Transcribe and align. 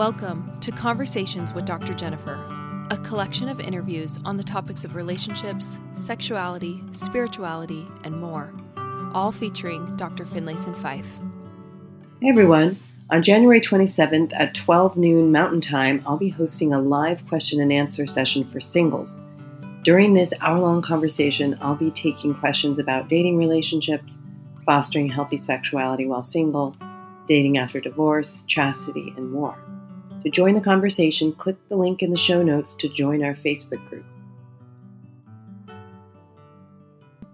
Welcome 0.00 0.58
to 0.62 0.72
Conversations 0.72 1.52
with 1.52 1.66
Dr. 1.66 1.92
Jennifer, 1.92 2.42
a 2.90 2.96
collection 3.04 3.50
of 3.50 3.60
interviews 3.60 4.18
on 4.24 4.38
the 4.38 4.42
topics 4.42 4.82
of 4.82 4.94
relationships, 4.94 5.78
sexuality, 5.92 6.82
spirituality, 6.92 7.86
and 8.02 8.18
more, 8.18 8.50
all 9.12 9.30
featuring 9.30 9.94
Dr. 9.96 10.24
Finlayson 10.24 10.74
Fife. 10.74 11.20
Hey 12.22 12.30
everyone. 12.30 12.78
On 13.10 13.22
January 13.22 13.60
27th 13.60 14.32
at 14.32 14.54
12 14.54 14.96
noon 14.96 15.32
Mountain 15.32 15.60
Time, 15.60 16.02
I'll 16.06 16.16
be 16.16 16.30
hosting 16.30 16.72
a 16.72 16.80
live 16.80 17.28
question 17.28 17.60
and 17.60 17.70
answer 17.70 18.06
session 18.06 18.42
for 18.42 18.58
singles. 18.58 19.18
During 19.84 20.14
this 20.14 20.32
hour 20.40 20.60
long 20.60 20.80
conversation, 20.80 21.58
I'll 21.60 21.74
be 21.74 21.90
taking 21.90 22.34
questions 22.34 22.78
about 22.78 23.10
dating 23.10 23.36
relationships, 23.36 24.16
fostering 24.64 25.10
healthy 25.10 25.36
sexuality 25.36 26.06
while 26.06 26.22
single, 26.22 26.74
dating 27.26 27.58
after 27.58 27.80
divorce, 27.80 28.44
chastity, 28.44 29.12
and 29.18 29.30
more. 29.30 29.62
To 30.24 30.30
join 30.30 30.54
the 30.54 30.60
conversation, 30.60 31.32
click 31.32 31.56
the 31.68 31.76
link 31.76 32.02
in 32.02 32.10
the 32.10 32.18
show 32.18 32.42
notes 32.42 32.74
to 32.76 32.88
join 32.88 33.24
our 33.24 33.32
Facebook 33.32 33.84
group. 33.88 34.04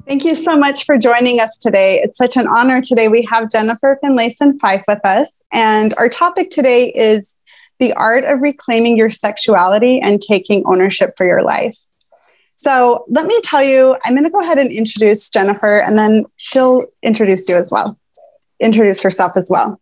Thank 0.07 0.25
you 0.25 0.37
so 0.37 0.57
much 0.57 0.85
for 0.85 0.97
joining 0.97 1.41
us 1.41 1.57
today. 1.57 2.01
It's 2.01 2.17
such 2.17 2.37
an 2.37 2.47
honor 2.47 2.81
today. 2.81 3.09
We 3.09 3.27
have 3.29 3.51
Jennifer 3.51 3.99
Finlayson 4.01 4.57
Fife 4.61 4.85
with 4.87 5.05
us, 5.05 5.43
and 5.53 5.95
our 5.95 6.09
topic 6.09 6.51
today 6.51 6.93
is 6.93 7.35
the 7.81 7.93
art 7.95 8.25
of 8.25 8.41
reclaiming 8.41 8.97
your 8.97 9.11
sexuality 9.11 9.99
and 10.01 10.21
taking 10.21 10.63
ownership 10.67 11.15
for 11.17 11.27
your 11.27 11.43
life. 11.43 11.77
So, 12.55 13.05
let 13.09 13.27
me 13.27 13.39
tell 13.43 13.65
you, 13.65 13.97
I'm 14.05 14.15
going 14.15 14.25
to 14.25 14.31
go 14.31 14.41
ahead 14.41 14.59
and 14.59 14.71
introduce 14.71 15.29
Jennifer, 15.29 15.79
and 15.79 15.99
then 15.99 16.25
she'll 16.37 16.87
introduce 17.03 17.49
you 17.49 17.57
as 17.57 17.73
well, 17.73 17.99
introduce 18.61 19.03
herself 19.03 19.33
as 19.37 19.51
well. 19.51 19.77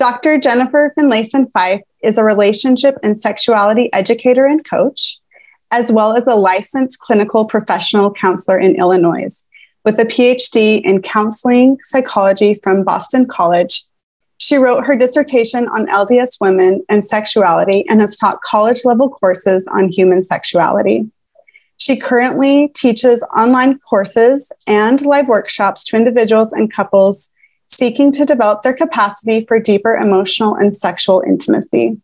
Dr. 0.00 0.38
Jennifer 0.38 0.94
Finlayson 0.96 1.52
Fife 1.52 1.82
is 2.02 2.16
a 2.16 2.24
relationship 2.24 2.96
and 3.02 3.20
sexuality 3.20 3.92
educator 3.92 4.46
and 4.46 4.66
coach, 4.66 5.18
as 5.70 5.92
well 5.92 6.16
as 6.16 6.26
a 6.26 6.36
licensed 6.36 6.98
clinical 7.00 7.44
professional 7.44 8.10
counselor 8.10 8.58
in 8.58 8.76
Illinois 8.76 9.44
with 9.84 9.98
a 9.98 10.06
PhD 10.06 10.80
in 10.82 11.02
counseling 11.02 11.76
psychology 11.82 12.54
from 12.62 12.82
Boston 12.82 13.26
College. 13.30 13.84
She 14.38 14.56
wrote 14.56 14.86
her 14.86 14.96
dissertation 14.96 15.68
on 15.68 15.86
LDS 15.88 16.40
women 16.40 16.82
and 16.88 17.04
sexuality 17.04 17.84
and 17.86 18.00
has 18.00 18.16
taught 18.16 18.40
college 18.40 18.86
level 18.86 19.10
courses 19.10 19.66
on 19.66 19.90
human 19.90 20.24
sexuality. 20.24 21.10
She 21.76 22.00
currently 22.00 22.68
teaches 22.68 23.22
online 23.36 23.78
courses 23.80 24.50
and 24.66 25.04
live 25.04 25.28
workshops 25.28 25.84
to 25.84 25.98
individuals 25.98 26.54
and 26.54 26.72
couples 26.72 27.28
seeking 27.72 28.12
to 28.12 28.24
develop 28.24 28.62
their 28.62 28.74
capacity 28.74 29.44
for 29.46 29.58
deeper 29.58 29.94
emotional 29.96 30.54
and 30.54 30.76
sexual 30.76 31.22
intimacy. 31.26 32.00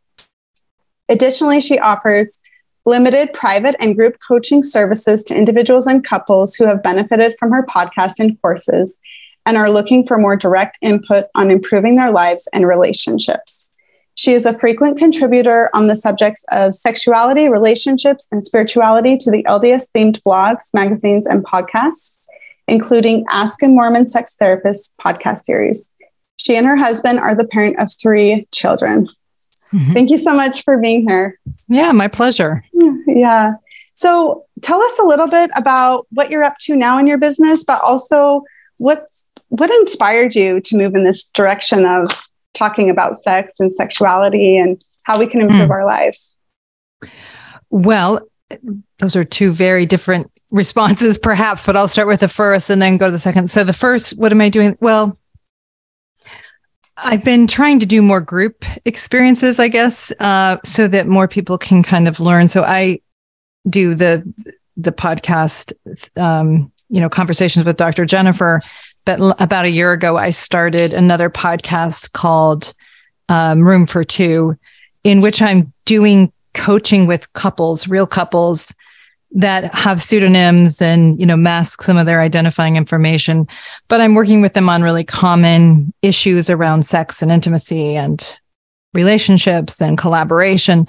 Additionally, 1.09 1.61
she 1.61 1.79
offers 1.79 2.41
limited 2.85 3.33
private 3.33 3.75
and 3.81 3.97
group 3.97 4.17
coaching 4.27 4.63
services 4.63 5.25
to 5.25 5.37
individuals 5.37 5.87
and 5.87 6.05
couples 6.05 6.55
who 6.55 6.65
have 6.65 6.83
benefited 6.83 7.35
from 7.39 7.51
her 7.51 7.67
podcast 7.67 8.15
and 8.19 8.41
courses 8.41 9.01
and 9.45 9.57
are 9.57 9.71
looking 9.71 10.05
for 10.05 10.19
more 10.19 10.37
direct 10.37 10.79
input 10.83 11.25
on 11.35 11.51
improving 11.51 11.97
their 11.97 12.11
lives 12.11 12.49
and 12.53 12.67
relationships. 12.67 13.71
She 14.15 14.33
is 14.33 14.47
a 14.47 14.59
frequent 14.59 14.99
contributor 14.99 15.69
on 15.75 15.89
the 15.89 15.97
subjects 15.97 16.45
of 16.51 16.75
sexuality, 16.75 17.49
relationships, 17.49 18.27
and 18.33 18.47
spirituality 18.47 19.19
to 19.19 19.31
the 19.31 19.43
LDS 19.45 19.89
themed 19.95 20.23
blogs, 20.23 20.73
magazines, 20.73 21.27
and 21.27 21.45
podcasts 21.45 22.26
including 22.69 23.25
Ask 23.31 23.63
a 23.63 23.69
Mormon 23.69 24.09
Sex 24.09 24.37
Therapist 24.37 24.95
podcast 24.99 25.41
series. 25.41 25.93
She 26.39 26.57
and 26.57 26.67
her 26.67 26.77
husband 26.77 27.19
are 27.19 27.35
the 27.35 27.47
parent 27.47 27.79
of 27.79 27.91
three 27.93 28.47
children. 28.53 29.09
Mm-hmm. 29.73 29.93
Thank 29.93 30.11
you 30.11 30.19
so 30.19 30.35
much 30.35 30.63
for 30.65 30.79
being 30.79 31.09
here. 31.09 31.39
Yeah, 31.69 31.93
my 31.93 32.09
pleasure. 32.09 32.65
Yeah. 33.07 33.55
So 33.95 34.45
tell 34.63 34.81
us 34.81 34.99
a 34.99 35.05
little 35.05 35.29
bit 35.29 35.51
about 35.57 36.07
what 36.11 36.31
you're 36.31 36.45
up 36.45 36.59
to 36.63 36.77
now 36.77 36.99
in 36.99 37.07
your 37.07 37.19
business, 37.19 37.65
but 37.65 37.81
also 37.83 38.43
what 38.79 39.07
what 39.49 39.71
inspired 39.71 40.35
you 40.35 40.61
to 40.61 40.77
move 40.77 40.95
in 40.95 41.05
this 41.05 41.25
direction 41.25 41.87
of 41.87 42.11
talking 42.53 42.91
about 42.91 43.17
sex 43.17 43.55
and 43.59 43.73
sexuality 43.73 44.57
and 44.57 44.83
how 45.05 45.19
we 45.19 45.27
can 45.27 45.41
improve 45.41 45.69
mm. 45.69 45.71
our 45.71 45.85
lives. 45.85 46.35
Well, 47.71 48.29
those 48.99 49.17
are 49.17 49.25
two 49.25 49.53
very 49.53 49.87
different 49.87 50.31
responses, 50.51 51.19
perhaps, 51.19 51.67
but 51.67 51.77
I'll 51.77 51.89
start 51.89 52.09
with 52.09 52.21
the 52.21 52.29
first 52.29 52.71
and 52.71 52.81
then 52.81 52.97
go 52.97 53.07
to 53.07 53.13
the 53.13 53.19
second. 53.19 53.51
So, 53.51 53.65
the 53.65 53.73
first, 53.73 54.17
what 54.19 54.33
am 54.33 54.41
I 54.41 54.49
doing? 54.49 54.77
Well, 54.81 55.19
I've 56.97 57.25
been 57.25 57.47
trying 57.47 57.79
to 57.81 57.87
do 57.87 58.01
more 58.01 58.21
group 58.21 58.65
experiences, 58.85 59.61
I 59.61 59.69
guess, 59.69 60.13
uh, 60.19 60.59
so 60.65 60.89
that 60.89 61.07
more 61.07 61.29
people 61.29 61.59
can 61.59 61.83
kind 61.83 62.09
of 62.09 62.21
learn. 62.21 62.49
So, 62.49 62.63
I 62.63 63.01
do 63.69 63.95
the 63.95 64.23
the 64.77 64.93
podcast, 64.93 65.73
um, 66.17 66.71
you 66.91 67.01
know, 67.01 67.09
conversations 67.09 67.65
with 67.65 67.77
Dr. 67.77 68.05
Jennifer. 68.05 68.61
But 69.05 69.21
about 69.41 69.65
a 69.65 69.71
year 69.71 69.93
ago, 69.93 70.17
I 70.17 70.31
started 70.31 70.93
another 70.93 71.31
podcast 71.31 72.13
called 72.13 72.75
um, 73.29 73.63
Room 73.63 73.87
for 73.87 74.05
Two, 74.05 74.57
in 75.05 75.21
which 75.21 75.41
I'm 75.41 75.73
doing 75.85 76.33
coaching 76.55 77.07
with 77.07 77.33
couples, 77.35 77.87
real 77.87 78.07
couples 78.07 78.75
that 79.33 79.75
have 79.75 80.01
pseudonyms 80.01 80.81
and 80.81 81.19
you 81.21 81.27
know 81.27 81.37
mask 81.37 81.83
some 81.83 81.97
of 81.97 82.07
their 82.07 82.21
identifying 82.21 82.77
information 82.77 83.47
but 83.89 84.01
i'm 84.01 84.15
working 84.15 84.41
with 84.41 84.55
them 84.55 84.69
on 84.69 84.83
really 84.83 85.05
common 85.05 85.93
issues 86.03 86.49
around 86.49 86.85
sex 86.85 87.23
and 87.23 87.33
intimacy 87.33 87.97
and 87.97 88.39
relationships 88.95 89.83
and 89.83 89.99
collaboration 89.99 90.87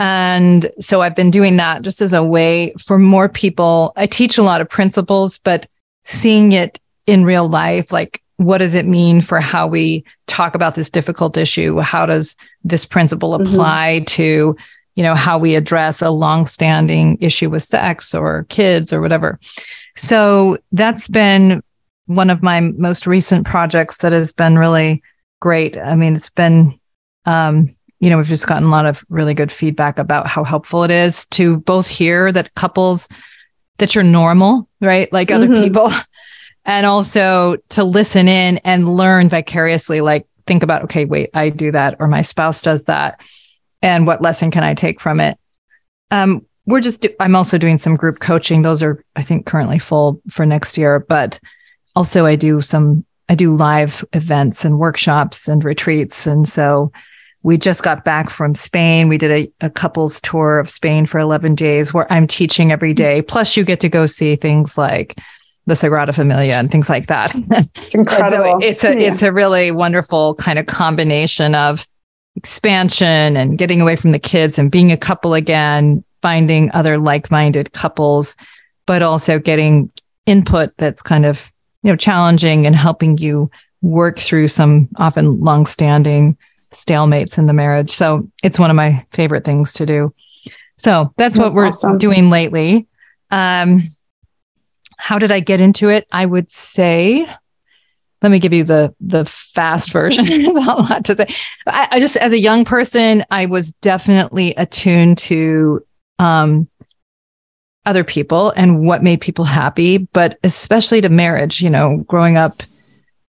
and 0.00 0.70
so 0.80 1.02
i've 1.02 1.14
been 1.14 1.30
doing 1.30 1.56
that 1.56 1.82
just 1.82 2.00
as 2.00 2.12
a 2.12 2.24
way 2.24 2.72
for 2.78 2.98
more 2.98 3.28
people 3.28 3.92
i 3.96 4.06
teach 4.06 4.38
a 4.38 4.42
lot 4.42 4.60
of 4.60 4.68
principles 4.68 5.38
but 5.38 5.66
seeing 6.04 6.52
it 6.52 6.80
in 7.06 7.24
real 7.24 7.48
life 7.48 7.92
like 7.92 8.22
what 8.38 8.58
does 8.58 8.74
it 8.74 8.86
mean 8.86 9.20
for 9.20 9.40
how 9.40 9.66
we 9.66 10.04
talk 10.26 10.54
about 10.54 10.74
this 10.74 10.88
difficult 10.88 11.36
issue 11.36 11.78
how 11.80 12.06
does 12.06 12.34
this 12.64 12.84
principle 12.84 13.32
mm-hmm. 13.32 13.52
apply 13.52 13.96
mm-hmm. 13.98 14.04
to 14.04 14.56
you 14.98 15.04
know, 15.04 15.14
how 15.14 15.38
we 15.38 15.54
address 15.54 16.02
a 16.02 16.10
long-standing 16.10 17.16
issue 17.20 17.48
with 17.48 17.62
sex 17.62 18.12
or 18.12 18.46
kids 18.48 18.92
or 18.92 19.00
whatever. 19.00 19.38
So 19.94 20.58
that's 20.72 21.06
been 21.06 21.62
one 22.06 22.30
of 22.30 22.42
my 22.42 22.62
most 22.62 23.06
recent 23.06 23.46
projects 23.46 23.98
that 23.98 24.10
has 24.10 24.32
been 24.32 24.58
really 24.58 25.00
great. 25.38 25.78
I 25.78 25.94
mean, 25.94 26.16
it's 26.16 26.30
been, 26.30 26.80
um, 27.26 27.76
you 28.00 28.10
know, 28.10 28.16
we've 28.16 28.26
just 28.26 28.48
gotten 28.48 28.64
a 28.64 28.72
lot 28.72 28.86
of 28.86 29.04
really 29.08 29.34
good 29.34 29.52
feedback 29.52 30.00
about 30.00 30.26
how 30.26 30.42
helpful 30.42 30.82
it 30.82 30.90
is 30.90 31.26
to 31.26 31.58
both 31.58 31.86
hear 31.86 32.32
that 32.32 32.56
couples 32.56 33.08
that 33.76 33.94
you're 33.94 34.02
normal, 34.02 34.68
right? 34.80 35.12
Like 35.12 35.30
other 35.30 35.46
mm-hmm. 35.46 35.62
people, 35.62 35.92
and 36.64 36.86
also 36.86 37.54
to 37.68 37.84
listen 37.84 38.26
in 38.26 38.58
and 38.64 38.96
learn 38.96 39.28
vicariously, 39.28 40.00
like 40.00 40.26
think 40.48 40.64
about, 40.64 40.82
okay, 40.82 41.04
wait, 41.04 41.30
I 41.34 41.50
do 41.50 41.70
that, 41.70 41.94
or 42.00 42.08
my 42.08 42.22
spouse 42.22 42.62
does 42.62 42.82
that 42.86 43.20
and 43.82 44.06
what 44.06 44.22
lesson 44.22 44.50
can 44.50 44.62
I 44.62 44.74
take 44.74 45.00
from 45.00 45.20
it? 45.20 45.38
Um, 46.10 46.44
we're 46.66 46.80
just, 46.80 47.00
do- 47.00 47.14
I'm 47.20 47.34
also 47.34 47.58
doing 47.58 47.78
some 47.78 47.96
group 47.96 48.20
coaching. 48.20 48.62
Those 48.62 48.82
are, 48.82 49.02
I 49.16 49.22
think, 49.22 49.46
currently 49.46 49.78
full 49.78 50.20
for 50.30 50.44
next 50.44 50.76
year, 50.76 51.00
but 51.00 51.40
also 51.96 52.26
I 52.26 52.36
do 52.36 52.60
some, 52.60 53.04
I 53.28 53.34
do 53.34 53.54
live 53.54 54.04
events 54.12 54.64
and 54.64 54.78
workshops 54.78 55.48
and 55.48 55.64
retreats. 55.64 56.26
And 56.26 56.48
so 56.48 56.92
we 57.42 57.56
just 57.56 57.82
got 57.82 58.04
back 58.04 58.30
from 58.30 58.54
Spain. 58.54 59.08
We 59.08 59.16
did 59.16 59.30
a, 59.30 59.66
a 59.66 59.70
couples 59.70 60.20
tour 60.20 60.58
of 60.58 60.68
Spain 60.68 61.06
for 61.06 61.18
11 61.18 61.54
days 61.54 61.94
where 61.94 62.10
I'm 62.12 62.26
teaching 62.26 62.72
every 62.72 62.92
day. 62.92 63.22
Plus, 63.22 63.56
you 63.56 63.64
get 63.64 63.80
to 63.80 63.88
go 63.88 64.06
see 64.06 64.36
things 64.36 64.76
like 64.76 65.18
the 65.66 65.74
Sagrada 65.74 66.14
Familia 66.14 66.54
and 66.54 66.70
things 66.70 66.88
like 66.88 67.06
that. 67.06 67.32
It's 67.76 67.94
incredible. 67.94 68.60
so 68.60 68.66
it's 68.66 68.84
a 68.84 68.94
yeah. 68.94 69.12
it's 69.12 69.22
a 69.22 69.32
really 69.32 69.70
wonderful 69.70 70.34
kind 70.34 70.58
of 70.58 70.66
combination 70.66 71.54
of 71.54 71.86
expansion 72.38 73.36
and 73.36 73.58
getting 73.58 73.80
away 73.80 73.96
from 73.96 74.12
the 74.12 74.18
kids 74.18 74.60
and 74.60 74.70
being 74.70 74.92
a 74.92 74.96
couple 74.96 75.34
again, 75.34 76.04
finding 76.22 76.70
other 76.72 76.96
like-minded 76.96 77.72
couples, 77.72 78.36
but 78.86 79.02
also 79.02 79.40
getting 79.40 79.90
input 80.24 80.72
that's 80.78 81.02
kind 81.02 81.26
of, 81.26 81.52
you 81.82 81.90
know, 81.90 81.96
challenging 81.96 82.64
and 82.64 82.76
helping 82.76 83.18
you 83.18 83.50
work 83.82 84.20
through 84.20 84.46
some 84.46 84.88
often 84.96 85.40
long-standing 85.40 86.36
stalemates 86.72 87.38
in 87.38 87.46
the 87.46 87.52
marriage. 87.52 87.90
So 87.90 88.30
it's 88.44 88.58
one 88.58 88.70
of 88.70 88.76
my 88.76 89.04
favorite 89.10 89.44
things 89.44 89.72
to 89.74 89.84
do. 89.84 90.14
So 90.76 91.12
that's, 91.16 91.36
that's 91.36 91.38
what 91.38 91.54
we're 91.54 91.66
awesome. 91.66 91.98
doing 91.98 92.30
lately. 92.30 92.86
Um, 93.32 93.88
how 94.96 95.18
did 95.18 95.32
I 95.32 95.40
get 95.40 95.60
into 95.60 95.88
it? 95.88 96.06
I 96.12 96.24
would 96.24 96.52
say 96.52 97.28
let 98.22 98.32
me 98.32 98.38
give 98.38 98.52
you 98.52 98.64
the 98.64 98.94
the 99.00 99.24
fast 99.24 99.92
version. 99.92 100.26
A 100.46 100.50
lot 100.50 101.04
to 101.04 101.16
say. 101.16 101.26
I, 101.66 101.88
I, 101.92 102.00
just, 102.00 102.16
as 102.16 102.32
a 102.32 102.38
young 102.38 102.64
person, 102.64 103.24
I 103.30 103.46
was 103.46 103.72
definitely 103.74 104.54
attuned 104.56 105.18
to 105.18 105.84
um, 106.18 106.68
other 107.86 108.04
people 108.04 108.50
and 108.56 108.84
what 108.84 109.02
made 109.02 109.20
people 109.20 109.44
happy, 109.44 109.98
but 109.98 110.38
especially 110.42 111.00
to 111.00 111.08
marriage. 111.08 111.62
You 111.62 111.70
know, 111.70 111.98
growing 112.08 112.36
up 112.36 112.62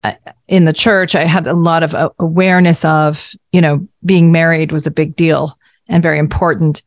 uh, 0.04 0.12
in 0.46 0.64
the 0.64 0.72
church, 0.72 1.14
I 1.14 1.26
had 1.26 1.46
a 1.46 1.54
lot 1.54 1.82
of 1.82 2.12
awareness 2.18 2.84
of, 2.84 3.34
you 3.52 3.60
know, 3.60 3.86
being 4.04 4.32
married 4.32 4.72
was 4.72 4.86
a 4.86 4.92
big 4.92 5.16
deal 5.16 5.58
and 5.88 6.02
very 6.02 6.18
important. 6.18 6.82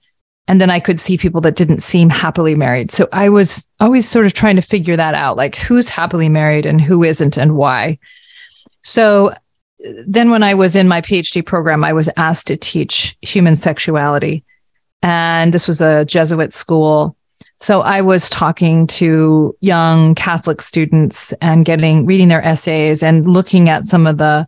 And 0.47 0.59
then 0.59 0.69
I 0.69 0.79
could 0.79 0.99
see 0.99 1.17
people 1.17 1.41
that 1.41 1.55
didn't 1.55 1.81
seem 1.81 2.09
happily 2.09 2.55
married. 2.55 2.91
So 2.91 3.07
I 3.11 3.29
was 3.29 3.69
always 3.79 4.07
sort 4.09 4.25
of 4.25 4.33
trying 4.33 4.55
to 4.55 4.61
figure 4.61 4.97
that 4.97 5.13
out 5.13 5.37
like 5.37 5.55
who's 5.55 5.87
happily 5.87 6.29
married 6.29 6.65
and 6.65 6.81
who 6.81 7.03
isn't 7.03 7.37
and 7.37 7.55
why. 7.55 7.99
So 8.83 9.27
uh, 9.29 9.35
then 10.05 10.29
when 10.29 10.43
I 10.43 10.53
was 10.53 10.75
in 10.75 10.87
my 10.87 11.01
PhD 11.01 11.45
program, 11.45 11.83
I 11.83 11.93
was 11.93 12.09
asked 12.17 12.47
to 12.47 12.57
teach 12.57 13.15
human 13.21 13.55
sexuality. 13.55 14.43
And 15.01 15.53
this 15.53 15.67
was 15.67 15.81
a 15.81 16.05
Jesuit 16.05 16.53
school. 16.53 17.15
So 17.59 17.81
I 17.81 18.01
was 18.01 18.29
talking 18.29 18.87
to 18.87 19.55
young 19.61 20.15
Catholic 20.15 20.61
students 20.61 21.31
and 21.41 21.63
getting 21.63 22.05
reading 22.05 22.27
their 22.27 22.43
essays 22.43 23.03
and 23.03 23.25
looking 23.25 23.69
at 23.69 23.85
some 23.85 24.07
of 24.07 24.17
the 24.17 24.47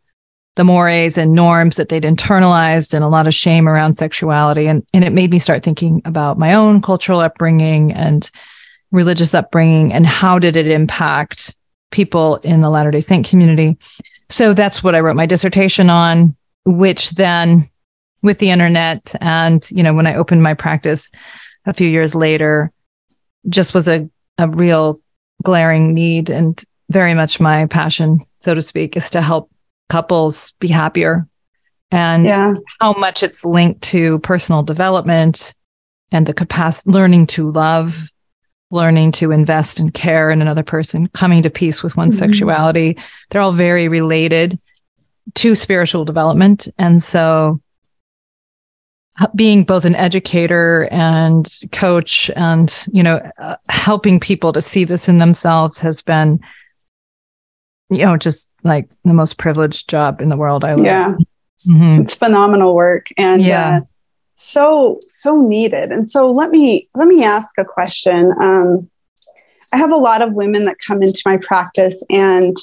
the 0.56 0.64
mores 0.64 1.18
and 1.18 1.34
norms 1.34 1.78
that 1.78 1.90
they'd 1.90 2.04
internalized 2.04 2.94
and 2.94 3.04
a 3.04 3.08
lot 3.08 3.28
of 3.28 3.34
shame 3.34 3.68
around 3.68 3.96
sexuality. 3.96 4.68
And, 4.68 4.86
and 4.94 5.04
it 5.04 5.12
made 5.12 5.32
me 5.32 5.40
start 5.40 5.64
thinking 5.64 6.02
about 6.06 6.38
my 6.38 6.54
own 6.54 6.82
cultural 6.82 7.20
upbringing 7.20 7.92
and 7.92 8.30
religious 8.92 9.34
upbringing 9.34 9.92
and 9.92 10.06
how 10.06 10.38
did 10.38 10.56
it 10.56 10.68
impact 10.68 11.58
people 11.92 12.38
in 12.38 12.62
the 12.62 12.70
Latter 12.70 12.92
day 12.92 13.02
Saint 13.02 13.28
community. 13.28 13.78
So 14.30 14.54
that's 14.54 14.84
what 14.84 14.96
I 14.96 15.00
wrote 15.00 15.16
my 15.16 15.26
dissertation 15.26 15.90
on, 15.90 16.36
which 16.66 17.12
then 17.12 17.70
with 18.22 18.38
the 18.38 18.52
internet 18.52 19.14
and, 19.22 19.68
you 19.72 19.84
know, 19.84 19.94
when 19.94 20.08
I 20.08 20.16
opened 20.16 20.44
my 20.44 20.54
practice 20.54 21.12
a 21.66 21.74
few 21.74 21.88
years 21.88 22.16
later, 22.16 22.72
just 23.50 23.74
was 23.74 23.88
a, 23.88 24.10
a 24.38 24.48
real 24.48 25.02
glaring 25.44 25.94
need 25.94 26.30
and 26.30 26.64
very 26.90 27.14
much 27.14 27.40
my 27.40 27.66
passion, 27.66 28.20
so 28.40 28.54
to 28.54 28.62
speak, 28.62 28.96
is 28.96 29.10
to 29.12 29.22
help 29.22 29.50
couples 29.94 30.54
be 30.60 30.68
happier 30.68 31.28
and 31.92 32.26
yeah. 32.26 32.56
how 32.80 32.94
much 32.94 33.22
it's 33.22 33.46
linked 33.46 33.80
to 33.84 34.18
personal 34.20 34.64
development 34.64 35.54
and 36.12 36.26
the 36.26 36.34
capacity 36.34 36.90
learning 36.90 37.28
to 37.28 37.52
love 37.52 38.10
learning 38.72 39.12
to 39.12 39.30
invest 39.30 39.80
and 39.80 39.94
care 39.94 40.32
in 40.32 40.42
another 40.42 40.64
person 40.64 41.06
coming 41.10 41.44
to 41.44 41.50
peace 41.52 41.84
with 41.84 41.96
one's 41.96 42.16
mm-hmm. 42.16 42.26
sexuality 42.26 42.98
they're 43.30 43.44
all 43.44 43.52
very 43.52 43.88
related 43.88 44.60
to 45.36 45.54
spiritual 45.54 46.04
development 46.04 46.68
and 46.80 47.04
so 47.04 47.62
being 49.36 49.64
both 49.64 49.86
an 49.86 49.94
educator 49.94 50.88
and 50.90 51.60
coach 51.72 52.32
and 52.36 52.88
you 52.92 53.04
know 53.04 53.22
uh, 53.38 53.58
helping 53.70 54.20
people 54.20 54.52
to 54.54 54.60
see 54.60 54.86
this 54.86 55.08
in 55.08 55.20
themselves 55.20 55.78
has 55.78 56.02
been 56.02 56.40
you 57.96 58.06
know, 58.06 58.18
just 58.18 58.50
like 58.64 58.90
the 59.04 59.14
most 59.14 59.38
privileged 59.38 59.90
job 59.90 60.22
in 60.22 60.30
the 60.30 60.38
world. 60.38 60.64
I 60.64 60.74
love. 60.74 60.86
Yeah. 60.86 61.16
Mm-hmm. 61.72 62.02
It's 62.02 62.16
phenomenal 62.16 62.76
work 62.76 63.08
and 63.18 63.42
yeah. 63.42 63.78
Uh, 63.78 63.86
so 64.36 64.98
so 65.02 65.42
needed. 65.42 65.92
And 65.92 66.10
so 66.10 66.32
let 66.32 66.50
me 66.50 66.90
let 66.96 67.08
me 67.08 67.24
ask 67.24 67.50
a 67.58 67.66
question. 67.66 68.34
Um, 68.40 68.90
I 69.72 69.78
have 69.78 69.92
a 69.92 69.98
lot 69.98 70.22
of 70.22 70.34
women 70.34 70.66
that 70.66 70.78
come 70.86 71.02
into 71.02 71.22
my 71.26 71.38
practice 71.38 72.04
and 72.10 72.56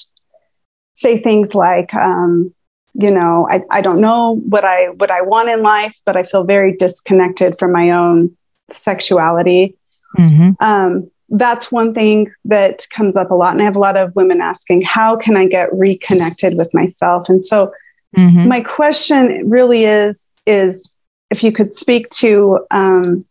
say 0.94 1.18
things 1.18 1.54
like, 1.54 1.92
um, 1.94 2.54
you 2.94 3.10
know, 3.10 3.48
I, 3.50 3.62
I 3.70 3.80
don't 3.80 4.00
know 4.00 4.36
what 4.48 4.64
I 4.64 4.90
what 4.90 5.10
I 5.10 5.22
want 5.22 5.48
in 5.48 5.62
life, 5.62 5.98
but 6.04 6.16
I 6.16 6.22
feel 6.22 6.44
very 6.44 6.76
disconnected 6.76 7.58
from 7.58 7.72
my 7.72 7.90
own 7.90 8.36
sexuality. 8.70 9.76
Mm-hmm. 10.18 10.50
Um, 10.60 11.10
that's 11.30 11.70
one 11.70 11.94
thing 11.94 12.32
that 12.44 12.86
comes 12.90 13.16
up 13.16 13.30
a 13.30 13.34
lot. 13.34 13.52
And 13.52 13.62
I 13.62 13.64
have 13.64 13.76
a 13.76 13.80
lot 13.80 13.96
of 13.96 14.14
women 14.16 14.40
asking, 14.40 14.82
how 14.82 15.16
can 15.16 15.36
I 15.36 15.46
get 15.46 15.72
reconnected 15.72 16.56
with 16.56 16.72
myself? 16.74 17.28
And 17.28 17.44
so 17.46 17.72
mm-hmm. 18.16 18.48
my 18.48 18.60
question 18.60 19.48
really 19.48 19.84
is, 19.84 20.26
is 20.46 20.96
if 21.30 21.44
you 21.44 21.52
could 21.52 21.74
speak 21.74 22.10
to 22.10 22.66
um, 22.70 23.24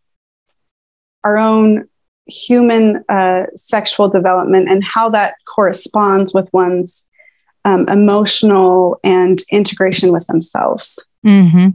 our 1.23 1.37
own 1.37 1.87
human 2.25 3.03
uh, 3.09 3.47
sexual 3.55 4.07
development 4.07 4.69
and 4.69 4.83
how 4.83 5.09
that 5.09 5.35
corresponds 5.45 6.33
with 6.33 6.47
one's 6.53 7.03
um, 7.65 7.87
emotional 7.89 8.99
and 9.03 9.41
integration 9.51 10.11
with 10.11 10.25
themselves. 10.27 11.03
Mm-hmm. 11.25 11.69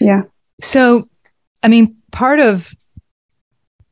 Yeah. 0.00 0.22
So, 0.60 1.08
I 1.62 1.68
mean, 1.68 1.86
part 2.10 2.40
of 2.40 2.74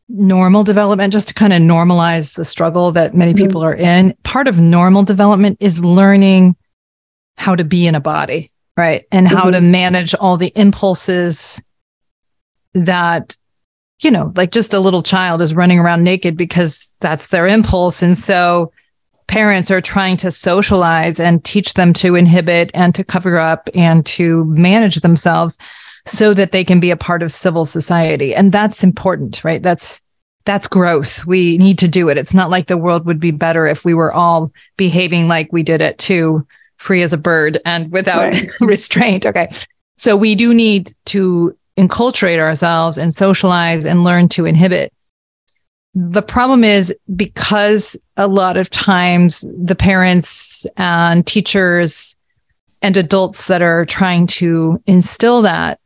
normal 0.08 0.64
development, 0.64 1.12
just 1.12 1.28
to 1.28 1.34
kind 1.34 1.52
of 1.52 1.60
normalize 1.60 2.34
the 2.34 2.44
struggle 2.44 2.92
that 2.92 3.14
many 3.14 3.32
mm-hmm. 3.32 3.46
people 3.46 3.62
are 3.62 3.74
in, 3.74 4.14
part 4.22 4.48
of 4.48 4.60
normal 4.60 5.02
development 5.02 5.58
is 5.60 5.84
learning 5.84 6.56
how 7.36 7.54
to 7.54 7.64
be 7.64 7.86
in 7.86 7.94
a 7.94 8.00
body, 8.00 8.50
right? 8.76 9.06
And 9.12 9.26
mm-hmm. 9.26 9.36
how 9.36 9.50
to 9.50 9.58
mm-hmm. 9.58 9.70
manage 9.70 10.14
all 10.14 10.36
the 10.36 10.52
impulses 10.56 11.62
that, 12.74 13.36
you 14.02 14.10
know, 14.10 14.32
like 14.34 14.50
just 14.50 14.74
a 14.74 14.80
little 14.80 15.02
child 15.02 15.42
is 15.42 15.54
running 15.54 15.78
around 15.78 16.04
naked 16.04 16.36
because 16.36 16.94
that's 17.00 17.28
their 17.28 17.46
impulse. 17.46 18.02
And 18.02 18.16
so 18.16 18.72
parents 19.26 19.70
are 19.70 19.80
trying 19.80 20.16
to 20.16 20.30
socialize 20.30 21.20
and 21.20 21.44
teach 21.44 21.74
them 21.74 21.92
to 21.92 22.14
inhibit 22.14 22.70
and 22.72 22.94
to 22.94 23.04
cover 23.04 23.38
up 23.38 23.68
and 23.74 24.04
to 24.06 24.44
manage 24.46 24.96
themselves 24.96 25.58
so 26.08 26.34
that 26.34 26.52
they 26.52 26.64
can 26.64 26.80
be 26.80 26.90
a 26.90 26.96
part 26.96 27.22
of 27.22 27.32
civil 27.32 27.64
society. 27.64 28.34
And 28.34 28.52
that's 28.52 28.82
important, 28.82 29.42
right? 29.44 29.62
That's 29.62 30.00
that's 30.44 30.66
growth. 30.66 31.26
We 31.26 31.58
need 31.58 31.78
to 31.80 31.88
do 31.88 32.08
it. 32.08 32.16
It's 32.16 32.32
not 32.32 32.48
like 32.48 32.68
the 32.68 32.78
world 32.78 33.04
would 33.04 33.20
be 33.20 33.32
better 33.32 33.66
if 33.66 33.84
we 33.84 33.92
were 33.92 34.12
all 34.12 34.50
behaving 34.78 35.28
like 35.28 35.52
we 35.52 35.62
did 35.62 35.82
it 35.82 35.98
too, 35.98 36.46
free 36.78 37.02
as 37.02 37.12
a 37.12 37.18
bird 37.18 37.60
and 37.66 37.92
without 37.92 38.32
right. 38.32 38.50
restraint. 38.60 39.26
Okay. 39.26 39.50
So 39.98 40.16
we 40.16 40.34
do 40.34 40.54
need 40.54 40.92
to 41.06 41.54
enculturate 41.76 42.38
ourselves 42.38 42.96
and 42.96 43.14
socialize 43.14 43.84
and 43.84 44.04
learn 44.04 44.28
to 44.30 44.46
inhibit. 44.46 44.92
The 45.94 46.22
problem 46.22 46.64
is 46.64 46.96
because 47.14 47.96
a 48.16 48.26
lot 48.26 48.56
of 48.56 48.70
times 48.70 49.44
the 49.54 49.74
parents 49.74 50.66
and 50.76 51.26
teachers 51.26 52.16
and 52.80 52.96
adults 52.96 53.48
that 53.48 53.60
are 53.60 53.84
trying 53.84 54.26
to 54.28 54.82
instill 54.86 55.42
that 55.42 55.78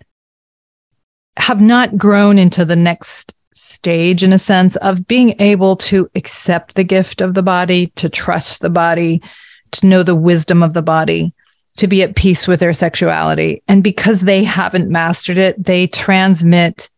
have 1.37 1.61
not 1.61 1.97
grown 1.97 2.39
into 2.39 2.65
the 2.65 2.77
next 2.77 3.35
stage 3.53 4.23
in 4.23 4.33
a 4.33 4.39
sense 4.39 4.77
of 4.77 5.07
being 5.07 5.41
able 5.41 5.77
to 5.77 6.11
accept 6.15 6.75
the 6.75 6.85
gift 6.85 7.21
of 7.21 7.35
the 7.35 7.43
body, 7.43 7.89
to 7.97 8.09
trust 8.09 8.61
the 8.61 8.71
body, 8.71 9.23
to 9.73 9.87
know 9.87 10.03
the 10.03 10.17
wisdom 10.17 10.63
of 10.63 10.75
the 10.75 10.83
body, 10.83 11.33
to 11.77 11.87
be 11.87 12.03
at 12.03 12.17
peace 12.17 12.47
with 12.47 12.61
their 12.61 12.73
sexuality. 12.73 13.63
And 13.69 13.83
because 13.83 14.21
they 14.21 14.45
haven't 14.45 14.91
mastered 14.91 15.39
it, 15.39 15.63
they 15.63 15.87
transmit 15.87 16.91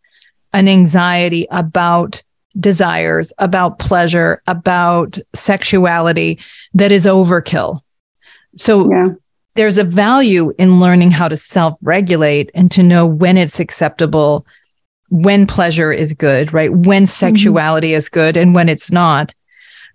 an 0.53 0.69
anxiety 0.69 1.47
about 1.51 2.23
desires, 2.59 3.33
about 3.39 3.79
pleasure, 3.79 4.43
about 4.47 5.19
sexuality 5.35 6.39
that 6.75 6.93
is 6.93 7.07
overkill. 7.07 7.81
So 8.57 8.89
yeah 8.91 9.15
there's 9.55 9.79
a 9.79 9.85
value 9.85 10.53
in 10.59 10.81
learning 10.81 11.11
how 11.11 11.29
to 11.29 11.37
self 11.37 11.79
regulate 11.83 12.51
and 12.55 12.71
to 12.73 12.83
know 12.83 13.07
when 13.07 13.37
it's 13.37 13.61
acceptable, 13.61 14.47
when 15.09 15.47
pleasure 15.47 15.93
is 15.93 16.13
good, 16.13 16.53
right? 16.53 16.73
When 16.73 17.05
mm-hmm. 17.05 17.07
sexuality 17.07 17.89
mm-hmm. 17.89 17.99
is 17.99 18.09
good 18.09 18.37
and 18.37 18.55
when 18.55 18.69
it's 18.69 18.91
not. 18.91 19.35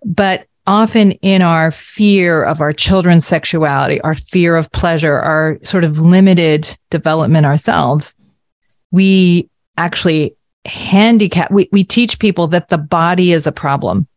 But 0.05 0.47
often 0.65 1.11
in 1.13 1.41
our 1.41 1.71
fear 1.71 2.43
of 2.43 2.61
our 2.61 2.71
children's 2.71 3.25
sexuality, 3.25 3.99
our 4.01 4.15
fear 4.15 4.55
of 4.55 4.71
pleasure, 4.71 5.19
our 5.19 5.57
sort 5.61 5.83
of 5.83 5.99
limited 5.99 6.77
development 6.89 7.45
ourselves, 7.45 8.15
we 8.91 9.49
actually 9.77 10.35
handicap, 10.65 11.51
we, 11.51 11.67
we 11.71 11.83
teach 11.83 12.19
people 12.19 12.47
that 12.47 12.69
the 12.69 12.77
body 12.77 13.33
is 13.33 13.45
a 13.45 13.51
problem, 13.51 14.07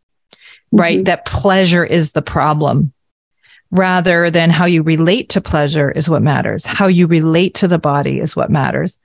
right? 0.70 0.98
Mm-hmm. 0.98 1.04
That 1.04 1.24
pleasure 1.24 1.84
is 1.84 2.12
the 2.12 2.22
problem 2.22 2.92
rather 3.72 4.30
than 4.30 4.50
how 4.50 4.66
you 4.66 4.82
relate 4.82 5.30
to 5.30 5.40
pleasure 5.40 5.90
is 5.90 6.08
what 6.08 6.22
matters. 6.22 6.64
How 6.64 6.86
you 6.86 7.06
relate 7.06 7.54
to 7.54 7.66
the 7.66 7.78
body 7.78 8.20
is 8.20 8.36
what 8.36 8.50
matters 8.50 8.98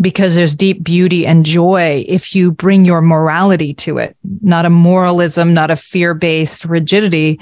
because 0.00 0.34
there's 0.34 0.54
deep 0.54 0.82
beauty 0.82 1.26
and 1.26 1.46
joy 1.46 2.04
if 2.08 2.34
you 2.34 2.50
bring 2.50 2.84
your 2.84 3.00
morality 3.00 3.72
to 3.74 3.98
it, 3.98 4.16
not 4.42 4.66
a 4.66 4.70
moralism, 4.70 5.54
not 5.54 5.70
a 5.70 5.76
fear 5.76 6.12
based 6.12 6.64
rigidity, 6.64 7.38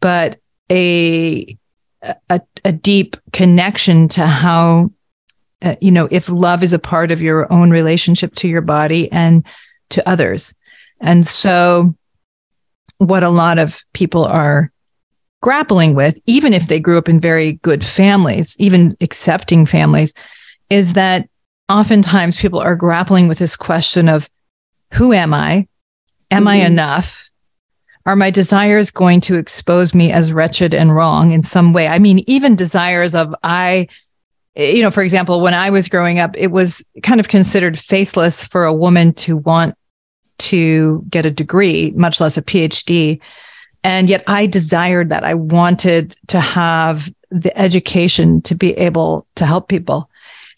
but 0.00 0.40
a, 0.70 1.56
a, 2.30 2.40
a, 2.64 2.72
deep 2.72 3.16
connection 3.32 4.08
to 4.08 4.26
how, 4.26 4.90
uh, 5.62 5.76
you 5.80 5.90
know, 5.90 6.08
if 6.10 6.28
love 6.28 6.62
is 6.62 6.72
a 6.72 6.78
part 6.78 7.10
of 7.10 7.20
your 7.20 7.52
own 7.52 7.70
relationship 7.70 8.34
to 8.36 8.48
your 8.48 8.60
body 8.60 9.10
and 9.10 9.44
to 9.90 10.08
others. 10.08 10.54
And 11.00 11.26
so, 11.26 11.94
what 12.98 13.22
a 13.22 13.30
lot 13.30 13.58
of 13.58 13.84
people 13.92 14.24
are 14.24 14.72
grappling 15.40 15.94
with, 15.94 16.18
even 16.26 16.52
if 16.52 16.68
they 16.68 16.80
grew 16.80 16.98
up 16.98 17.08
in 17.08 17.20
very 17.20 17.54
good 17.54 17.84
families, 17.84 18.56
even 18.58 18.96
accepting 19.00 19.66
families, 19.66 20.12
is 20.70 20.94
that 20.94 21.28
oftentimes 21.68 22.38
people 22.38 22.58
are 22.58 22.76
grappling 22.76 23.28
with 23.28 23.38
this 23.38 23.56
question 23.56 24.08
of 24.08 24.28
who 24.94 25.12
am 25.12 25.34
I? 25.34 25.66
Am 26.30 26.42
mm-hmm. 26.42 26.48
I 26.48 26.54
enough? 26.56 27.28
Are 28.04 28.16
my 28.16 28.30
desires 28.30 28.90
going 28.90 29.20
to 29.22 29.36
expose 29.36 29.94
me 29.94 30.12
as 30.12 30.32
wretched 30.32 30.72
and 30.72 30.94
wrong 30.94 31.32
in 31.32 31.42
some 31.42 31.72
way? 31.72 31.88
I 31.88 31.98
mean, 31.98 32.22
even 32.28 32.54
desires 32.54 33.14
of 33.14 33.34
I, 33.42 33.88
you 34.54 34.80
know, 34.80 34.92
for 34.92 35.02
example, 35.02 35.40
when 35.40 35.54
I 35.54 35.70
was 35.70 35.88
growing 35.88 36.20
up, 36.20 36.36
it 36.36 36.48
was 36.48 36.84
kind 37.02 37.18
of 37.18 37.28
considered 37.28 37.78
faithless 37.78 38.44
for 38.44 38.64
a 38.64 38.72
woman 38.72 39.12
to 39.14 39.36
want 39.36 39.76
to 40.38 41.04
get 41.08 41.26
a 41.26 41.30
degree, 41.30 41.90
much 41.96 42.20
less 42.20 42.36
a 42.36 42.42
PhD. 42.42 43.20
And 43.86 44.08
yet 44.08 44.24
I 44.26 44.46
desired 44.46 45.10
that. 45.10 45.22
I 45.22 45.34
wanted 45.34 46.16
to 46.26 46.40
have 46.40 47.08
the 47.30 47.56
education 47.56 48.42
to 48.42 48.56
be 48.56 48.72
able 48.72 49.28
to 49.36 49.46
help 49.46 49.68
people. 49.68 50.10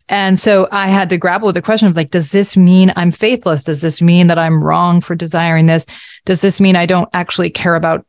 And 0.09 0.41
so 0.41 0.67
I 0.73 0.89
had 0.89 1.11
to 1.11 1.19
grapple 1.19 1.45
with 1.45 1.55
the 1.55 1.61
question 1.61 1.89
of 1.89 1.95
like, 1.95 2.11
does 2.11 2.31
this 2.31 2.57
mean 2.57 2.91
I'm 2.97 3.11
faithless? 3.11 3.65
Does 3.65 3.83
this 3.83 4.01
mean 4.01 4.29
that 4.29 4.39
I'm 4.39 4.65
wrong 4.65 5.03
for 5.03 5.15
desiring 5.15 5.67
this? 5.67 5.85
Does 6.25 6.41
this 6.41 6.59
mean 6.59 6.75
I 6.75 6.87
don't 6.87 7.11
actually 7.13 7.51
care 7.51 7.77
about 7.77 8.07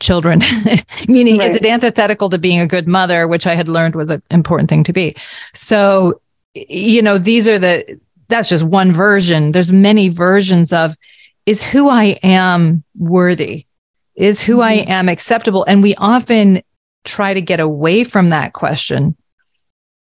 children? 0.00 0.40
Meaning, 1.06 1.36
right. 1.36 1.50
is 1.50 1.56
it 1.58 1.66
antithetical 1.66 2.30
to 2.30 2.38
being 2.38 2.60
a 2.60 2.66
good 2.66 2.88
mother, 2.88 3.28
which 3.28 3.46
I 3.46 3.54
had 3.54 3.68
learned 3.68 3.94
was 3.94 4.08
an 4.08 4.22
important 4.30 4.70
thing 4.70 4.84
to 4.84 4.92
be? 4.94 5.14
So, 5.52 6.18
you 6.54 7.02
know, 7.02 7.18
these 7.18 7.46
are 7.46 7.58
the, 7.58 8.00
that's 8.28 8.48
just 8.48 8.64
one 8.64 8.90
version. 8.90 9.52
There's 9.52 9.70
many 9.70 10.08
versions 10.08 10.72
of, 10.72 10.96
is 11.44 11.62
who 11.62 11.90
I 11.90 12.18
am 12.22 12.84
worthy? 12.96 13.66
Is 14.14 14.40
who 14.42 14.54
mm-hmm. 14.54 14.62
I 14.62 14.72
am 14.92 15.08
acceptable? 15.08 15.64
And 15.64 15.82
we 15.82 15.94
often 15.96 16.62
try 17.04 17.34
to 17.34 17.40
get 17.40 17.60
away 17.60 18.04
from 18.04 18.30
that 18.30 18.52
question 18.52 19.16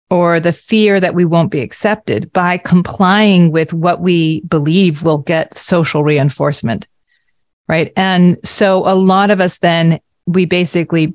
or 0.09 0.39
the 0.39 0.53
fear 0.53 0.99
that 0.99 1.15
we 1.15 1.23
won't 1.23 1.51
be 1.51 1.61
accepted 1.61 2.31
by 2.33 2.57
complying 2.57 3.51
with 3.51 3.73
what 3.73 4.01
we 4.01 4.41
believe 4.41 5.03
will 5.03 5.19
get 5.19 5.57
social 5.57 6.03
reinforcement. 6.03 6.87
Right. 7.67 7.93
And 7.95 8.37
so 8.43 8.79
a 8.85 8.95
lot 8.95 9.31
of 9.31 9.39
us 9.39 9.59
then, 9.59 9.99
we 10.27 10.45
basically 10.45 11.13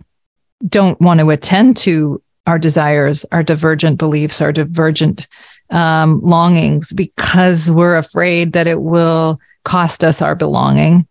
don't 0.67 1.01
want 1.01 1.21
to 1.21 1.31
attend 1.31 1.77
to 1.77 2.23
our 2.47 2.59
desires, 2.59 3.27
our 3.33 3.43
divergent 3.43 3.99
beliefs, 3.99 4.41
our 4.41 4.53
divergent 4.53 5.29
um, 5.71 6.21
longings 6.23 6.93
because 6.93 7.71
we're 7.71 7.97
afraid 7.97 8.53
that 8.53 8.67
it 8.67 8.81
will 8.83 9.39
cost 9.65 10.05
us 10.05 10.23
our 10.23 10.35
belonging. 10.35 11.07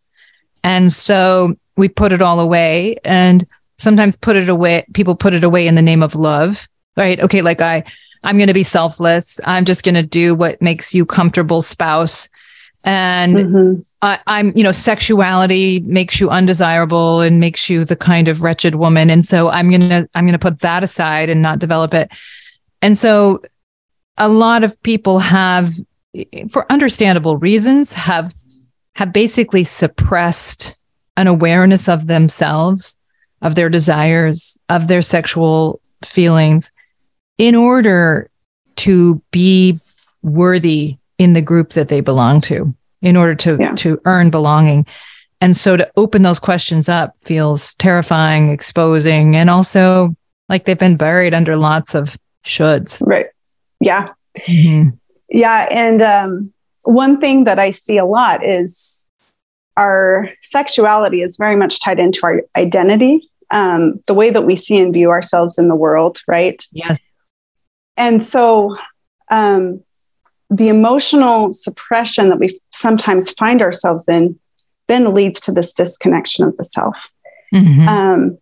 And 0.63 0.91
so 0.91 1.55
we 1.77 1.89
put 1.89 2.11
it 2.11 2.21
all 2.21 2.39
away 2.39 2.97
and 3.03 3.45
sometimes 3.77 4.15
put 4.15 4.35
it 4.35 4.49
away. 4.49 4.85
People 4.93 5.15
put 5.15 5.33
it 5.33 5.43
away 5.43 5.67
in 5.67 5.75
the 5.75 5.81
name 5.81 6.01
of 6.01 6.15
love, 6.15 6.67
right? 6.95 7.19
Okay. 7.19 7.41
Like 7.41 7.61
I, 7.61 7.83
I'm 8.23 8.37
going 8.37 8.47
to 8.47 8.53
be 8.53 8.63
selfless. 8.63 9.39
I'm 9.43 9.65
just 9.65 9.83
going 9.83 9.95
to 9.95 10.03
do 10.03 10.33
what 10.33 10.61
makes 10.61 10.93
you 10.93 11.05
comfortable 11.05 11.61
spouse. 11.61 12.29
And 12.83 13.35
mm-hmm. 13.35 13.81
I, 14.01 14.19
I'm, 14.27 14.55
you 14.55 14.63
know, 14.63 14.71
sexuality 14.71 15.79
makes 15.81 16.19
you 16.19 16.29
undesirable 16.29 17.21
and 17.21 17.39
makes 17.39 17.69
you 17.69 17.83
the 17.83 17.95
kind 17.95 18.27
of 18.27 18.41
wretched 18.41 18.75
woman. 18.75 19.09
And 19.09 19.25
so 19.25 19.49
I'm 19.49 19.69
going 19.69 19.89
to, 19.89 20.07
I'm 20.13 20.25
going 20.25 20.33
to 20.33 20.39
put 20.39 20.61
that 20.61 20.83
aside 20.83 21.29
and 21.29 21.41
not 21.41 21.59
develop 21.59 21.93
it. 21.93 22.11
And 22.81 22.97
so 22.97 23.41
a 24.17 24.29
lot 24.29 24.63
of 24.63 24.81
people 24.83 25.19
have, 25.19 25.73
for 26.49 26.71
understandable 26.71 27.37
reasons, 27.37 27.91
have, 27.93 28.33
have 28.93 29.11
basically 29.11 29.63
suppressed 29.63 30.77
an 31.17 31.27
awareness 31.27 31.87
of 31.87 32.07
themselves 32.07 32.97
of 33.41 33.55
their 33.55 33.69
desires, 33.69 34.57
of 34.69 34.87
their 34.87 35.03
sexual 35.03 35.79
feelings 36.03 36.71
in 37.37 37.53
order 37.53 38.29
to 38.75 39.21
be 39.31 39.79
worthy 40.23 40.97
in 41.17 41.33
the 41.33 41.41
group 41.41 41.73
that 41.73 41.87
they 41.87 42.01
belong 42.01 42.41
to, 42.41 42.73
in 43.03 43.15
order 43.15 43.35
to, 43.35 43.57
yeah. 43.59 43.75
to 43.75 44.01
earn 44.05 44.31
belonging. 44.31 44.85
And 45.41 45.55
so 45.55 45.77
to 45.77 45.89
open 45.95 46.23
those 46.23 46.39
questions 46.39 46.89
up 46.89 47.15
feels 47.21 47.75
terrifying, 47.75 48.49
exposing, 48.49 49.35
and 49.35 49.49
also 49.49 50.15
like 50.49 50.65
they've 50.65 50.77
been 50.77 50.97
buried 50.97 51.33
under 51.35 51.55
lots 51.55 51.93
of 51.93 52.17
shoulds. 52.43 52.99
Right. 53.05 53.27
Yeah. 53.79 54.11
Mm-hmm. 54.47 54.89
Yeah. 55.29 55.67
And 55.69 56.01
um, 56.01 56.53
one 56.85 57.19
thing 57.19 57.43
that 57.43 57.59
I 57.59 57.71
see 57.71 57.97
a 57.97 58.05
lot 58.05 58.43
is 58.43 58.94
our 59.77 60.29
sexuality 60.41 61.21
is 61.21 61.37
very 61.37 61.55
much 61.55 61.81
tied 61.81 61.99
into 61.99 62.21
our 62.23 62.41
identity 62.55 63.29
um, 63.51 64.01
the 64.07 64.13
way 64.13 64.29
that 64.29 64.45
we 64.45 64.55
see 64.55 64.77
and 64.77 64.93
view 64.93 65.09
ourselves 65.09 65.57
in 65.57 65.67
the 65.67 65.75
world, 65.75 66.19
right? 66.27 66.63
Yes. 66.71 67.03
And 67.97 68.25
so 68.25 68.75
um, 69.31 69.83
the 70.49 70.69
emotional 70.69 71.53
suppression 71.53 72.29
that 72.29 72.39
we 72.39 72.59
sometimes 72.71 73.31
find 73.31 73.61
ourselves 73.61 74.07
in 74.07 74.39
then 74.87 75.13
leads 75.13 75.39
to 75.41 75.51
this 75.51 75.73
disconnection 75.73 76.45
of 76.45 76.55
the 76.57 76.63
self. 76.63 77.09
Mm-hmm. 77.53 77.87
Um, 77.87 78.37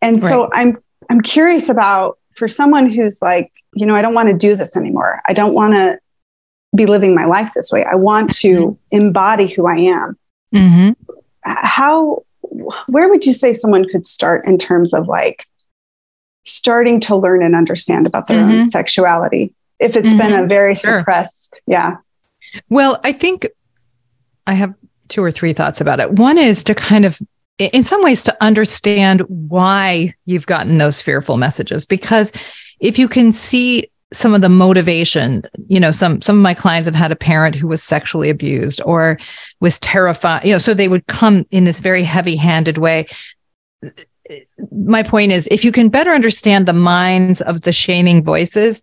and 0.00 0.22
right. 0.22 0.28
so 0.28 0.48
I'm 0.52 0.78
I'm 1.10 1.20
curious 1.20 1.68
about 1.68 2.18
for 2.34 2.46
someone 2.46 2.88
who's 2.88 3.20
like, 3.22 3.50
you 3.74 3.86
know, 3.86 3.94
I 3.94 4.02
don't 4.02 4.14
want 4.14 4.28
to 4.28 4.36
do 4.36 4.54
this 4.54 4.76
anymore. 4.76 5.20
I 5.26 5.32
don't 5.32 5.54
want 5.54 5.74
to 5.74 5.98
be 6.76 6.86
living 6.86 7.14
my 7.14 7.24
life 7.24 7.52
this 7.54 7.72
way. 7.72 7.84
I 7.84 7.94
want 7.94 8.34
to 8.36 8.48
mm-hmm. 8.48 8.96
embody 8.96 9.48
who 9.48 9.66
I 9.66 9.76
am. 9.76 10.18
Mm-hmm. 10.54 10.92
How 11.42 12.22
where 12.88 13.08
would 13.08 13.26
you 13.26 13.32
say 13.32 13.52
someone 13.52 13.86
could 13.88 14.04
start 14.04 14.44
in 14.46 14.58
terms 14.58 14.92
of 14.94 15.06
like 15.06 15.46
starting 16.44 17.00
to 17.00 17.16
learn 17.16 17.42
and 17.42 17.54
understand 17.54 18.06
about 18.06 18.26
their 18.28 18.40
mm-hmm. 18.40 18.62
own 18.62 18.70
sexuality 18.70 19.54
if 19.78 19.96
it's 19.96 20.08
mm-hmm. 20.08 20.18
been 20.18 20.32
a 20.32 20.38
mm-hmm. 20.38 20.48
very 20.48 20.74
sure. 20.74 20.98
suppressed 20.98 21.60
yeah 21.66 21.96
well 22.70 22.98
i 23.04 23.12
think 23.12 23.46
i 24.46 24.54
have 24.54 24.74
two 25.08 25.22
or 25.22 25.30
three 25.30 25.52
thoughts 25.52 25.80
about 25.80 26.00
it 26.00 26.12
one 26.12 26.38
is 26.38 26.64
to 26.64 26.74
kind 26.74 27.04
of 27.04 27.20
in 27.58 27.82
some 27.82 28.02
ways 28.02 28.24
to 28.24 28.36
understand 28.42 29.20
why 29.28 30.14
you've 30.24 30.46
gotten 30.46 30.78
those 30.78 31.02
fearful 31.02 31.36
messages 31.36 31.84
because 31.84 32.32
if 32.80 32.98
you 32.98 33.08
can 33.08 33.30
see 33.30 33.90
some 34.12 34.34
of 34.34 34.40
the 34.40 34.48
motivation 34.48 35.42
you 35.66 35.78
know 35.78 35.90
some 35.90 36.20
some 36.22 36.36
of 36.36 36.42
my 36.42 36.54
clients 36.54 36.86
have 36.86 36.94
had 36.94 37.12
a 37.12 37.16
parent 37.16 37.54
who 37.54 37.68
was 37.68 37.82
sexually 37.82 38.30
abused 38.30 38.80
or 38.84 39.18
was 39.60 39.78
terrified 39.80 40.44
you 40.44 40.52
know 40.52 40.58
so 40.58 40.72
they 40.72 40.88
would 40.88 41.06
come 41.06 41.46
in 41.50 41.64
this 41.64 41.80
very 41.80 42.02
heavy-handed 42.02 42.78
way 42.78 43.06
my 44.72 45.02
point 45.02 45.32
is 45.32 45.48
if 45.50 45.64
you 45.64 45.72
can 45.72 45.88
better 45.88 46.10
understand 46.10 46.66
the 46.66 46.72
minds 46.72 47.40
of 47.42 47.62
the 47.62 47.72
shaming 47.72 48.22
voices 48.22 48.80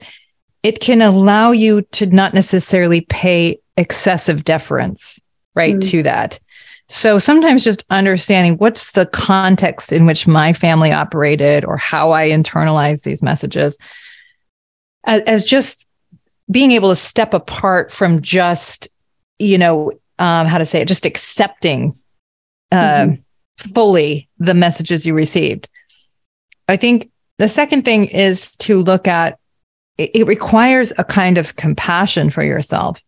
it 0.64 0.80
can 0.80 1.02
allow 1.02 1.52
you 1.52 1.82
to 1.92 2.08
not 2.08 2.34
necessarily 2.34 3.02
pay 3.02 3.60
excessive 3.78 4.44
deference 4.44 5.20
right 5.56 5.76
mm. 5.76 5.90
to 5.90 6.04
that 6.04 6.40
so 6.88 7.18
sometimes 7.18 7.64
just 7.64 7.84
understanding 7.90 8.58
what's 8.58 8.92
the 8.92 9.08
context 9.08 9.92
in 9.92 10.06
which 10.06 10.28
my 10.28 10.54
family 10.54 10.92
operated 10.92 11.66
or 11.66 11.78
how 11.78 12.12
i 12.12 12.30
internalize 12.30 13.02
these 13.02 13.24
messages 13.24 13.78
as, 15.06 15.22
as 15.22 15.44
just 15.44 15.86
being 16.50 16.72
able 16.72 16.90
to 16.90 16.96
step 16.96 17.34
apart 17.34 17.92
from 17.92 18.22
just, 18.22 18.88
you 19.40 19.58
know, 19.58 19.92
um, 20.20 20.48
how 20.48 20.58
to 20.58 20.66
say 20.66 20.82
it, 20.82 20.88
just 20.88 21.06
accepting 21.06 21.98
uh, 22.72 22.76
mm-hmm. 22.78 23.72
fully 23.72 24.30
the 24.38 24.54
messages 24.54 25.06
you 25.06 25.14
received. 25.14 25.68
I 26.68 26.78
think 26.78 27.10
the 27.38 27.50
second 27.50 27.84
thing 27.84 28.06
is 28.08 28.52
to 28.58 28.82
look 28.82 29.08
at 29.08 29.40
it, 29.98 30.12
it 30.14 30.28
requires 30.28 30.94
a 30.98 31.04
kind 31.04 31.38
of 31.38 31.56
compassion 31.56 32.30
for 32.30 32.44
yourself 32.44 33.04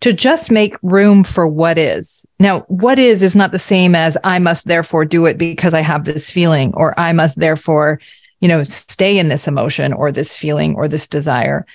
to 0.00 0.12
just 0.12 0.50
make 0.50 0.76
room 0.82 1.24
for 1.24 1.48
what 1.48 1.78
is. 1.78 2.24
Now, 2.38 2.60
what 2.68 2.98
is 2.98 3.22
is 3.22 3.34
not 3.34 3.52
the 3.52 3.58
same 3.58 3.94
as 3.94 4.16
I 4.24 4.38
must 4.38 4.66
therefore 4.66 5.04
do 5.04 5.24
it 5.26 5.38
because 5.38 5.72
I 5.72 5.80
have 5.80 6.04
this 6.04 6.30
feeling, 6.30 6.74
or 6.74 6.98
I 6.98 7.12
must 7.12 7.38
therefore 7.38 8.00
you 8.40 8.48
know, 8.48 8.62
stay 8.62 9.18
in 9.18 9.28
this 9.28 9.48
emotion 9.48 9.92
or 9.92 10.12
this 10.12 10.36
feeling 10.36 10.74
or 10.74 10.88
this 10.88 11.08
desire. 11.08 11.66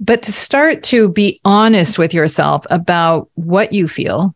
But 0.00 0.22
to 0.22 0.32
start 0.32 0.82
to 0.84 1.08
be 1.08 1.40
honest 1.44 1.98
with 1.98 2.14
yourself 2.14 2.66
about 2.70 3.28
what 3.34 3.72
you 3.72 3.88
feel, 3.88 4.34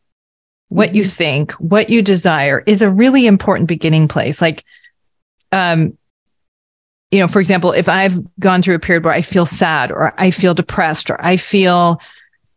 what 0.68 0.94
you 0.94 1.02
mm-hmm. 1.02 1.10
think, 1.10 1.52
what 1.52 1.90
you 1.90 2.02
desire 2.02 2.62
is 2.66 2.82
a 2.82 2.90
really 2.90 3.26
important 3.26 3.68
beginning 3.68 4.08
place. 4.08 4.40
Like, 4.40 4.64
um, 5.52 5.96
you 7.10 7.20
know, 7.20 7.28
for 7.28 7.40
example, 7.40 7.72
if 7.72 7.88
I've 7.88 8.18
gone 8.40 8.62
through 8.62 8.76
a 8.76 8.80
period 8.80 9.04
where 9.04 9.12
I 9.12 9.20
feel 9.20 9.44
sad 9.44 9.92
or 9.92 10.14
I 10.16 10.30
feel 10.30 10.54
depressed 10.54 11.10
or 11.10 11.22
I 11.24 11.36
feel 11.36 12.00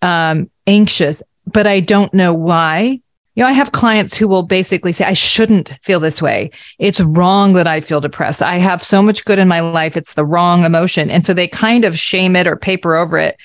um, 0.02 0.50
anxious, 0.66 1.22
but 1.46 1.68
I 1.68 1.82
don't 1.82 2.14
know 2.14 2.34
why, 2.34 3.02
you 3.36 3.44
know, 3.44 3.50
I 3.50 3.54
have 3.54 3.74
clients 3.74 4.16
who 4.16 4.28
will 4.28 4.44
basically 4.44 4.94
say, 4.94 5.06
I 5.06 5.14
shouldn't 5.14 5.72
feel 5.84 6.00
this 6.00 6.22
way. 6.22 6.52
It's 6.80 7.02
wrong 7.02 7.54
that 7.54 7.68
I 7.68 7.82
feel 7.82 8.00
depressed. 8.00 8.42
I 8.42 8.58
have 8.58 8.82
so 8.82 9.04
much 9.04 9.26
good 9.26 9.40
in 9.40 9.50
my 9.50 9.60
life. 9.60 9.98
It's 9.98 10.14
the 10.14 10.26
wrong 10.26 10.64
emotion. 10.64 11.10
And 11.10 11.26
so 11.26 11.34
they 11.34 11.48
kind 11.48 11.84
of 11.84 12.00
shame 12.00 12.36
it 12.36 12.48
or 12.48 12.56
paper 12.56 12.96
over 12.96 13.18
it 13.18 13.36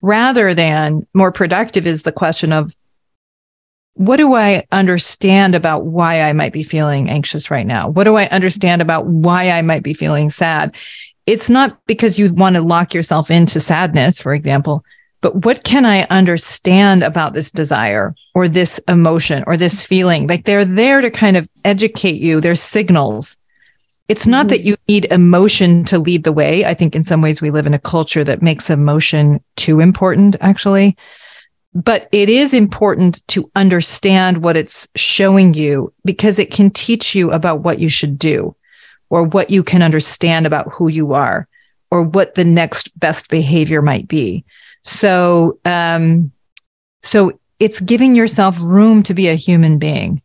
rather 0.00 0.54
than 0.54 1.06
more 1.14 1.32
productive 1.32 1.86
is 1.86 2.02
the 2.02 2.12
question 2.12 2.52
of 2.52 2.74
what 3.94 4.16
do 4.16 4.34
I 4.34 4.64
understand 4.70 5.54
about 5.54 5.86
why 5.86 6.22
I 6.22 6.32
might 6.32 6.52
be 6.52 6.62
feeling 6.62 7.08
anxious 7.08 7.50
right 7.50 7.66
now? 7.66 7.88
What 7.88 8.04
do 8.04 8.16
I 8.16 8.26
understand 8.26 8.80
about 8.80 9.06
why 9.06 9.50
I 9.50 9.62
might 9.62 9.82
be 9.82 9.92
feeling 9.92 10.30
sad? 10.30 10.76
It's 11.26 11.50
not 11.50 11.78
because 11.86 12.18
you 12.18 12.32
want 12.32 12.54
to 12.54 12.62
lock 12.62 12.94
yourself 12.94 13.30
into 13.30 13.60
sadness, 13.60 14.20
for 14.20 14.34
example, 14.34 14.84
but 15.20 15.44
what 15.44 15.64
can 15.64 15.84
I 15.84 16.02
understand 16.04 17.02
about 17.02 17.32
this 17.32 17.50
desire 17.50 18.14
or 18.34 18.46
this 18.46 18.78
emotion 18.86 19.42
or 19.46 19.56
this 19.56 19.84
feeling? 19.84 20.26
Like 20.26 20.44
they're 20.44 20.64
there 20.64 21.00
to 21.00 21.10
kind 21.10 21.36
of 21.36 21.48
educate 21.64 22.20
you. 22.20 22.40
They're 22.40 22.54
signals. 22.54 23.36
It's 24.06 24.26
not 24.26 24.46
mm-hmm. 24.46 24.48
that 24.48 24.62
you 24.62 24.76
need 24.86 25.06
emotion 25.06 25.84
to 25.86 25.98
lead 25.98 26.24
the 26.24 26.32
way. 26.32 26.64
I 26.64 26.72
think 26.72 26.94
in 26.94 27.02
some 27.02 27.20
ways 27.20 27.42
we 27.42 27.50
live 27.50 27.66
in 27.66 27.74
a 27.74 27.80
culture 27.80 28.24
that 28.24 28.42
makes 28.42 28.70
emotion 28.70 29.42
too 29.56 29.80
important, 29.80 30.36
actually. 30.40 30.96
But 31.74 32.08
it 32.12 32.30
is 32.30 32.54
important 32.54 33.26
to 33.28 33.50
understand 33.54 34.42
what 34.42 34.56
it's 34.56 34.88
showing 34.96 35.52
you 35.52 35.92
because 36.04 36.38
it 36.38 36.50
can 36.50 36.70
teach 36.70 37.14
you 37.14 37.30
about 37.32 37.60
what 37.60 37.80
you 37.80 37.88
should 37.88 38.18
do 38.18 38.54
or 39.10 39.24
what 39.24 39.50
you 39.50 39.62
can 39.62 39.82
understand 39.82 40.46
about 40.46 40.72
who 40.72 40.88
you 40.88 41.12
are 41.12 41.46
or 41.90 42.02
what 42.02 42.34
the 42.34 42.44
next 42.44 42.98
best 42.98 43.28
behavior 43.28 43.82
might 43.82 44.08
be. 44.08 44.44
So, 44.82 45.58
um, 45.64 46.32
so 47.02 47.38
it's 47.60 47.80
giving 47.80 48.14
yourself 48.14 48.58
room 48.60 49.02
to 49.04 49.14
be 49.14 49.28
a 49.28 49.34
human 49.34 49.78
being 49.78 50.22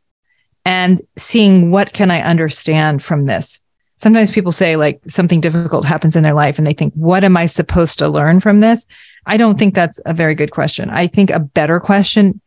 and 0.66 1.02
seeing 1.18 1.72
what 1.72 1.94
can 1.94 2.12
I 2.12 2.22
understand 2.22 3.04
from 3.04 3.26
this 3.26 3.64
sometimes 4.04 4.32
people 4.32 4.52
say 4.52 4.76
like 4.76 5.02
something 5.08 5.42
difficult 5.42 5.86
happens 5.86 6.16
in 6.16 6.24
their 6.24 6.34
life 6.34 6.58
and 6.58 6.68
they 6.68 6.74
think, 6.74 6.94
what 6.94 7.24
am 7.24 7.38
I 7.38 7.46
supposed 7.46 8.00
to 8.00 8.10
learn 8.10 8.40
from 8.40 8.60
this? 8.60 8.86
I 9.26 9.38
don't 9.38 9.58
think 9.58 9.74
that's 9.74 10.00
a 10.06 10.14
very 10.14 10.36
good 10.36 10.52
question. 10.52 10.90
I 10.90 11.08
think 11.08 11.30
a 11.30 11.40
better 11.40 11.80
question 11.80 12.42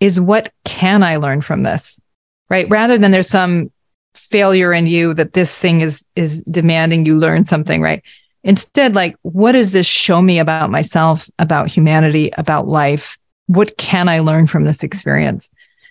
is 0.00 0.20
what 0.20 0.52
can 0.64 1.02
I 1.02 1.16
learn 1.16 1.40
from 1.40 1.62
this? 1.62 2.00
Right. 2.50 2.68
Rather 2.68 2.98
than 2.98 3.10
there's 3.12 3.28
some 3.28 3.72
failure 4.14 4.72
in 4.72 4.86
you 4.86 5.14
that 5.14 5.34
this 5.34 5.56
thing 5.56 5.80
is 5.80 6.04
is 6.16 6.42
demanding 6.44 7.06
you 7.06 7.16
learn 7.18 7.44
something, 7.44 7.82
right? 7.82 8.02
Instead, 8.46 8.94
like, 8.94 9.16
what 9.22 9.52
does 9.52 9.72
this 9.72 9.86
show 9.86 10.22
me 10.22 10.38
about 10.38 10.70
myself, 10.70 11.28
about 11.38 11.68
humanity, 11.68 12.30
about 12.38 12.66
life? 12.66 13.18
What 13.46 13.76
can 13.76 14.08
I 14.08 14.20
learn 14.20 14.46
from 14.46 14.64
this 14.64 14.82
experience? 14.82 15.50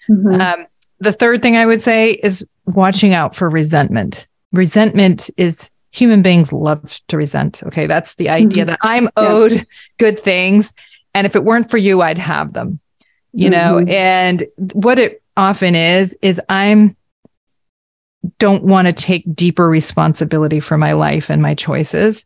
Mm-hmm. 0.10 0.42
Um, 0.42 0.66
the 1.00 1.14
third 1.14 1.42
thing 1.42 1.58
I 1.58 1.66
would 1.66 1.82
say 1.82 2.12
is 2.12 2.48
watching 2.66 3.14
out 3.14 3.36
for 3.36 3.50
resentment 3.50 4.28
resentment 4.56 5.30
is 5.38 5.70
human 5.92 6.22
beings 6.22 6.52
love 6.52 7.00
to 7.08 7.18
resent. 7.18 7.64
Okay. 7.64 7.88
That's 7.88 8.16
the 8.16 8.30
idea 8.30 8.64
mm-hmm. 8.64 8.72
that 8.72 8.80
I'm 8.82 9.10
owed 9.18 9.52
yeah. 9.52 9.62
good 9.98 10.20
things. 10.20 10.74
And 11.14 11.28
if 11.28 11.36
it 11.36 11.44
weren't 11.44 11.70
for 11.70 11.78
you, 11.78 12.02
I'd 12.02 12.18
have 12.18 12.54
them, 12.54 12.80
you 13.32 13.50
mm-hmm. 13.50 13.86
know? 13.86 13.92
And 13.92 14.46
what 14.74 15.00
it 15.00 15.22
often 15.38 15.76
is, 15.76 16.18
is 16.22 16.42
I'm 16.50 16.96
don't 18.40 18.64
want 18.64 18.88
to 18.88 18.94
take 18.94 19.36
deeper 19.36 19.70
responsibility 19.70 20.60
for 20.60 20.78
my 20.78 20.94
life 20.94 21.30
and 21.30 21.42
my 21.42 21.54
choices. 21.54 22.26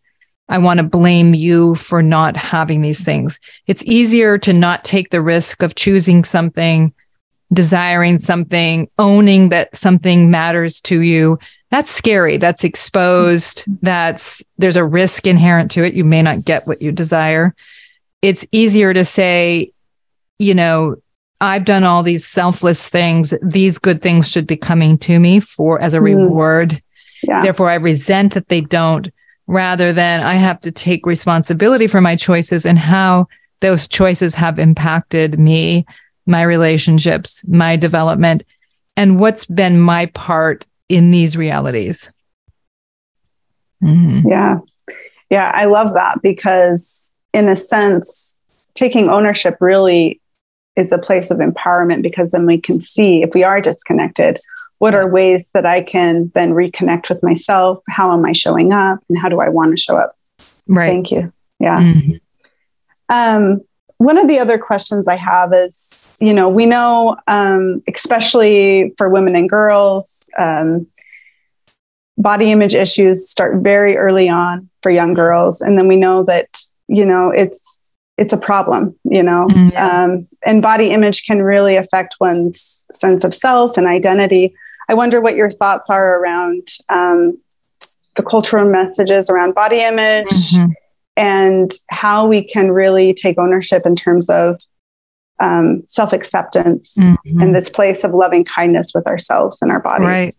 I 0.50 0.58
want 0.58 0.80
to 0.80 0.84
blame 0.84 1.34
you 1.34 1.76
for 1.76 2.02
not 2.02 2.36
having 2.36 2.82
these 2.82 3.04
things. 3.04 3.40
It's 3.68 3.84
easier 3.86 4.38
to 4.40 4.52
not 4.52 4.84
take 4.84 5.12
the 5.12 5.22
risk 5.22 5.64
of 5.64 5.76
choosing 5.76 6.24
something, 6.24 6.94
desiring 7.54 8.18
something, 8.18 8.90
owning 8.98 9.50
that 9.50 9.76
something 9.76 10.30
matters 10.30 10.82
to 10.82 11.02
you 11.02 11.40
that's 11.72 11.92
scary. 11.92 12.38
That's 12.38 12.64
exposed. 12.64 13.64
That's 13.82 14.44
there's 14.58 14.76
a 14.76 14.86
risk 14.86 15.28
inherent 15.28 15.72
to 15.72 15.84
it. 15.84 15.94
You 15.94 16.04
may 16.04 16.22
not 16.22 16.44
get 16.44 16.66
what 16.68 16.82
you 16.82 16.92
desire. 16.92 17.54
It's 18.22 18.46
easier 18.52 18.94
to 18.94 19.06
say, 19.06 19.72
you 20.40 20.56
know, 20.56 20.96
I've 21.42 21.66
done 21.66 21.84
all 21.84 22.04
these 22.04 22.26
selfless 22.26 22.90
things. 22.90 23.34
These 23.42 23.78
good 23.78 24.02
things 24.02 24.30
should 24.30 24.48
be 24.48 24.58
coming 24.58 24.98
to 25.00 25.20
me 25.20 25.40
for 25.40 25.80
as 25.80 25.94
a 25.94 26.02
reward. 26.02 26.82
Yeah. 27.24 27.44
Therefore, 27.44 27.70
I 27.70 27.76
resent 27.76 28.34
that 28.34 28.50
they 28.50 28.62
don't, 28.62 29.10
rather 29.50 29.92
than 29.92 30.22
I 30.22 30.36
have 30.36 30.62
to 30.62 30.72
take 30.72 31.08
responsibility 31.08 31.88
for 31.88 32.02
my 32.02 32.16
choices 32.16 32.68
and 32.68 32.78
how 32.78 33.28
those 33.62 33.88
choices 33.88 34.36
have 34.36 34.60
impacted 34.60 35.40
me, 35.40 35.88
my 36.28 36.44
relationships, 36.44 37.44
my 37.48 37.76
development, 37.76 38.44
and 38.96 39.20
what's 39.20 39.46
been 39.46 39.80
my 39.80 40.06
part 40.08 40.68
in 40.88 41.10
these 41.10 41.36
realities. 41.36 42.12
Mm-hmm. 43.84 44.30
Yeah. 44.30 44.60
Yeah. 45.32 45.52
I 45.56 45.66
love 45.66 45.96
that 45.96 46.20
because, 46.22 47.12
in 47.34 47.50
a 47.50 47.56
sense, 47.56 48.38
taking 48.76 49.10
ownership 49.10 49.58
really 49.60 50.22
is 50.76 50.92
a 50.92 51.00
place 51.00 51.32
of 51.32 51.40
empowerment 51.40 52.04
because 52.04 52.32
then 52.32 52.46
we 52.46 52.62
can 52.62 52.82
see 52.82 53.24
if 53.24 53.34
we 53.34 53.44
are 53.44 53.62
disconnected, 53.62 54.40
what 54.80 54.96
are 54.96 55.08
ways 55.10 55.52
that 55.54 55.66
I 55.66 55.82
can 55.82 56.32
then 56.36 56.52
reconnect 56.52 57.10
with 57.10 57.22
myself? 57.22 57.84
How 57.88 58.14
am 58.14 58.26
I 58.26 58.34
showing 58.34 58.74
up? 58.74 59.00
And 59.10 59.18
how 59.18 59.30
do 59.30 59.40
I 59.40 59.50
want 59.50 59.72
to 59.72 59.82
show 59.82 59.96
up? 59.96 60.12
Right. 60.68 60.88
Thank 60.88 61.12
you. 61.12 61.32
Yeah. 61.60 61.80
Mm-hmm. 61.80 62.16
Um, 63.10 63.62
one 63.98 64.18
of 64.18 64.28
the 64.28 64.40
other 64.40 64.58
questions 64.58 65.08
I 65.08 65.18
have 65.18 65.54
is, 65.54 66.16
you 66.22 66.34
know, 66.34 66.48
we 66.48 66.66
know, 66.66 67.18
um, 67.28 67.82
especially 67.94 68.94
for 68.98 69.10
women 69.10 69.36
and 69.36 69.50
girls, 69.50 70.24
um, 70.38 70.88
body 72.20 72.52
image 72.52 72.76
issues 72.76 73.30
start 73.30 73.64
very 73.64 73.98
early 73.98 74.30
on 74.30 74.70
for 74.84 74.92
young 74.92 75.14
girls, 75.14 75.62
and 75.62 75.78
then 75.78 75.88
we 75.88 75.96
know 75.96 76.24
that 76.24 76.60
you 76.88 77.06
know 77.06 77.32
it's 77.32 77.78
it's 78.18 78.34
a 78.34 78.38
problem, 78.38 78.98
you 79.06 79.24
know, 79.24 79.48
mm-hmm. 79.50 79.78
um, 79.78 80.28
and 80.46 80.62
body 80.62 80.92
image 80.92 81.26
can 81.26 81.42
really 81.42 81.78
affect 81.78 82.16
one's 82.20 82.84
sense 82.92 83.24
of 83.24 83.34
self 83.34 83.78
and 83.78 83.88
identity. 83.88 84.54
I 84.90 84.96
wonder 84.96 85.22
what 85.22 85.36
your 85.36 85.52
thoughts 85.52 85.90
are 85.90 86.20
around 86.20 86.68
um, 86.90 87.38
the 88.16 88.24
cultural 88.24 88.70
messages 88.70 89.30
around 89.30 89.54
body 89.54 89.82
image 89.82 90.28
mm-hmm. 90.28 90.72
and 91.16 91.72
how 91.90 92.28
we 92.28 92.44
can 92.44 92.72
really 92.72 93.14
take 93.14 93.38
ownership 93.38 93.86
in 93.86 93.96
terms 93.96 94.30
of 94.30 94.60
um, 95.40 95.84
self 95.88 96.12
acceptance 96.12 96.96
mm-hmm. 96.98 97.40
and 97.40 97.56
this 97.56 97.70
place 97.70 98.04
of 98.04 98.14
loving 98.14 98.44
kindness 98.44 98.92
with 98.96 99.06
ourselves 99.06 99.62
and 99.62 99.72
our 99.72 99.80
bodies. 99.80 100.08
Right. 100.08 100.36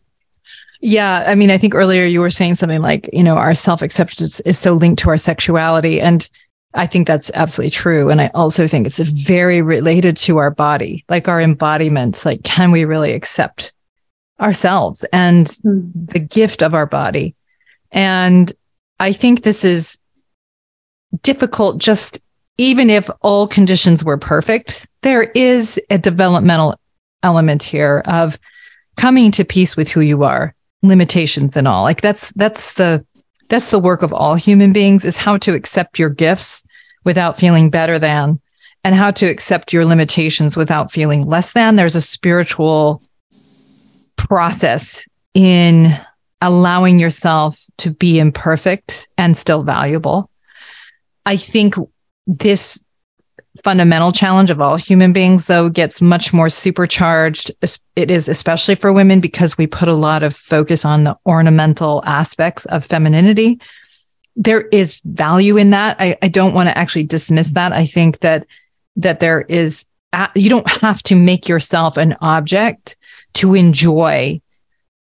Yeah. 0.83 1.25
I 1.27 1.37
mean, 1.37 1.51
I 1.51 1.59
think 1.59 1.75
earlier 1.75 2.05
you 2.05 2.21
were 2.21 2.31
saying 2.31 2.57
something 2.57 2.83
like, 2.83 3.09
you 3.13 3.23
know, 3.23 3.37
our 3.37 3.55
self 3.55 3.83
acceptance 3.83 4.41
is 4.41 4.59
so 4.59 4.73
linked 4.73 5.01
to 5.03 5.11
our 5.11 5.17
sexuality. 5.17 6.01
And 6.01 6.29
I 6.75 6.87
think 6.87 7.07
that's 7.07 7.31
absolutely 7.35 7.71
true. 7.71 8.11
And 8.11 8.21
I 8.21 8.31
also 8.35 8.67
think 8.67 8.87
it's 8.87 8.99
very 8.99 9.63
related 9.63 10.17
to 10.19 10.39
our 10.39 10.51
body, 10.51 11.05
like 11.09 11.29
our 11.29 11.41
embodiment. 11.41 12.25
Like, 12.25 12.43
can 12.43 12.73
we 12.73 12.85
really 12.85 13.13
accept 13.13 13.73
ourselves 14.41 15.05
and 15.13 15.47
mm. 15.47 16.13
the 16.13 16.19
gift 16.19 16.63
of 16.63 16.75
our 16.75 16.87
body? 16.87 17.35
And 17.93 18.53
I 18.99 19.13
think 19.13 19.43
this 19.43 19.65
is 19.65 19.99
difficult 21.23 21.79
just 21.79 22.21
even 22.59 22.91
if 22.91 23.09
all 23.23 23.49
conditions 23.49 24.05
were 24.05 24.19
perfect, 24.19 24.87
there 25.01 25.23
is 25.23 25.81
a 25.89 25.97
developmental 25.97 26.79
element 27.23 27.63
here 27.63 28.03
of 28.07 28.39
coming 28.97 29.31
to 29.33 29.45
peace 29.47 29.79
with 29.79 29.89
who 29.89 30.01
you 30.01 30.25
are 30.25 30.55
limitations 30.83 31.57
and 31.57 31.69
all 31.69 31.83
like 31.83 32.01
that's 32.01 32.31
that's 32.33 32.75
the 32.75 33.05
that's 33.49 33.71
the 33.71 33.79
work 33.79 34.03
of 34.03 34.13
all 34.13 34.35
human 34.35 34.73
beings 34.73 35.05
is 35.05 35.19
how 35.19 35.37
to 35.37 35.55
accept 35.55 35.99
your 35.99 36.09
gifts 36.09 36.63
without 37.05 37.37
feeling 37.37 37.69
better 37.69 37.99
than 37.99 38.41
and 38.83 38.95
how 38.95 39.11
to 39.11 39.27
accept 39.27 39.73
your 39.73 39.85
limitations 39.85 40.57
without 40.57 40.91
feeling 40.91 41.27
less 41.27 41.53
than 41.53 41.77
there's 41.77 41.97
a 41.97 42.01
spiritual 42.01 43.03
process 44.29 45.07
in 45.35 45.93
allowing 46.41 46.99
yourself 46.99 47.65
to 47.79 47.91
be 47.91 48.19
imperfect 48.19 49.09
and 49.19 49.37
still 49.37 49.63
valuable 49.63 50.31
i 51.27 51.37
think 51.37 51.75
this 52.27 52.81
fundamental 53.65 54.13
challenge 54.13 54.51
of 54.51 54.61
all 54.61 54.77
human 54.77 55.13
beings, 55.13 55.47
though, 55.47 55.69
gets 55.69 56.01
much 56.01 56.33
more 56.33 56.49
supercharged. 56.49 57.51
It 57.97 58.11
is 58.11 58.29
especially 58.29 58.75
for 58.75 58.93
women 58.93 59.21
because 59.21 59.59
we 59.59 59.67
put 59.67 59.89
a 59.89 59.95
lot 59.95 60.23
of 60.23 60.35
focus 60.35 60.85
on 60.85 61.05
the 61.05 61.17
ornamental 61.27 62.03
aspects 62.07 62.65
of 62.67 62.85
femininity. 62.85 63.61
There 64.37 64.63
is 64.69 65.01
value 65.05 65.57
in 65.57 65.71
that. 65.71 65.97
I, 65.99 66.17
I 66.23 66.29
don't 66.29 66.55
want 66.55 66.69
to 66.69 66.79
actually 66.79 67.05
dismiss 67.05 67.51
that. 67.51 67.73
I 67.73 67.87
think 67.87 68.21
that 68.21 68.47
that 68.97 69.21
there 69.21 69.43
is 69.43 69.85
you 70.35 70.51
don't 70.51 70.69
have 70.81 71.03
to 71.05 71.15
make 71.15 71.49
yourself 71.49 71.97
an 71.97 72.17
object 72.21 72.97
to 73.35 73.55
enjoy 73.55 74.41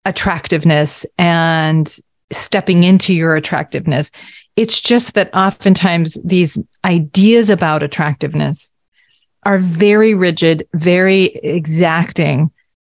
attractiveness 0.06 1.06
and 1.18 1.98
stepping 2.32 2.84
into 2.84 3.14
your 3.14 3.36
attractiveness. 3.36 4.12
It's 4.56 4.82
just 4.82 5.16
that 5.16 5.34
oftentimes 5.34 6.18
these 6.24 6.60
ideas 6.86 7.50
about 7.50 7.84
attractiveness 7.84 8.72
are 9.44 9.60
very 9.60 10.14
rigid, 10.14 10.68
very 10.74 11.24
exacting, 11.24 12.52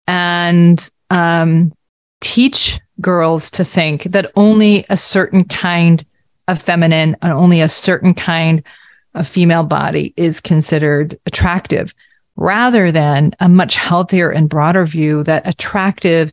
and 0.06 0.90
um, 1.10 1.72
teach 2.20 2.80
girls 3.00 3.50
to 3.52 3.64
think 3.64 4.04
that 4.04 4.32
only 4.36 4.84
a 4.88 4.96
certain 4.96 5.44
kind 5.44 6.04
of 6.48 6.60
feminine 6.60 7.16
and 7.22 7.32
only 7.32 7.60
a 7.60 7.68
certain 7.68 8.14
kind 8.14 8.62
of 9.14 9.28
female 9.28 9.64
body 9.64 10.14
is 10.16 10.40
considered 10.40 11.18
attractive, 11.26 11.94
rather 12.38 12.92
than 12.92 13.34
a 13.40 13.48
much 13.48 13.74
healthier 13.74 14.30
and 14.30 14.48
broader 14.48 14.86
view 14.86 15.24
that 15.24 15.46
attractive 15.46 16.32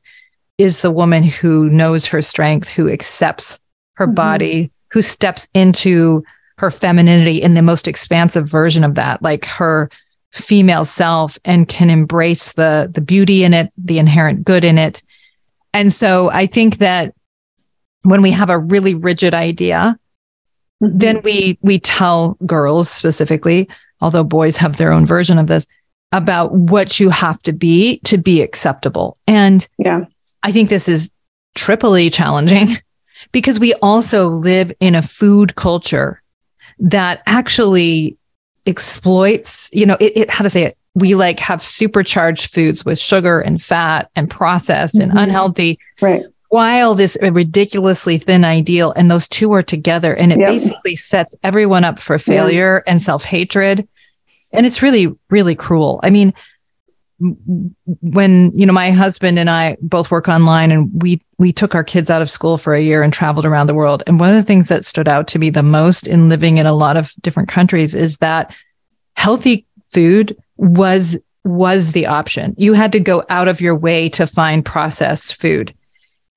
is 0.60 0.82
the 0.82 0.92
woman 0.92 1.24
who 1.24 1.68
knows 1.70 2.06
her 2.06 2.22
strength, 2.22 2.70
who 2.70 2.90
accepts 2.90 3.60
her 3.96 4.06
mm-hmm. 4.06 4.14
body, 4.14 4.72
who 4.92 5.02
steps 5.02 5.50
into 5.56 6.24
her 6.60 6.70
femininity 6.70 7.42
in 7.42 7.56
the 7.56 7.62
most 7.64 7.88
expansive 7.88 8.48
version 8.48 8.84
of 8.84 8.96
that, 8.96 9.22
like 9.24 9.46
her 9.46 9.90
female 10.32 10.86
self 10.86 11.40
and 11.44 11.68
can 11.68 11.90
embrace 11.90 12.54
the 12.54 12.90
the 12.94 13.02
beauty 13.02 13.44
in 13.44 13.54
it, 13.54 13.74
the 13.76 13.98
inherent 13.98 14.46
good 14.46 14.64
in 14.64 14.78
it. 14.78 15.02
And 15.74 15.92
so 15.92 16.30
I 16.30 16.46
think 16.46 16.78
that 16.78 17.16
when 18.04 18.22
we 18.22 18.32
have 18.32 18.52
a 18.52 18.60
really 18.60 18.94
rigid 18.94 19.34
idea, 19.34 19.98
mm-hmm. 20.84 20.98
then 20.98 21.22
we 21.24 21.58
we 21.64 21.80
tell 21.80 22.38
girls 22.46 22.92
specifically, 22.92 23.68
although 24.02 24.24
boys 24.24 24.56
have 24.58 24.78
their 24.78 24.92
own 24.92 25.06
version 25.08 25.40
of 25.40 25.48
this, 25.48 25.68
about 26.16 26.54
what 26.54 26.98
you 26.98 27.10
have 27.10 27.42
to 27.44 27.52
be 27.52 28.00
to 28.06 28.18
be 28.18 28.42
acceptable. 28.42 29.18
And 29.28 29.68
yeah. 29.78 30.06
I 30.44 30.52
think 30.54 30.70
this 30.70 30.88
is 30.88 31.12
triply 31.56 32.10
challenging 32.10 32.78
because 33.34 33.60
we 33.60 33.74
also 33.76 34.30
live 34.30 34.72
in 34.80 34.96
a 34.96 35.02
food 35.02 35.56
culture 35.56 36.22
that 36.80 37.22
actually 37.26 38.18
exploits, 38.66 39.70
you 39.74 39.86
know, 39.86 39.98
it, 40.00 40.14
it 40.16 40.30
how 40.30 40.44
to 40.44 40.50
say 40.50 40.64
it, 40.64 40.78
we 40.94 41.16
like 41.16 41.40
have 41.40 41.62
supercharged 41.62 42.54
foods 42.54 42.86
with 42.86 42.98
sugar 42.98 43.42
and 43.42 43.62
fat 43.62 44.10
and 44.16 44.30
processed 44.30 44.96
mm-hmm. 44.96 45.12
and 45.12 45.20
unhealthy. 45.20 45.78
Right. 46.02 46.24
While 46.48 46.96
this 46.96 47.18
ridiculously 47.22 48.20
thin 48.20 48.46
ideal, 48.46 48.94
and 48.96 49.12
those 49.12 49.28
two 49.28 49.52
are 49.52 49.64
together, 49.64 50.16
and 50.16 50.32
it 50.32 50.40
yep. 50.40 50.48
basically 50.48 50.96
sets 50.96 51.36
everyone 51.44 51.84
up 51.84 52.00
for 52.00 52.18
failure 52.18 52.82
yeah. 52.86 52.92
and 52.94 53.02
self 53.02 53.26
hatred. 53.26 53.86
And 54.52 54.66
it's 54.66 54.82
really, 54.82 55.14
really 55.30 55.56
cruel. 55.56 56.00
I 56.04 56.10
mean, 56.10 56.34
when 58.02 58.52
you 58.58 58.66
know 58.66 58.74
my 58.74 58.92
husband 58.92 59.40
and 59.40 59.50
I 59.50 59.78
both 59.82 60.12
work 60.12 60.28
online 60.28 60.72
and 60.72 60.92
we 61.02 61.22
we 61.38 61.54
took 61.54 61.74
our 61.74 61.84
kids 61.84 62.10
out 62.10 62.22
of 62.22 62.30
school 62.30 62.58
for 62.58 62.74
a 62.74 62.82
year 62.82 63.04
and 63.04 63.14
traveled 63.14 63.46
around 63.46 63.68
the 63.68 63.74
world. 63.74 64.04
And 64.06 64.20
one 64.20 64.30
of 64.30 64.36
the 64.36 64.44
things 64.44 64.68
that 64.68 64.84
stood 64.84 65.08
out 65.08 65.28
to 65.30 65.40
me 65.40 65.50
the 65.50 65.64
most 65.64 66.08
in 66.08 66.28
living 66.28 66.58
in 66.58 66.66
a 66.66 66.74
lot 66.74 66.98
of 66.98 67.14
different 67.22 67.48
countries 67.48 67.96
is 67.96 68.18
that 68.18 68.54
healthy 69.16 69.66
food 69.94 70.36
was 70.58 71.18
was 71.46 71.94
the 71.94 72.08
option. 72.08 72.54
You 72.58 72.74
had 72.74 72.92
to 72.92 73.00
go 73.00 73.24
out 73.30 73.48
of 73.48 73.62
your 73.62 73.76
way 73.76 74.10
to 74.10 74.28
find 74.28 74.66
processed 74.66 75.40
food. 75.40 75.74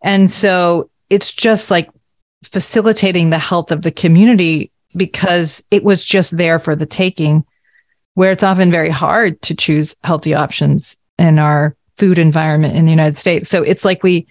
And 0.02 0.30
so 0.30 0.90
it's 1.10 1.32
just 1.32 1.70
like 1.70 1.90
facilitating 2.44 3.30
the 3.30 3.38
health 3.38 3.72
of 3.72 3.82
the 3.82 3.90
community 3.90 4.70
because 4.96 5.64
it 5.70 5.82
was 5.82 6.04
just 6.04 6.36
there 6.36 6.58
for 6.58 6.76
the 6.76 6.86
taking 6.86 7.44
where 8.18 8.32
it's 8.32 8.42
often 8.42 8.72
very 8.72 8.90
hard 8.90 9.40
to 9.42 9.54
choose 9.54 9.94
healthy 10.02 10.34
options 10.34 10.96
in 11.20 11.38
our 11.38 11.76
food 11.98 12.18
environment 12.18 12.74
in 12.74 12.84
the 12.84 12.90
United 12.90 13.14
States. 13.14 13.48
So 13.48 13.62
it's 13.62 13.84
like 13.84 14.02
we 14.02 14.26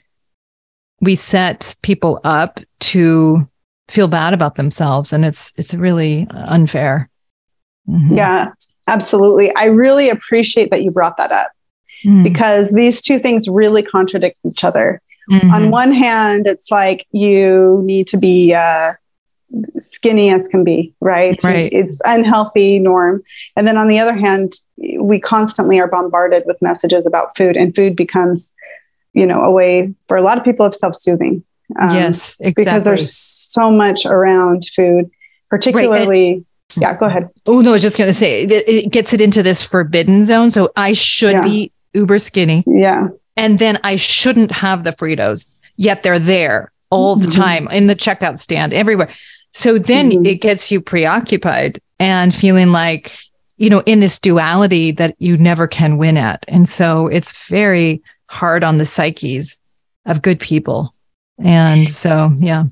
we 1.00 1.16
set 1.16 1.74
people 1.84 2.20
up 2.26 2.60
to 2.82 3.48
feel 3.88 4.10
bad 4.10 4.34
about 4.34 4.56
themselves 4.56 5.14
and 5.14 5.24
it's 5.24 5.54
it's 5.56 5.74
really 5.74 6.28
unfair. 6.32 7.10
Mm-hmm. 7.88 8.12
Yeah, 8.12 8.50
absolutely. 8.88 9.56
I 9.56 9.68
really 9.68 10.10
appreciate 10.10 10.70
that 10.72 10.84
you 10.84 10.92
brought 10.92 11.16
that 11.16 11.32
up 11.32 11.52
mm. 12.06 12.26
because 12.26 12.70
these 12.72 13.02
two 13.02 13.20
things 13.20 13.48
really 13.48 13.84
contradict 13.84 14.38
each 14.46 14.66
other. 14.66 15.02
Mm-hmm. 15.32 15.54
On 15.54 15.72
one 15.72 15.94
hand, 15.94 16.46
it's 16.46 16.72
like 16.72 17.08
you 17.12 17.80
need 17.84 18.10
to 18.10 18.18
be 18.18 18.54
uh, 18.54 18.96
skinny 19.78 20.32
as 20.32 20.48
can 20.48 20.64
be, 20.64 20.94
right? 21.00 21.42
right? 21.44 21.72
It's 21.72 22.00
unhealthy 22.06 22.80
norm. 22.80 23.24
And 23.56 23.68
then 23.68 23.78
on 23.78 23.88
the 23.88 24.00
other 24.00 24.16
hand, 24.16 24.54
we 25.00 25.20
constantly 25.20 25.80
are 25.80 25.88
bombarded 25.88 26.44
with 26.46 26.62
messages 26.62 27.06
about 27.06 27.38
food, 27.38 27.58
and 27.58 27.76
food 27.76 27.96
becomes, 27.96 28.52
you 29.14 29.26
know, 29.26 29.42
a 29.44 29.52
way 29.52 29.94
for 30.08 30.18
a 30.18 30.22
lot 30.22 30.38
of 30.38 30.44
people 30.44 30.66
of 30.66 30.76
self-soothing. 30.76 31.44
Um, 31.80 31.96
yes, 31.96 32.40
exactly. 32.40 32.64
Because 32.64 32.84
there's 32.86 33.14
so 33.14 33.72
much 33.72 34.06
around 34.06 34.66
food, 34.76 35.10
particularly. 35.50 36.34
Right. 36.34 36.46
yeah, 36.82 36.98
go 36.98 37.06
ahead. 37.08 37.30
Oh 37.46 37.62
no, 37.62 37.72
I 37.72 37.74
was 37.74 37.82
just 37.82 37.98
gonna 37.98 38.14
say 38.14 38.44
it, 38.44 38.52
it 38.52 38.92
gets 38.92 39.14
it 39.14 39.22
into 39.22 39.44
this 39.44 39.64
forbidden 39.64 40.26
zone. 40.26 40.52
So 40.52 40.72
I 40.76 40.94
should 40.94 41.34
yeah. 41.34 41.42
be 41.42 41.72
uber 41.94 42.20
skinny. 42.20 42.64
Yeah. 42.68 43.08
And 43.36 43.60
then 43.60 43.80
I 43.84 43.98
shouldn't 43.98 44.52
have 44.52 44.84
the 44.84 44.92
Fritos, 44.92 45.48
yet 45.76 46.04
they're 46.04 46.20
there 46.20 46.72
all 46.90 47.16
the 47.16 47.28
mm-hmm. 47.28 47.42
time 47.42 47.68
in 47.68 47.88
the 47.88 47.96
checkout 47.96 48.38
stand 48.38 48.74
everywhere. 48.74 49.10
So 49.54 49.78
then 49.80 50.12
mm-hmm. 50.12 50.26
it 50.26 50.42
gets 50.42 50.72
you 50.72 50.82
preoccupied 50.82 51.80
and 52.00 52.34
feeling 52.34 52.72
like, 52.72 53.12
you 53.58 53.70
know, 53.70 53.82
in 53.86 54.00
this 54.00 54.20
duality 54.20 54.92
that 54.92 55.16
you 55.20 55.36
never 55.38 55.68
can 55.68 55.98
win 55.98 56.18
at. 56.18 56.46
And 56.48 56.70
so 56.70 57.08
it's 57.08 57.48
very 57.48 58.02
hard 58.28 58.64
on 58.64 58.78
the 58.78 58.86
psyches 58.86 59.60
of 60.06 60.22
good 60.22 60.40
people. 60.40 60.94
And 61.40 61.90
so, 61.90 62.34
yeah. 62.38 62.66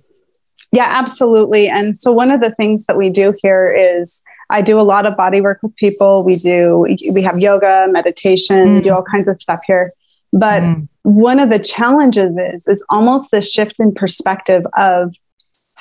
Yeah, 0.71 0.87
absolutely. 0.89 1.67
And 1.67 1.95
so 1.95 2.11
one 2.11 2.31
of 2.31 2.41
the 2.41 2.51
things 2.51 2.85
that 2.85 2.97
we 2.97 3.09
do 3.09 3.33
here 3.41 3.71
is 3.71 4.21
I 4.49 4.61
do 4.61 4.79
a 4.79 4.81
lot 4.81 5.05
of 5.05 5.15
body 5.15 5.41
work 5.41 5.59
with 5.63 5.75
people. 5.75 6.23
We 6.23 6.35
do, 6.35 6.85
we 7.13 7.21
have 7.23 7.39
yoga, 7.39 7.87
meditation, 7.89 8.79
mm. 8.79 8.83
do 8.83 8.93
all 8.93 9.03
kinds 9.03 9.27
of 9.27 9.41
stuff 9.41 9.61
here. 9.65 9.91
But 10.33 10.61
mm. 10.61 10.87
one 11.03 11.39
of 11.39 11.49
the 11.49 11.59
challenges 11.59 12.35
is, 12.37 12.67
is 12.67 12.85
almost 12.89 13.31
this 13.31 13.51
shift 13.51 13.75
in 13.79 13.93
perspective 13.93 14.63
of 14.77 15.15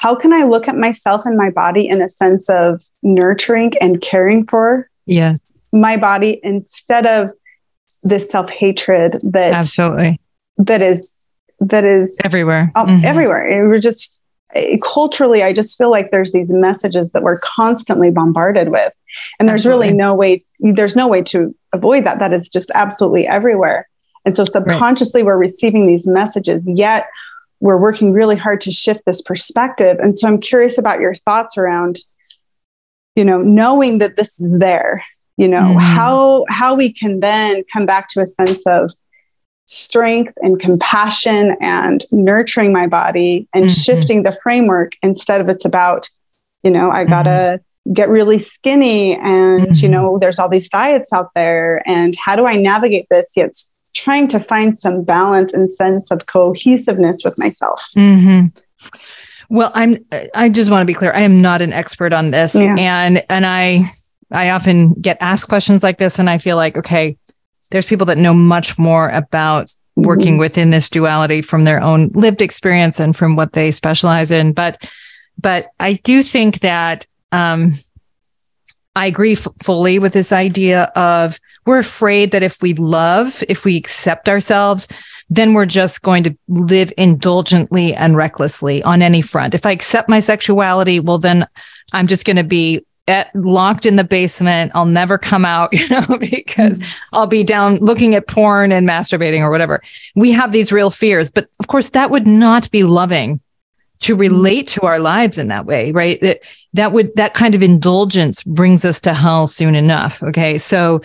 how 0.05 0.15
can 0.15 0.35
I 0.35 0.43
look 0.43 0.69
at 0.69 0.77
myself 0.77 1.25
and 1.25 1.35
my 1.35 1.49
body 1.49 1.89
in 1.89 2.03
a 2.03 2.11
sense 2.11 2.51
of 2.51 2.83
nurturing 3.03 3.73
and 3.81 4.03
caring 4.03 4.47
for 4.47 4.91
yeah. 5.07 5.37
my 5.73 5.97
body 5.97 6.41
instead 6.43 7.07
of 7.07 7.31
this 8.03 8.29
self-hatred 8.29 9.13
that 9.33 9.55
absolutely 9.55 10.21
that 10.59 10.83
is 10.83 11.17
that 11.59 11.87
is 11.87 12.19
everywhere 12.23 12.71
oh, 12.77 12.85
mm-hmm. 12.85 13.03
everywhere 13.03 13.67
we're 13.67 13.79
just 13.79 14.23
culturally 14.83 15.43
i 15.43 15.55
just 15.55 15.79
feel 15.79 15.91
like 15.91 16.11
there's 16.11 16.33
these 16.33 16.53
messages 16.53 17.11
that 17.13 17.23
we're 17.23 17.39
constantly 17.39 18.11
bombarded 18.11 18.69
with 18.69 18.93
and 19.41 19.49
there's 19.49 19.63
absolutely. 19.63 19.87
really 19.87 19.97
no 19.97 20.15
way 20.15 20.45
there's 20.61 20.97
no 20.97 21.09
way 21.09 21.23
to 21.23 21.57
avoid 21.73 22.05
that 22.05 22.19
that 22.19 22.35
is 22.35 22.51
just 22.51 22.71
absolutely 22.75 23.27
everywhere 23.27 23.89
and 24.27 24.37
so 24.37 24.45
subconsciously 24.45 25.23
right. 25.23 25.29
we're 25.29 25.39
receiving 25.39 25.87
these 25.87 26.07
messages 26.07 26.63
yet 26.67 27.07
we're 27.65 27.79
working 27.79 28.13
really 28.13 28.37
hard 28.37 28.61
to 28.61 28.71
shift 28.71 29.01
this 29.07 29.23
perspective. 29.23 29.99
And 29.99 30.19
so 30.19 30.29
I'm 30.29 30.39
curious 30.39 30.77
about 30.77 31.01
your 31.01 31.15
thoughts 31.25 31.57
around, 31.57 31.97
you 33.17 33.25
know, 33.25 33.39
knowing 33.39 34.01
that 34.01 34.19
this 34.19 34.39
is 34.39 34.59
there, 34.59 35.03
you 35.39 35.49
know, 35.49 35.63
mm-hmm. 35.63 35.79
how 35.79 36.45
how 36.51 36.75
we 36.75 36.93
can 36.93 37.21
then 37.21 37.65
come 37.73 37.87
back 37.87 38.09
to 38.09 38.21
a 38.21 38.27
sense 38.27 38.61
of 38.67 38.93
strength 39.67 40.35
and 40.43 40.61
compassion 40.61 41.57
and 41.63 42.05
nurturing 42.13 42.71
my 42.71 42.87
body 42.87 43.49
and 43.55 43.65
mm-hmm. 43.65 43.81
shifting 43.81 44.25
the 44.25 44.37
framework 44.43 44.93
instead 45.03 45.41
of 45.41 45.49
it's 45.49 45.65
about, 45.65 46.11
you 46.63 46.71
know, 46.71 46.91
I 46.91 47.07
gotta 47.07 47.61
mm-hmm. 47.61 47.93
get 47.95 48.11
really 48.11 48.41
skinny 48.41 49.15
and 49.17 49.69
you 49.69 49.89
mm-hmm. 49.89 49.91
know, 49.91 50.19
there's 50.19 50.39
all 50.39 50.51
these 50.51 50.69
diets 50.69 51.15
out 51.15 51.31
there. 51.35 51.83
And 51.89 52.15
how 52.23 52.37
do 52.37 52.47
I 52.47 52.57
navigate 52.57 53.07
this 53.11 53.33
yet 53.35 53.55
trying 53.95 54.29
to 54.29 54.41
find 54.41 54.79
some 54.79 55.03
balance 55.03 55.53
and 55.53 55.73
sense 55.73 56.11
of 56.11 56.27
cohesiveness 56.27 57.23
with 57.25 57.39
myself. 57.39 57.87
Mm-hmm. 57.97 58.47
Well, 59.51 59.71
I'm. 59.75 60.05
I 60.35 60.49
just 60.49 60.71
want 60.71 60.83
to 60.83 60.87
be 60.87 60.95
clear. 60.95 61.13
I 61.13 61.21
am 61.21 61.41
not 61.41 61.63
an 61.63 61.73
expert 61.73 62.13
on 62.13 62.31
this, 62.31 62.55
yeah. 62.55 62.75
and 62.79 63.25
and 63.29 63.47
I 63.47 63.85
I 64.31 64.51
often 64.51 64.95
get 64.95 65.17
asked 65.21 65.49
questions 65.49 65.83
like 65.83 65.99
this, 65.99 66.19
and 66.19 66.29
I 66.29 66.39
feel 66.39 66.57
like 66.57 66.77
okay, 66.77 67.17
there's 67.71 67.87
people 67.87 68.07
that 68.07 68.19
know 68.19 68.35
much 68.35 68.79
more 68.79 69.11
about 69.11 69.73
working 69.97 70.35
mm-hmm. 70.35 70.41
within 70.41 70.71
this 70.71 70.91
duality 70.91 71.41
from 71.41 71.65
their 71.65 71.81
own 71.81 72.09
lived 72.15 72.43
experience 72.43 72.99
and 72.99 73.17
from 73.17 73.37
what 73.37 73.53
they 73.53 73.71
specialize 73.71 74.31
in. 74.31 74.53
But 74.53 74.89
but 75.39 75.69
I 75.79 75.95
do 75.95 76.23
think 76.23 76.61
that 76.61 77.07
um, 77.33 77.73
I 78.97 79.07
agree 79.07 79.33
f- 79.33 79.49
fully 79.63 79.99
with 79.99 80.13
this 80.13 80.33
idea 80.33 80.85
of 80.95 81.39
we're 81.67 81.79
afraid 81.79 82.31
that 82.31 82.43
if 82.43 82.63
we 82.63 82.75
love, 82.75 83.43
if 83.49 83.65
we 83.65 83.77
accept 83.77 84.29
ourselves, 84.29 84.89
then 85.31 85.55
we're 85.55 85.67
just 85.67 86.03
going 86.03 86.23
to 86.25 86.37
live 86.49 86.93
indulgently 86.99 87.95
and 87.95 88.17
recklessly 88.17 88.83
on 88.83 89.03
any 89.03 89.23
front. 89.23 89.55
If 89.55 89.67
I 89.67 89.73
accept 89.73 90.09
my 90.09 90.21
sexuality, 90.21 91.01
well, 91.01 91.19
then 91.19 91.47
I'm 91.93 92.07
just 92.07 92.25
going 92.25 92.37
to 92.37 92.45
be 92.45 92.85
at, 93.09 93.35
locked 93.35 93.87
in 93.87 93.97
the 93.97 94.05
basement. 94.05 94.73
I'll 94.75 94.87
never 94.87 95.19
come 95.19 95.45
out, 95.45 95.73
you 95.73 95.89
know, 95.89 96.07
because 96.19 96.79
mm-hmm. 96.79 97.17
I'll 97.17 97.27
be 97.27 97.45
down 97.45 97.77
looking 97.77 98.15
at 98.15 98.27
porn 98.27 98.73
and 98.73 98.89
masturbating 98.89 99.41
or 99.41 99.51
whatever. 99.51 99.83
We 100.15 100.31
have 100.33 100.53
these 100.53 100.73
real 100.73 100.91
fears, 100.91 101.31
but 101.31 101.49
of 101.61 101.69
course, 101.69 101.91
that 101.91 102.11
would 102.11 102.27
not 102.27 102.71
be 102.71 102.85
loving 102.85 103.41
to 104.01 104.13
mm-hmm. 104.13 104.21
relate 104.21 104.69
to 104.69 104.83
our 104.83 104.99
lives 104.99 105.39
in 105.39 105.49
that 105.49 105.67
way, 105.67 105.93
right? 105.93 106.21
That 106.21 106.41
that 106.75 106.93
would 106.93 107.15
that 107.17 107.35
kind 107.35 107.55
of 107.55 107.63
indulgence 107.63 108.43
brings 108.43 108.85
us 108.85 109.01
to 109.03 109.15
hell 109.15 109.47
soon 109.47 109.75
enough. 109.75 110.23
Okay. 110.23 110.59
So 110.59 111.03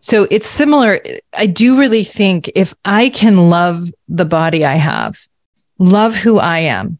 so 0.00 0.26
it's 0.30 0.48
similar. 0.48 1.00
I 1.34 1.46
do 1.46 1.78
really 1.78 2.04
think 2.04 2.50
if 2.54 2.74
I 2.84 3.08
can 3.08 3.50
love 3.50 3.80
the 4.08 4.24
body 4.24 4.64
I 4.64 4.76
have, 4.76 5.18
love 5.78 6.14
who 6.14 6.38
I 6.38 6.60
am, 6.60 6.98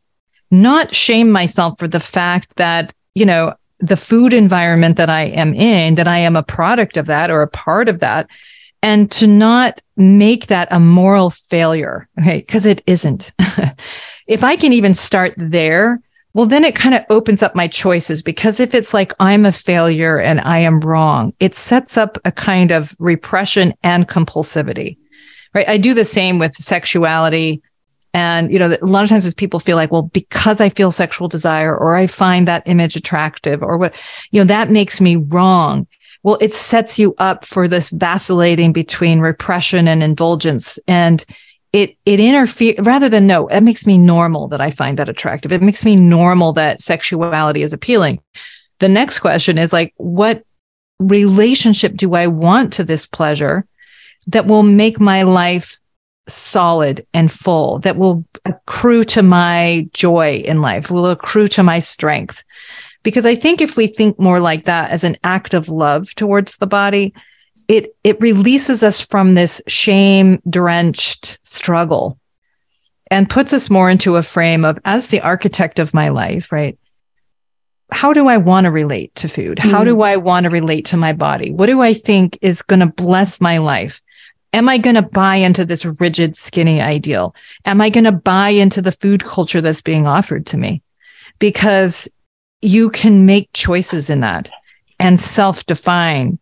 not 0.51 0.95
shame 0.95 1.31
myself 1.31 1.79
for 1.79 1.87
the 1.87 2.01
fact 2.01 2.57
that, 2.57 2.93
you 3.15 3.25
know, 3.25 3.55
the 3.81 3.97
food 3.97 4.33
environment 4.33 4.97
that 4.97 5.09
I 5.09 5.25
am 5.25 5.55
in, 5.55 5.95
that 5.95 6.09
I 6.09 6.19
am 6.19 6.35
a 6.35 6.43
product 6.43 6.97
of 6.97 7.07
that 7.07 7.31
or 7.31 7.43
a 7.43 7.49
part 7.49 7.89
of 7.89 8.01
that, 8.01 8.29
and 8.83 9.11
to 9.13 9.27
not 9.29 9.81
make 9.97 10.47
that 10.47 10.69
a 10.73 10.81
moral 10.81 11.31
failure. 11.31 12.09
Okay. 12.21 12.43
Cause 12.43 12.67
it 12.67 12.83
isn't. 12.87 13.33
if 14.29 14.45
I 14.45 14.57
can 14.57 14.73
even 14.73 14.95
start 14.95 15.35
there, 15.37 16.01
well, 16.35 16.47
then 16.47 16.65
it 16.65 16.77
kind 16.77 16.95
of 16.95 17.03
opens 17.11 17.43
up 17.43 17.57
my 17.57 17.67
choices 17.67 18.23
because 18.23 18.61
if 18.61 18.75
it's 18.75 18.95
like 18.95 19.13
I'm 19.19 19.47
a 19.47 19.53
failure 19.53 20.21
and 20.21 20.41
I 20.41 20.59
am 20.59 20.81
wrong, 20.81 21.33
it 21.41 21.55
sets 21.55 21.97
up 21.97 22.19
a 22.25 22.31
kind 22.31 22.71
of 22.71 22.95
repression 22.99 23.75
and 23.83 24.07
compulsivity, 24.07 24.97
right? 25.55 25.69
I 25.69 25.79
do 25.79 25.95
the 25.95 26.05
same 26.05 26.39
with 26.39 26.55
sexuality. 26.55 27.63
And, 28.15 28.53
you 28.53 28.59
know, 28.59 28.77
a 28.81 28.87
lot 28.87 29.03
of 29.03 29.09
times 29.09 29.33
people 29.35 29.59
feel 29.59 29.77
like, 29.77 29.91
well, 29.91 30.03
because 30.03 30.61
I 30.61 30.69
feel 30.69 30.93
sexual 30.93 31.29
desire 31.29 31.77
or 31.77 31.95
I 31.95 32.07
find 32.07 32.47
that 32.47 32.63
image 32.67 32.97
attractive 32.97 33.63
or 33.63 33.79
what, 33.79 33.95
you 34.31 34.41
know, 34.41 34.47
that 34.47 34.71
makes 34.71 35.01
me 35.01 35.17
wrong. 35.17 35.87
Well, 36.23 36.39
it 36.41 36.53
sets 36.53 36.99
you 36.99 37.15
up 37.19 37.45
for 37.45 37.69
this 37.69 37.91
vacillating 37.91 38.73
between 38.73 39.21
repression 39.21 39.89
and 39.89 40.03
indulgence. 40.03 40.79
And 40.87 41.25
it 41.73 41.97
it 42.07 42.21
interferes 42.21 42.79
rather 42.81 43.09
than 43.09 43.27
no 43.27 43.47
it 43.49 43.61
makes 43.61 43.87
me 43.87 43.99
normal 43.99 44.49
that 44.49 44.61
i 44.61 44.71
find 44.71 44.99
that 44.99 45.09
attractive. 45.09 45.53
It 45.53 45.63
makes 45.63 45.85
me 45.85 45.97
normal 45.97 46.53
that 46.55 46.81
sexuality 46.81 47.63
is 47.63 47.73
appealing. 47.73 48.21
The 48.79 48.89
next 48.89 49.19
question 49.19 49.59
is 49.59 49.73
like 49.73 49.93
what 49.97 50.45
relationship 50.99 51.95
do 51.95 52.15
i 52.15 52.27
want 52.27 52.73
to 52.73 52.85
this 52.85 53.07
pleasure 53.07 53.67
that 54.27 54.47
will 54.47 54.63
make 54.63 54.99
my 54.99 55.23
life 55.23 55.79
solid 56.29 57.07
and 57.15 57.31
full 57.31 57.79
that 57.81 57.97
will 57.97 58.25
accrue 58.45 59.03
to 59.03 59.23
my 59.23 59.89
joy 59.93 60.43
in 60.45 60.61
life 60.61 60.91
will 60.91 61.07
accrue 61.07 61.49
to 61.49 61.63
my 61.63 61.79
strength? 61.79 62.43
Because 63.03 63.27
i 63.27 63.35
think 63.35 63.61
if 63.61 63.77
we 63.77 63.87
think 63.87 64.19
more 64.19 64.41
like 64.41 64.65
that 64.65 64.91
as 64.91 65.05
an 65.05 65.17
act 65.23 65.55
of 65.55 65.69
love 65.69 66.15
towards 66.15 66.57
the 66.57 66.67
body 66.67 67.13
it 67.69 67.95
it 68.03 68.21
releases 68.21 68.83
us 68.83 69.05
from 69.05 69.35
this 69.35 69.61
shame 69.69 70.41
drenched 70.49 71.39
struggle 71.43 72.19
and 73.11 73.31
puts 73.31 73.53
us 73.53 73.71
more 73.71 73.89
into 73.89 74.17
a 74.17 74.23
frame 74.23 74.65
of 74.65 74.79
as 74.85 75.09
the 75.09 75.21
architect 75.21 75.79
of 75.79 75.95
my 75.95 76.09
life 76.09 76.51
right? 76.51 76.79
How 77.91 78.13
do 78.13 78.27
i 78.27 78.37
want 78.37 78.65
to 78.65 78.71
relate 78.71 79.15
to 79.17 79.29
food? 79.29 79.59
How 79.59 79.85
do 79.85 79.97
mm. 79.97 80.05
i 80.05 80.17
want 80.17 80.45
to 80.45 80.51
relate 80.51 80.87
to 80.87 80.97
my 80.97 81.13
body? 81.13 81.53
What 81.53 81.67
do 81.67 81.81
i 81.81 81.93
think 81.93 82.39
is 82.43 82.63
going 82.63 82.81
to 82.81 82.87
bless 82.87 83.41
my 83.41 83.59
life? 83.59 84.03
Am 84.53 84.69
i 84.69 84.79
going 84.79 84.97
to 84.97 85.03
buy 85.03 85.37
into 85.37 85.65
this 85.65 85.85
rigid 85.85 86.37
skinny 86.37 86.81
ideal? 86.81 87.35
Am 87.65 87.81
i 87.81 87.91
going 87.91 88.05
to 88.05 88.13
buy 88.13 88.51
into 88.51 88.83
the 88.83 88.93
food 88.93 89.25
culture 89.25 89.61
that's 89.61 89.83
being 89.83 90.07
offered 90.07 90.47
to 90.47 90.57
me? 90.57 90.83
Because 91.39 92.09
you 92.61 92.91
can 92.91 93.25
make 93.25 93.51
choices 93.53 94.11
in 94.11 94.21
that 94.21 94.51
and 94.99 95.21
self 95.21 95.65
define 95.67 96.39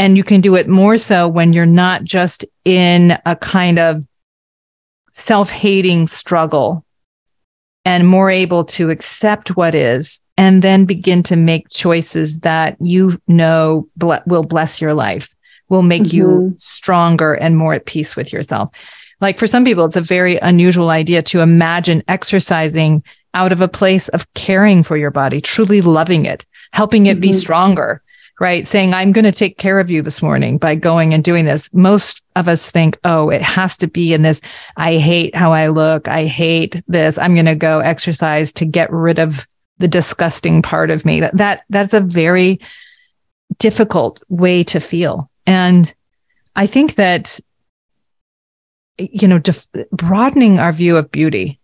and 0.00 0.16
you 0.16 0.24
can 0.24 0.40
do 0.40 0.56
it 0.56 0.66
more 0.66 0.96
so 0.96 1.28
when 1.28 1.52
you're 1.52 1.66
not 1.66 2.04
just 2.04 2.46
in 2.64 3.18
a 3.26 3.36
kind 3.36 3.78
of 3.78 4.02
self 5.12 5.50
hating 5.50 6.06
struggle 6.06 6.82
and 7.84 8.08
more 8.08 8.30
able 8.30 8.64
to 8.64 8.88
accept 8.88 9.56
what 9.58 9.74
is 9.74 10.22
and 10.38 10.62
then 10.62 10.86
begin 10.86 11.22
to 11.24 11.36
make 11.36 11.68
choices 11.68 12.38
that 12.40 12.78
you 12.80 13.20
know 13.28 13.86
ble- 13.94 14.22
will 14.26 14.42
bless 14.42 14.80
your 14.80 14.94
life, 14.94 15.34
will 15.68 15.82
make 15.82 16.04
mm-hmm. 16.04 16.16
you 16.16 16.54
stronger 16.56 17.34
and 17.34 17.58
more 17.58 17.74
at 17.74 17.84
peace 17.84 18.16
with 18.16 18.32
yourself. 18.32 18.70
Like 19.20 19.38
for 19.38 19.46
some 19.46 19.66
people, 19.66 19.84
it's 19.84 19.96
a 19.96 20.00
very 20.00 20.38
unusual 20.38 20.88
idea 20.88 21.22
to 21.24 21.40
imagine 21.40 22.02
exercising 22.08 23.04
out 23.34 23.52
of 23.52 23.60
a 23.60 23.68
place 23.68 24.08
of 24.08 24.32
caring 24.32 24.82
for 24.82 24.96
your 24.96 25.10
body, 25.10 25.42
truly 25.42 25.82
loving 25.82 26.24
it, 26.24 26.46
helping 26.72 27.04
it 27.04 27.16
mm-hmm. 27.16 27.20
be 27.20 27.32
stronger 27.34 28.02
right? 28.40 28.66
Saying, 28.66 28.94
I'm 28.94 29.12
going 29.12 29.26
to 29.26 29.32
take 29.32 29.58
care 29.58 29.78
of 29.78 29.90
you 29.90 30.00
this 30.00 30.22
morning 30.22 30.56
by 30.56 30.74
going 30.74 31.12
and 31.12 31.22
doing 31.22 31.44
this. 31.44 31.72
Most 31.74 32.22
of 32.36 32.48
us 32.48 32.70
think, 32.70 32.98
oh, 33.04 33.28
it 33.28 33.42
has 33.42 33.76
to 33.76 33.86
be 33.86 34.14
in 34.14 34.22
this. 34.22 34.40
I 34.78 34.96
hate 34.96 35.34
how 35.34 35.52
I 35.52 35.68
look. 35.68 36.08
I 36.08 36.24
hate 36.24 36.82
this. 36.88 37.18
I'm 37.18 37.34
going 37.34 37.46
to 37.46 37.54
go 37.54 37.80
exercise 37.80 38.52
to 38.54 38.64
get 38.64 38.90
rid 38.90 39.18
of 39.18 39.46
the 39.78 39.88
disgusting 39.88 40.62
part 40.62 40.90
of 40.90 41.04
me. 41.04 41.20
That, 41.20 41.36
that 41.36 41.62
that's 41.68 41.94
a 41.94 42.00
very 42.00 42.60
difficult 43.58 44.22
way 44.30 44.64
to 44.64 44.80
feel. 44.80 45.30
And 45.46 45.92
I 46.56 46.66
think 46.66 46.94
that, 46.94 47.38
you 48.98 49.28
know, 49.28 49.38
def- 49.38 49.68
broadening 49.92 50.58
our 50.58 50.72
view 50.72 50.96
of 50.96 51.10
beauty, 51.10 51.60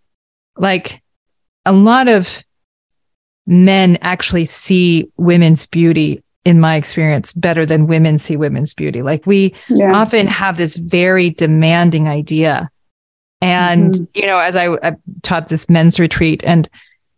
like 0.59 1.03
a 1.65 1.73
lot 1.73 2.09
of 2.09 2.43
men 3.47 3.97
actually 4.03 4.45
see 4.45 5.11
women's 5.17 5.67
beauty 5.67 6.23
in 6.46 6.61
my 6.61 6.76
experience, 6.76 7.32
better 7.32 7.66
than 7.66 7.88
women 7.88 8.18
see 8.18 8.37
women's 8.37 8.72
beauty. 8.72 9.02
Like 9.02 9.26
we 9.26 9.52
yeah. 9.68 9.92
often 9.92 10.28
have 10.28 10.56
this 10.56 10.76
very 10.76 11.30
demanding 11.30 12.06
idea. 12.06 12.70
And, 13.40 13.94
mm-hmm. 13.94 14.04
you 14.14 14.26
know, 14.26 14.38
as 14.38 14.54
I, 14.54 14.68
I 14.76 14.96
taught 15.22 15.48
this 15.48 15.68
men's 15.68 15.98
retreat 15.98 16.44
and, 16.44 16.68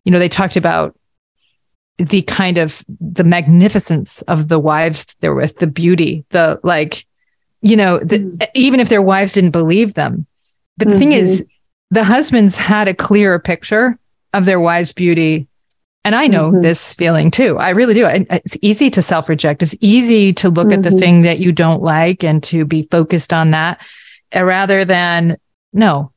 you 0.04 0.12
know, 0.12 0.18
they 0.18 0.30
talked 0.30 0.56
about 0.56 0.96
the 1.98 2.22
kind 2.22 2.56
of 2.56 2.82
the 3.00 3.22
magnificence 3.22 4.22
of 4.22 4.48
the 4.48 4.58
wives 4.58 5.04
they're 5.20 5.34
with, 5.34 5.58
the 5.58 5.66
beauty, 5.66 6.24
the 6.30 6.58
like, 6.62 7.04
you 7.60 7.76
know, 7.76 7.98
the, 7.98 8.20
mm-hmm. 8.20 8.42
even 8.54 8.80
if 8.80 8.88
their 8.88 9.02
wives 9.02 9.34
didn't 9.34 9.50
believe 9.50 9.92
them. 9.92 10.26
But 10.78 10.88
the 10.88 10.94
mm-hmm. 10.94 11.00
thing 11.00 11.12
is, 11.12 11.42
mm-hmm. 11.42 11.94
the 11.94 12.04
husbands 12.04 12.56
had 12.56 12.88
a 12.88 12.94
clearer 12.94 13.38
picture 13.38 13.98
of 14.32 14.46
their 14.46 14.60
wives' 14.60 14.92
beauty 14.92 15.47
and 16.09 16.16
I 16.16 16.27
know 16.27 16.51
mm-hmm. 16.51 16.62
this 16.62 16.94
feeling 16.94 17.31
too. 17.31 17.59
I 17.59 17.68
really 17.68 17.92
do. 17.92 18.07
It's 18.07 18.57
easy 18.62 18.88
to 18.88 19.03
self 19.03 19.29
reject. 19.29 19.62
It's 19.62 19.77
easy 19.83 20.33
to 20.33 20.49
look 20.49 20.68
mm-hmm. 20.68 20.79
at 20.79 20.83
the 20.83 20.88
mm-hmm. 20.88 20.99
thing 20.99 21.23
that 21.23 21.38
you 21.38 21.53
don't 21.53 21.83
like 21.83 22.25
and 22.25 22.42
to 22.44 22.64
be 22.64 22.85
focused 22.85 23.31
on 23.31 23.51
that 23.51 23.83
uh, 24.35 24.42
rather 24.42 24.87
than, 24.87 25.37
no, 25.75 26.11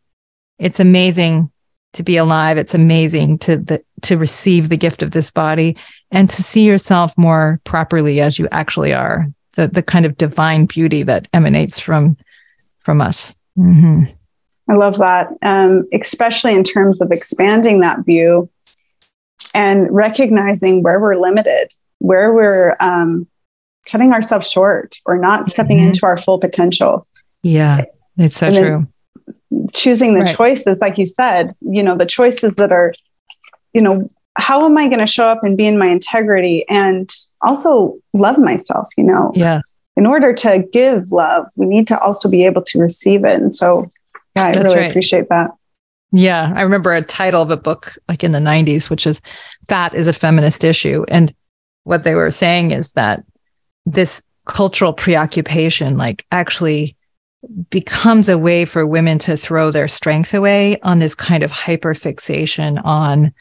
it's 0.60 0.80
amazing 0.80 1.52
to 1.92 2.04
be 2.04 2.16
alive. 2.16 2.58
It's 2.58 2.74
amazing 2.74 3.40
to 3.40 3.58
the, 3.58 3.84
to 4.04 4.18
receive 4.18 4.70
the 4.70 4.78
gift 4.78 5.04
of 5.04 5.12
this 5.12 5.30
body 5.30 5.76
and 6.10 6.30
to 6.30 6.42
see 6.42 6.64
yourself 6.64 7.18
more 7.18 7.60
properly 7.66 8.22
as 8.22 8.40
you 8.40 8.48
actually 8.54 8.94
are. 8.94 9.28
The, 9.56 9.68
the 9.68 9.84
kind 9.84 10.06
of 10.06 10.16
divine 10.16 10.68
beauty 10.68 11.04
that 11.04 11.28
emanates 11.34 11.80
from, 11.80 12.16
from 12.80 13.02
us. 13.02 13.36
Mm-hmm. 13.60 14.04
I 14.70 14.76
love 14.76 15.00
that. 15.00 15.28
Um, 15.42 15.84
especially 15.94 16.54
in 16.54 16.64
terms 16.64 17.02
of 17.02 17.12
expanding 17.12 17.82
that 17.82 18.06
view 18.06 18.50
and 19.54 19.94
recognizing 19.94 20.84
where 20.84 21.00
we're 21.00 21.16
limited, 21.16 21.74
where 22.00 22.34
we're 22.34 22.76
um, 22.80 23.28
cutting 23.86 24.14
ourselves 24.14 24.50
short 24.50 24.98
or 25.06 25.18
not 25.18 25.50
stepping 25.50 25.78
mm-hmm. 25.78 25.88
into 25.88 26.06
our 26.06 26.18
full 26.18 26.40
potential. 26.40 27.06
Yeah, 27.44 27.86
it's 28.18 28.38
so 28.38 28.52
true. 28.52 28.88
Choosing 29.74 30.14
the 30.14 30.22
right. 30.22 30.36
choices, 30.36 30.80
like 30.80 30.98
you 30.98 31.06
said, 31.06 31.52
you 31.62 31.84
know, 31.84 31.98
the 31.98 32.06
choices 32.06 32.56
that 32.56 32.72
are, 32.72 32.94
you 33.74 33.82
know, 33.82 34.10
how 34.38 34.66
am 34.66 34.78
I 34.78 34.88
going 34.88 35.00
to 35.00 35.08
show 35.08 35.26
up 35.26 35.44
and 35.44 35.58
be 35.58 35.68
in 35.68 35.78
my 35.78 35.88
integrity 35.88 36.66
and 36.70 37.10
also 37.42 37.98
love 38.14 38.38
myself, 38.38 38.88
you 38.98 39.04
know? 39.04 39.32
Yes. 39.36 39.76
In 39.98 40.06
order 40.06 40.34
to 40.34 40.66
give 40.72 41.12
love, 41.12 41.48
we 41.58 41.66
need 41.66 41.88
to 41.90 42.00
also 42.00 42.30
be 42.30 42.46
able 42.46 42.62
to 42.64 42.80
receive 42.80 43.26
it. 43.26 43.42
And 43.42 43.54
so, 43.54 43.88
yeah, 44.36 44.46
I 44.46 44.52
That's 44.54 44.64
really 44.64 44.78
right. 44.78 44.90
appreciate 44.90 45.28
that. 45.30 45.52
Yeah, 46.12 46.52
I 46.56 46.62
remember 46.62 46.94
a 46.94 47.02
title 47.02 47.42
of 47.42 47.52
a 47.52 47.58
book 47.58 47.98
like 48.10 48.24
in 48.24 48.32
the 48.32 48.40
90s, 48.40 48.90
which 48.90 49.08
is 49.08 49.22
Fat 49.68 49.94
is 49.94 50.08
a 50.08 50.14
Feminist 50.14 50.64
Issue. 50.64 51.06
And 51.08 51.34
what 51.84 52.04
they 52.04 52.16
were 52.16 52.32
saying 52.32 52.72
is 52.72 52.92
that 52.94 53.24
this 53.86 54.22
cultural 54.46 54.94
preoccupation, 54.94 55.98
like, 55.98 56.26
actually 56.32 56.96
becomes 57.70 58.30
a 58.30 58.38
way 58.38 58.66
for 58.66 58.86
women 58.86 59.18
to 59.20 59.38
throw 59.38 59.72
their 59.72 59.88
strength 59.88 60.34
away 60.34 60.80
on 60.82 61.00
this 61.00 61.16
kind 61.16 61.44
of 61.44 61.50
hyper 61.50 61.94
fixation 61.94 62.78
on 62.80 63.34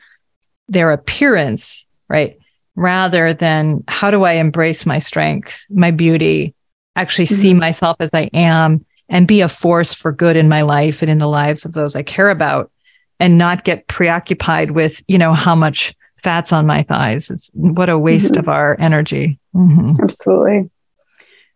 their 0.68 0.90
appearance, 0.90 1.86
right? 2.08 2.38
Rather 2.76 3.34
than 3.34 3.84
how 3.88 4.10
do 4.10 4.22
I 4.22 4.34
embrace 4.34 4.86
my 4.86 4.98
strength, 4.98 5.66
my 5.68 5.90
beauty, 5.90 6.54
actually 6.96 7.26
mm-hmm. 7.26 7.40
see 7.40 7.54
myself 7.54 7.96
as 8.00 8.14
I 8.14 8.30
am 8.32 8.86
and 9.10 9.26
be 9.26 9.42
a 9.42 9.48
force 9.48 9.92
for 9.92 10.12
good 10.12 10.36
in 10.36 10.48
my 10.48 10.62
life 10.62 11.02
and 11.02 11.10
in 11.10 11.18
the 11.18 11.26
lives 11.26 11.64
of 11.64 11.72
those 11.72 11.96
I 11.96 12.02
care 12.02 12.30
about 12.30 12.70
and 13.18 13.36
not 13.36 13.64
get 13.64 13.88
preoccupied 13.88 14.70
with, 14.70 15.02
you 15.08 15.18
know, 15.18 15.34
how 15.34 15.54
much 15.54 15.94
fat's 16.22 16.52
on 16.52 16.66
my 16.66 16.82
thighs. 16.82 17.30
It's 17.30 17.50
what 17.52 17.88
a 17.88 17.98
waste 17.98 18.32
mm-hmm. 18.32 18.40
of 18.40 18.48
our 18.48 18.76
energy. 18.78 19.38
Mm-hmm. 19.54 20.02
Absolutely. 20.02 20.70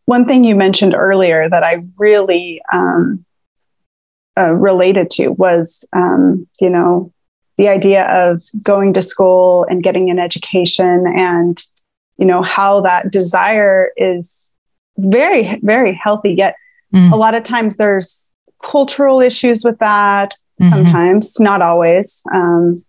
One 0.06 0.26
thing 0.26 0.44
you 0.44 0.56
mentioned 0.56 0.94
earlier 0.94 1.48
that 1.48 1.62
I 1.62 1.78
really 1.96 2.60
um, 2.72 3.24
uh, 4.36 4.52
related 4.52 5.08
to 5.10 5.28
was, 5.28 5.84
um, 5.94 6.46
you 6.60 6.68
know, 6.68 7.12
the 7.56 7.68
idea 7.68 8.04
of 8.06 8.42
going 8.62 8.92
to 8.94 9.00
school 9.00 9.64
and 9.70 9.82
getting 9.82 10.10
an 10.10 10.18
education 10.18 11.06
and, 11.06 11.62
you 12.18 12.26
know, 12.26 12.42
how 12.42 12.80
that 12.80 13.12
desire 13.12 13.90
is 13.96 14.44
very, 14.98 15.60
very 15.62 15.94
healthy, 15.94 16.32
yet 16.32 16.56
Mm. 16.94 17.12
A 17.12 17.16
lot 17.16 17.34
of 17.34 17.44
times 17.44 17.76
there's 17.76 18.28
cultural 18.62 19.20
issues 19.20 19.64
with 19.64 19.78
that, 19.78 20.34
mm-hmm. 20.60 20.70
sometimes, 20.70 21.40
not 21.40 21.60
always. 21.60 22.22
Um, 22.32 22.82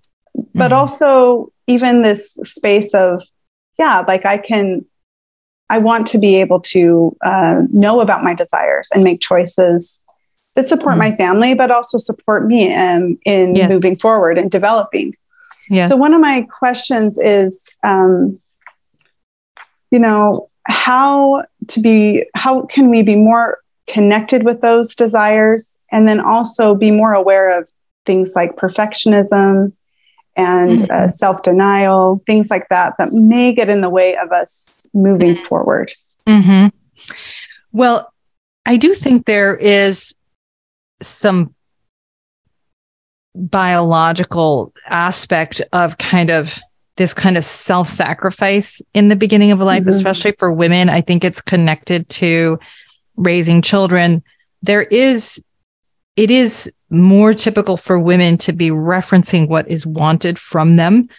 but 0.53 0.71
mm-hmm. 0.71 0.73
also, 0.73 1.51
even 1.67 2.03
this 2.03 2.37
space 2.43 2.93
of, 2.93 3.23
yeah, 3.79 4.03
like 4.07 4.25
I 4.25 4.37
can, 4.37 4.85
I 5.69 5.79
want 5.79 6.07
to 6.07 6.19
be 6.19 6.35
able 6.35 6.59
to 6.61 7.17
uh, 7.25 7.63
know 7.71 8.01
about 8.01 8.23
my 8.23 8.35
desires 8.35 8.89
and 8.93 9.03
make 9.03 9.19
choices 9.19 9.99
that 10.53 10.69
support 10.69 10.95
mm. 10.95 10.99
my 10.99 11.15
family, 11.15 11.55
but 11.55 11.71
also 11.71 11.97
support 11.97 12.45
me 12.45 12.73
um, 12.73 13.17
in 13.25 13.55
yes. 13.55 13.69
moving 13.71 13.97
forward 13.97 14.37
and 14.37 14.51
developing. 14.51 15.15
Yes. 15.69 15.89
So 15.89 15.97
one 15.97 16.13
of 16.13 16.21
my 16.21 16.47
questions 16.59 17.17
is, 17.17 17.63
um, 17.83 18.39
you 19.91 19.99
know, 19.99 20.49
how 20.67 21.43
to 21.69 21.79
be, 21.79 22.25
how 22.35 22.67
can 22.67 22.89
we 22.89 23.01
be 23.01 23.15
more 23.15 23.57
connected 23.87 24.43
with 24.43 24.61
those 24.61 24.95
desires, 24.95 25.75
and 25.91 26.07
then 26.07 26.19
also 26.19 26.75
be 26.75 26.91
more 26.91 27.13
aware 27.13 27.57
of 27.57 27.69
things 28.05 28.33
like 28.35 28.55
perfectionism 28.55 29.71
and 30.35 30.83
uh, 30.91 31.05
Mhm. 31.05 31.11
self 31.11 31.43
denial, 31.43 32.21
things 32.27 32.49
like 32.49 32.67
that 32.69 32.93
that 32.97 33.09
may 33.13 33.53
get 33.53 33.69
in 33.69 33.81
the 33.81 33.89
way 33.89 34.17
of 34.17 34.31
us 34.31 34.85
moving 34.93 35.35
forward. 35.45 35.91
hmm 36.27 36.67
Well, 37.71 38.11
I 38.65 38.77
do 38.77 38.93
think 38.93 39.25
there 39.25 39.55
is 39.55 40.13
some 41.01 41.53
biological 43.35 44.73
aspect 44.87 45.61
of 45.73 45.97
kind 45.97 46.31
of 46.31 46.59
this 46.97 47.13
kind 47.13 47.37
of 47.37 47.43
self 47.43 47.87
sacrifice 47.87 48.81
in 48.93 49.09
the 49.09 49.15
beginning 49.15 49.51
of 49.51 49.59
a 49.59 49.65
life, 49.65 49.83
Mhm. 49.83 49.89
especially 49.89 50.31
for 50.39 50.51
women. 50.51 50.87
I 50.89 51.01
think 51.01 51.23
it's 51.25 51.41
connected 51.41 52.07
to 52.09 52.57
raising 53.17 53.61
children. 53.61 54.23
There 54.61 54.83
is, 54.83 55.41
it 56.15 56.31
is 56.31 56.71
more 56.89 57.33
typical 57.33 57.77
for 57.77 57.99
women 57.99 58.37
to 58.39 58.53
be 58.53 58.69
referencing 58.69 59.47
what 59.47 59.67
is 59.67 59.85
wanted 59.85 60.39
from 60.39 60.75
them. 60.75 61.09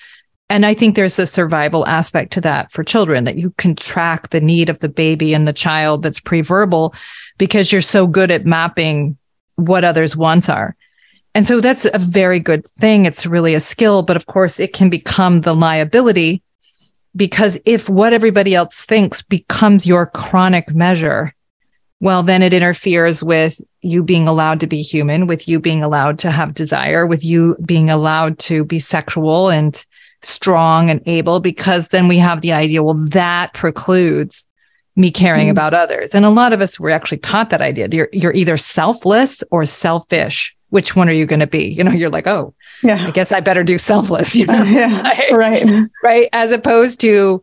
And 0.48 0.64
I 0.64 0.74
think 0.74 0.94
there's 0.94 1.18
a 1.18 1.26
survival 1.26 1.86
aspect 1.86 2.32
to 2.34 2.40
that 2.42 2.70
for 2.70 2.84
children 2.84 3.24
that 3.24 3.36
you 3.36 3.50
can 3.58 3.74
track 3.74 4.30
the 4.30 4.40
need 4.40 4.68
of 4.68 4.78
the 4.78 4.88
baby 4.88 5.34
and 5.34 5.46
the 5.46 5.52
child 5.52 6.02
that's 6.02 6.20
pre-verbal 6.20 6.94
because 7.36 7.72
you're 7.72 7.80
so 7.80 8.06
good 8.06 8.30
at 8.30 8.46
mapping 8.46 9.18
what 9.56 9.84
others' 9.84 10.16
wants 10.16 10.48
are. 10.48 10.76
And 11.34 11.44
so 11.44 11.60
that's 11.60 11.84
a 11.84 11.98
very 11.98 12.40
good 12.40 12.66
thing. 12.78 13.04
It's 13.04 13.26
really 13.26 13.54
a 13.54 13.60
skill, 13.60 14.02
but 14.02 14.16
of 14.16 14.26
course 14.26 14.60
it 14.60 14.72
can 14.72 14.88
become 14.88 15.40
the 15.40 15.54
liability 15.54 16.42
because 17.16 17.58
if 17.64 17.88
what 17.88 18.12
everybody 18.12 18.54
else 18.54 18.84
thinks 18.84 19.22
becomes 19.22 19.86
your 19.86 20.06
chronic 20.06 20.74
measure, 20.74 21.34
well, 22.00 22.22
then 22.22 22.42
it 22.42 22.52
interferes 22.52 23.22
with 23.22 23.60
you 23.80 24.02
being 24.02 24.28
allowed 24.28 24.60
to 24.60 24.66
be 24.66 24.82
human, 24.82 25.26
with 25.26 25.48
you 25.48 25.58
being 25.60 25.82
allowed 25.82 26.18
to 26.20 26.30
have 26.30 26.52
desire, 26.54 27.06
with 27.06 27.24
you 27.24 27.56
being 27.64 27.88
allowed 27.90 28.38
to 28.40 28.64
be 28.64 28.78
sexual 28.78 29.48
and 29.48 29.84
strong 30.22 30.90
and 30.90 31.00
able, 31.06 31.40
because 31.40 31.88
then 31.88 32.08
we 32.08 32.18
have 32.18 32.40
the 32.42 32.52
idea, 32.52 32.82
well, 32.82 32.94
that 32.94 33.54
precludes 33.54 34.46
me 34.96 35.10
caring 35.10 35.48
Mm. 35.48 35.50
about 35.50 35.74
others. 35.74 36.14
And 36.14 36.24
a 36.24 36.30
lot 36.30 36.52
of 36.52 36.60
us 36.60 36.80
were 36.80 36.90
actually 36.90 37.18
taught 37.18 37.50
that 37.50 37.60
idea. 37.60 37.88
You're, 37.92 38.08
you're 38.12 38.34
either 38.34 38.56
selfless 38.56 39.42
or 39.50 39.64
selfish. 39.64 40.54
Which 40.70 40.96
one 40.96 41.08
are 41.08 41.12
you 41.12 41.26
going 41.26 41.40
to 41.40 41.46
be? 41.46 41.64
You 41.68 41.84
know, 41.84 41.92
you're 41.92 42.10
like, 42.10 42.26
oh, 42.26 42.52
yeah. 42.82 43.06
I 43.06 43.10
guess 43.12 43.30
I 43.30 43.40
better 43.40 43.62
do 43.62 43.78
selfless, 43.78 44.34
you 44.34 44.46
know? 44.52 44.62
yeah. 44.64 45.32
Right. 45.34 45.64
right? 46.02 46.28
As 46.32 46.50
opposed 46.50 47.00
to, 47.02 47.42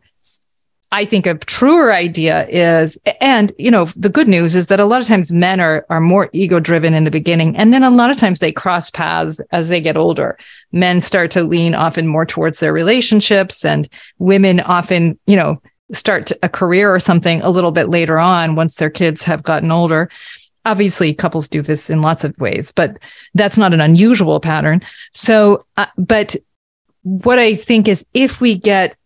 I 0.94 1.04
think 1.04 1.26
a 1.26 1.34
truer 1.34 1.92
idea 1.92 2.46
is, 2.46 3.00
and 3.20 3.50
you 3.58 3.68
know, 3.68 3.86
the 3.96 4.08
good 4.08 4.28
news 4.28 4.54
is 4.54 4.68
that 4.68 4.78
a 4.78 4.84
lot 4.84 5.00
of 5.00 5.08
times 5.08 5.32
men 5.32 5.58
are 5.58 5.84
are 5.90 6.00
more 6.00 6.30
ego 6.32 6.60
driven 6.60 6.94
in 6.94 7.02
the 7.02 7.10
beginning, 7.10 7.56
and 7.56 7.72
then 7.72 7.82
a 7.82 7.90
lot 7.90 8.12
of 8.12 8.16
times 8.16 8.38
they 8.38 8.52
cross 8.52 8.90
paths 8.90 9.40
as 9.50 9.68
they 9.68 9.80
get 9.80 9.96
older. 9.96 10.38
Men 10.70 11.00
start 11.00 11.32
to 11.32 11.42
lean 11.42 11.74
often 11.74 12.06
more 12.06 12.24
towards 12.24 12.60
their 12.60 12.72
relationships, 12.72 13.64
and 13.64 13.88
women 14.20 14.60
often, 14.60 15.18
you 15.26 15.34
know, 15.34 15.60
start 15.92 16.30
a 16.44 16.48
career 16.48 16.94
or 16.94 17.00
something 17.00 17.42
a 17.42 17.50
little 17.50 17.72
bit 17.72 17.88
later 17.88 18.20
on 18.20 18.54
once 18.54 18.76
their 18.76 18.88
kids 18.88 19.24
have 19.24 19.42
gotten 19.42 19.72
older. 19.72 20.08
Obviously, 20.64 21.12
couples 21.12 21.48
do 21.48 21.60
this 21.60 21.90
in 21.90 22.02
lots 22.02 22.22
of 22.22 22.38
ways, 22.38 22.70
but 22.70 23.00
that's 23.34 23.58
not 23.58 23.74
an 23.74 23.80
unusual 23.80 24.38
pattern. 24.38 24.80
So, 25.12 25.66
uh, 25.76 25.86
but 25.98 26.36
what 27.02 27.40
I 27.40 27.56
think 27.56 27.88
is 27.88 28.06
if 28.14 28.40
we 28.40 28.54
get 28.54 28.96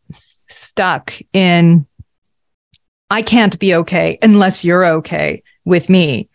stuck 0.49 1.15
in, 1.33 1.87
I 3.11 3.23
can't 3.23 3.59
be 3.59 3.75
okay 3.75 4.19
unless 4.23 4.65
you're 4.65 4.85
okay 4.85 5.43
with 5.65 5.89
me, 5.89 6.29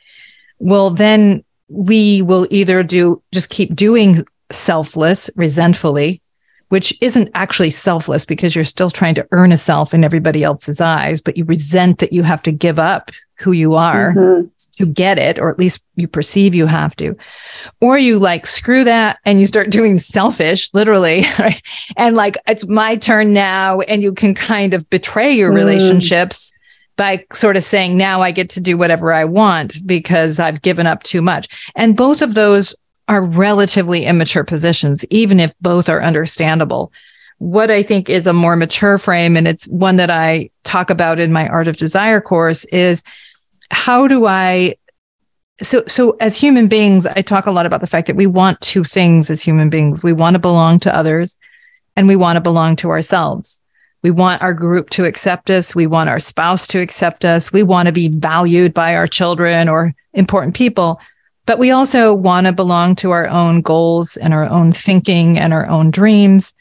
well, 0.60 0.89
then 0.89 1.43
we 1.67 2.21
will 2.21 2.47
either 2.49 2.84
do 2.84 3.21
just 3.34 3.49
keep 3.49 3.76
doing 3.76 4.23
selfless, 4.52 5.30
resentfully, 5.36 6.21
which 6.69 6.97
isn't 7.02 7.30
actually 7.34 7.69
selfless 7.69 8.26
because 8.26 8.56
you're 8.56 8.63
still 8.63 8.89
trying 8.89 9.15
to 9.15 9.28
earn 9.32 9.52
a 9.52 9.58
self 9.58 9.93
in 9.93 10.04
everybody 10.04 10.43
else's 10.43 10.82
eyes, 10.82 11.21
but 11.21 11.38
you 11.38 11.45
resent 11.45 11.99
that 11.99 12.13
you 12.13 12.23
have 12.23 12.43
to 12.43 12.52
give 12.52 12.80
up 12.80 13.12
who 13.39 13.52
you 13.52 13.76
are 13.76 14.12
Mhm. 14.12 14.49
To 14.73 14.86
get 14.86 15.19
it, 15.19 15.39
or 15.39 15.49
at 15.49 15.59
least 15.59 15.81
you 15.95 16.07
perceive 16.07 16.55
you 16.55 16.65
have 16.65 16.95
to. 16.97 17.15
Or 17.81 17.97
you 17.97 18.19
like 18.19 18.47
screw 18.47 18.83
that 18.83 19.19
and 19.25 19.39
you 19.39 19.45
start 19.45 19.69
doing 19.71 19.97
selfish, 19.97 20.73
literally, 20.73 21.25
right? 21.39 21.62
And 21.97 22.15
like 22.15 22.38
it's 22.47 22.67
my 22.67 22.95
turn 22.95 23.33
now. 23.33 23.81
And 23.81 24.01
you 24.03 24.13
can 24.13 24.33
kind 24.33 24.73
of 24.73 24.89
betray 24.89 25.31
your 25.31 25.51
Mm. 25.51 25.55
relationships 25.55 26.51
by 26.95 27.25
sort 27.33 27.57
of 27.57 27.63
saying, 27.63 27.97
now 27.97 28.21
I 28.21 28.31
get 28.31 28.49
to 28.51 28.62
do 28.62 28.77
whatever 28.77 29.13
I 29.13 29.25
want 29.25 29.86
because 29.86 30.39
I've 30.39 30.62
given 30.62 30.86
up 30.86 31.01
too 31.03 31.21
much. 31.21 31.47
And 31.75 31.97
both 31.97 32.21
of 32.21 32.36
those 32.36 32.75
are 33.07 33.21
relatively 33.23 34.05
immature 34.05 34.43
positions, 34.43 35.03
even 35.09 35.39
if 35.39 35.53
both 35.59 35.89
are 35.89 36.01
understandable. 36.03 36.91
What 37.39 37.69
I 37.71 37.83
think 37.83 38.09
is 38.09 38.27
a 38.27 38.31
more 38.33 38.55
mature 38.55 38.97
frame, 38.97 39.36
and 39.36 39.47
it's 39.47 39.67
one 39.67 39.95
that 39.97 40.09
I 40.09 40.51
talk 40.63 40.89
about 40.89 41.19
in 41.19 41.33
my 41.33 41.47
Art 41.47 41.67
of 41.67 41.77
Desire 41.77 42.21
course, 42.21 42.63
is 42.65 43.03
how 43.73 44.07
do 44.07 44.25
I 44.25 44.75
so 45.62 45.83
so 45.88 46.17
as 46.19 46.36
human 46.36 46.67
beings 46.67 47.05
i 47.05 47.21
talk 47.21 47.45
a 47.45 47.51
lot 47.51 47.67
about 47.67 47.79
the 47.79 47.88
fact 47.88 48.07
that 48.07 48.15
we 48.15 48.25
want 48.25 48.59
two 48.59 48.83
things 48.83 49.29
as 49.29 49.41
human 49.41 49.69
beings. 49.69 50.03
We 50.03 50.13
want 50.13 50.36
to 50.36 50.39
belong 50.39 50.79
to 50.81 50.95
others 50.95 51.38
and 51.95 52.07
we 52.07 52.15
want 52.15 52.38
to 52.38 52.41
belong 52.41 52.75
to 52.77 52.89
ourselves. 52.89 53.62
We 54.01 54.12
want 54.12 54.41
our 54.41 54.53
group 54.53 54.89
to 54.91 55.05
accept 55.05 55.49
us. 55.49 55.75
We 55.75 55.88
want 55.88 56.09
our 56.09 56.19
spouse 56.19 56.67
to 56.67 56.81
accept 56.81 57.23
us. 57.23 57.53
We 57.53 57.63
want 57.63 57.86
to 57.86 57.93
be 57.93 58.09
valued 58.09 58.73
by 58.73 58.95
our 58.95 59.07
children 59.07 59.69
or 59.69 59.93
important 60.13 60.55
people 60.55 60.99
but 61.45 61.59
we 61.59 61.71
also 61.71 62.13
want 62.13 62.47
to 62.47 62.53
belong 62.53 62.95
to 62.97 63.12
our 63.12 63.27
own 63.27 63.62
goals 63.62 64.17
and 64.17 64.33
our 64.33 64.45
own 64.45 64.71
thinking 64.71 65.38
and 65.38 65.53
our 65.53 65.67
own 65.67 65.91
dreams. 65.91 66.53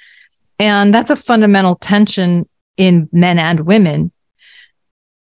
And 0.59 0.93
that's 0.93 1.11
a 1.11 1.17
fundamental 1.17 1.77
tension 1.77 2.49
in 2.77 3.09
men 3.13 3.39
and 3.39 3.61
women. 3.61 4.11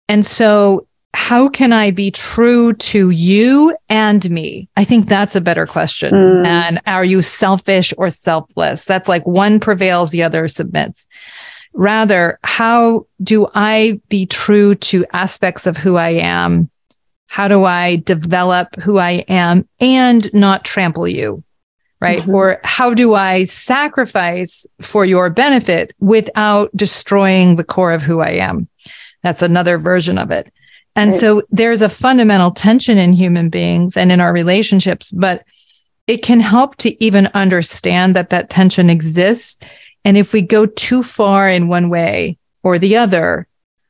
And 0.08 0.26
so 0.26 0.86
how 1.14 1.48
can 1.48 1.72
I 1.72 1.90
be 1.90 2.10
true 2.10 2.72
to 2.74 3.10
you 3.10 3.76
and 3.88 4.28
me? 4.30 4.68
I 4.76 4.84
think 4.84 5.08
that's 5.08 5.36
a 5.36 5.40
better 5.40 5.66
question. 5.66 6.14
Mm. 6.14 6.46
And 6.46 6.80
are 6.86 7.04
you 7.04 7.22
selfish 7.22 7.92
or 7.98 8.10
selfless? 8.10 8.84
That's 8.84 9.08
like 9.08 9.26
one 9.26 9.60
prevails, 9.60 10.10
the 10.10 10.22
other 10.22 10.48
submits. 10.48 11.06
Rather, 11.74 12.38
how 12.44 13.06
do 13.22 13.48
I 13.54 14.00
be 14.08 14.26
true 14.26 14.74
to 14.76 15.06
aspects 15.12 15.66
of 15.66 15.76
who 15.76 15.96
I 15.96 16.10
am? 16.10 16.70
How 17.28 17.48
do 17.48 17.64
I 17.64 17.96
develop 17.96 18.76
who 18.76 18.98
I 18.98 19.24
am 19.28 19.66
and 19.80 20.32
not 20.34 20.64
trample 20.64 21.08
you? 21.08 21.42
Right. 22.00 22.22
Mhm. 22.22 22.34
Or 22.34 22.60
how 22.64 22.94
do 22.94 23.14
I 23.14 23.44
sacrifice 23.44 24.66
for 24.80 25.04
your 25.04 25.30
benefit 25.30 25.94
without 26.00 26.70
destroying 26.76 27.56
the 27.56 27.64
core 27.64 27.92
of 27.92 28.02
who 28.02 28.20
I 28.20 28.30
am? 28.30 28.68
That's 29.22 29.40
another 29.40 29.78
version 29.78 30.18
of 30.18 30.30
it. 30.30 30.52
And 30.94 31.12
Right. 31.12 31.20
so 31.20 31.42
there's 31.50 31.82
a 31.82 31.88
fundamental 31.88 32.50
tension 32.50 32.98
in 32.98 33.12
human 33.12 33.48
beings 33.48 33.96
and 33.96 34.12
in 34.12 34.20
our 34.20 34.32
relationships, 34.32 35.10
but 35.10 35.44
it 36.06 36.22
can 36.22 36.40
help 36.40 36.76
to 36.76 37.02
even 37.02 37.28
understand 37.34 38.14
that 38.16 38.30
that 38.30 38.50
tension 38.50 38.90
exists. 38.90 39.56
And 40.04 40.16
if 40.18 40.32
we 40.32 40.42
go 40.42 40.66
too 40.66 41.02
far 41.02 41.48
in 41.48 41.68
one 41.68 41.88
way 41.88 42.36
or 42.62 42.78
the 42.78 42.96
other, 42.96 43.46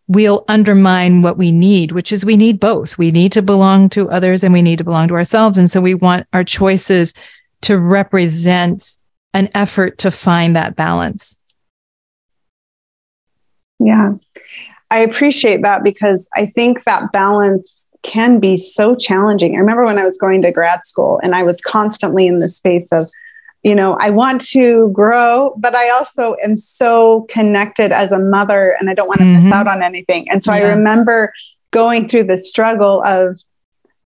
we'll 0.09 0.45
undermine 0.49 1.23
what 1.23 1.39
we 1.39 1.51
need, 1.51 1.93
which 1.93 2.13
is 2.13 2.25
we 2.25 2.37
need 2.37 2.61
both. 2.61 2.99
We 2.99 3.11
need 3.11 3.33
to 3.33 3.43
belong 3.43 3.89
to 3.91 4.11
others 4.11 4.45
and 4.45 4.53
we 4.53 4.63
need 4.63 4.79
to 4.79 4.85
belong 4.85 5.09
to 5.09 5.15
ourselves. 5.15 5.57
And 5.59 5.71
so 5.71 5.81
we 5.81 5.95
want 5.95 6.27
our 6.33 6.45
choices 6.45 7.15
to 7.63 7.79
represent 7.79 8.99
an 9.33 9.49
effort 9.55 9.99
to 9.99 10.11
find 10.11 10.55
that 10.55 10.77
balance. 10.77 11.39
Yeah. 13.79 14.11
I 14.93 14.99
appreciate 14.99 15.63
that 15.63 15.83
because 15.83 16.29
I 16.37 16.47
think 16.47 16.85
that 16.85 17.11
balance 17.13 17.67
can 18.03 18.39
be 18.41 18.57
so 18.57 18.95
challenging. 18.95 19.55
I 19.57 19.59
remember 19.59 19.85
when 19.85 19.99
I 19.99 20.05
was 20.05 20.19
going 20.19 20.43
to 20.43 20.53
grad 20.53 20.85
school 20.85 21.19
and 21.23 21.35
I 21.35 21.43
was 21.45 21.61
constantly 21.63 22.27
in 22.27 22.39
the 22.41 22.49
space 22.49 22.93
of, 22.93 23.07
you 23.63 23.75
know, 23.75 23.97
I 24.01 24.11
want 24.11 24.41
to 24.49 24.91
grow, 24.93 25.55
but 25.57 25.75
I 25.75 25.89
also 25.91 26.35
am 26.45 26.57
so 26.57 27.27
connected 27.31 27.91
as 27.93 28.11
a 28.13 28.19
mother 28.19 28.77
and 28.79 28.91
I 28.91 28.95
don't 28.95 29.09
want 29.09 29.21
to 29.21 29.25
Mhm. 29.25 29.43
miss 29.45 29.53
out 29.53 29.67
on 29.67 29.83
anything. 29.83 30.25
And 30.31 30.45
so 30.45 30.53
I 30.53 30.61
remember 30.61 31.33
going 31.71 32.07
through 32.09 32.25
the 32.25 32.37
struggle 32.37 33.03
of 33.07 33.39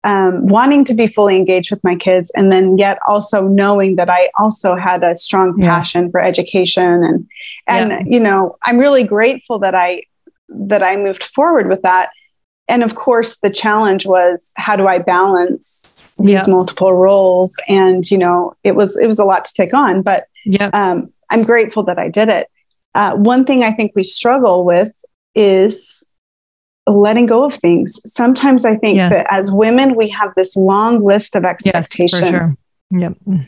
um, 0.04 0.46
wanting 0.46 0.84
to 0.84 0.94
be 0.94 1.08
fully 1.08 1.34
engaged 1.34 1.72
with 1.72 1.82
my 1.82 1.96
kids 1.96 2.30
and 2.36 2.52
then 2.52 2.78
yet 2.78 2.96
also 3.08 3.48
knowing 3.48 3.96
that 3.96 4.08
I 4.08 4.28
also 4.38 4.76
had 4.76 5.02
a 5.02 5.16
strong 5.16 5.54
Yes. 5.58 5.66
passion 5.68 6.10
for 6.12 6.20
education 6.22 7.02
and 7.02 7.26
and 7.66 7.90
Yeah. 7.90 8.02
you 8.06 8.20
know 8.20 8.56
I'm 8.62 8.78
really 8.78 9.02
grateful 9.02 9.58
that 9.60 9.74
I 9.74 10.02
that 10.48 10.82
I 10.82 10.96
moved 10.96 11.24
forward 11.24 11.68
with 11.68 11.82
that 11.82 12.10
and 12.68 12.82
of 12.82 12.94
course 12.94 13.38
the 13.38 13.50
challenge 13.50 14.06
was 14.06 14.48
how 14.56 14.76
do 14.76 14.86
I 14.86 14.98
balance 14.98 16.02
these 16.18 16.30
Yeah. 16.30 16.44
multiple 16.48 16.94
roles 16.94 17.54
and 17.68 18.08
you 18.10 18.18
know 18.18 18.54
it 18.64 18.74
was 18.76 18.96
it 18.96 19.06
was 19.06 19.18
a 19.18 19.24
lot 19.24 19.44
to 19.44 19.54
take 19.54 19.74
on 19.74 20.02
but 20.02 20.26
Yep. 20.46 20.74
um, 20.74 21.12
I'm 21.30 21.42
grateful 21.42 21.82
that 21.84 21.98
I 21.98 22.08
did 22.08 22.28
it. 22.28 22.48
Uh, 22.94 23.14
one 23.16 23.44
thing 23.44 23.62
I 23.62 23.72
think 23.72 23.92
we 23.94 24.02
struggle 24.02 24.64
with 24.64 24.92
is 25.34 26.02
letting 26.86 27.26
go 27.26 27.44
of 27.44 27.54
things. 27.54 28.00
Sometimes 28.10 28.64
I 28.64 28.76
think 28.76 28.96
yes. 28.96 29.12
that 29.12 29.26
as 29.30 29.50
women, 29.50 29.96
we 29.96 30.08
have 30.10 30.32
this 30.36 30.56
long 30.56 31.04
list 31.04 31.34
of 31.34 31.44
expectations. 31.44 32.22
Yes, 32.22 32.56
sure. 32.92 33.00
Yep. 33.00 33.40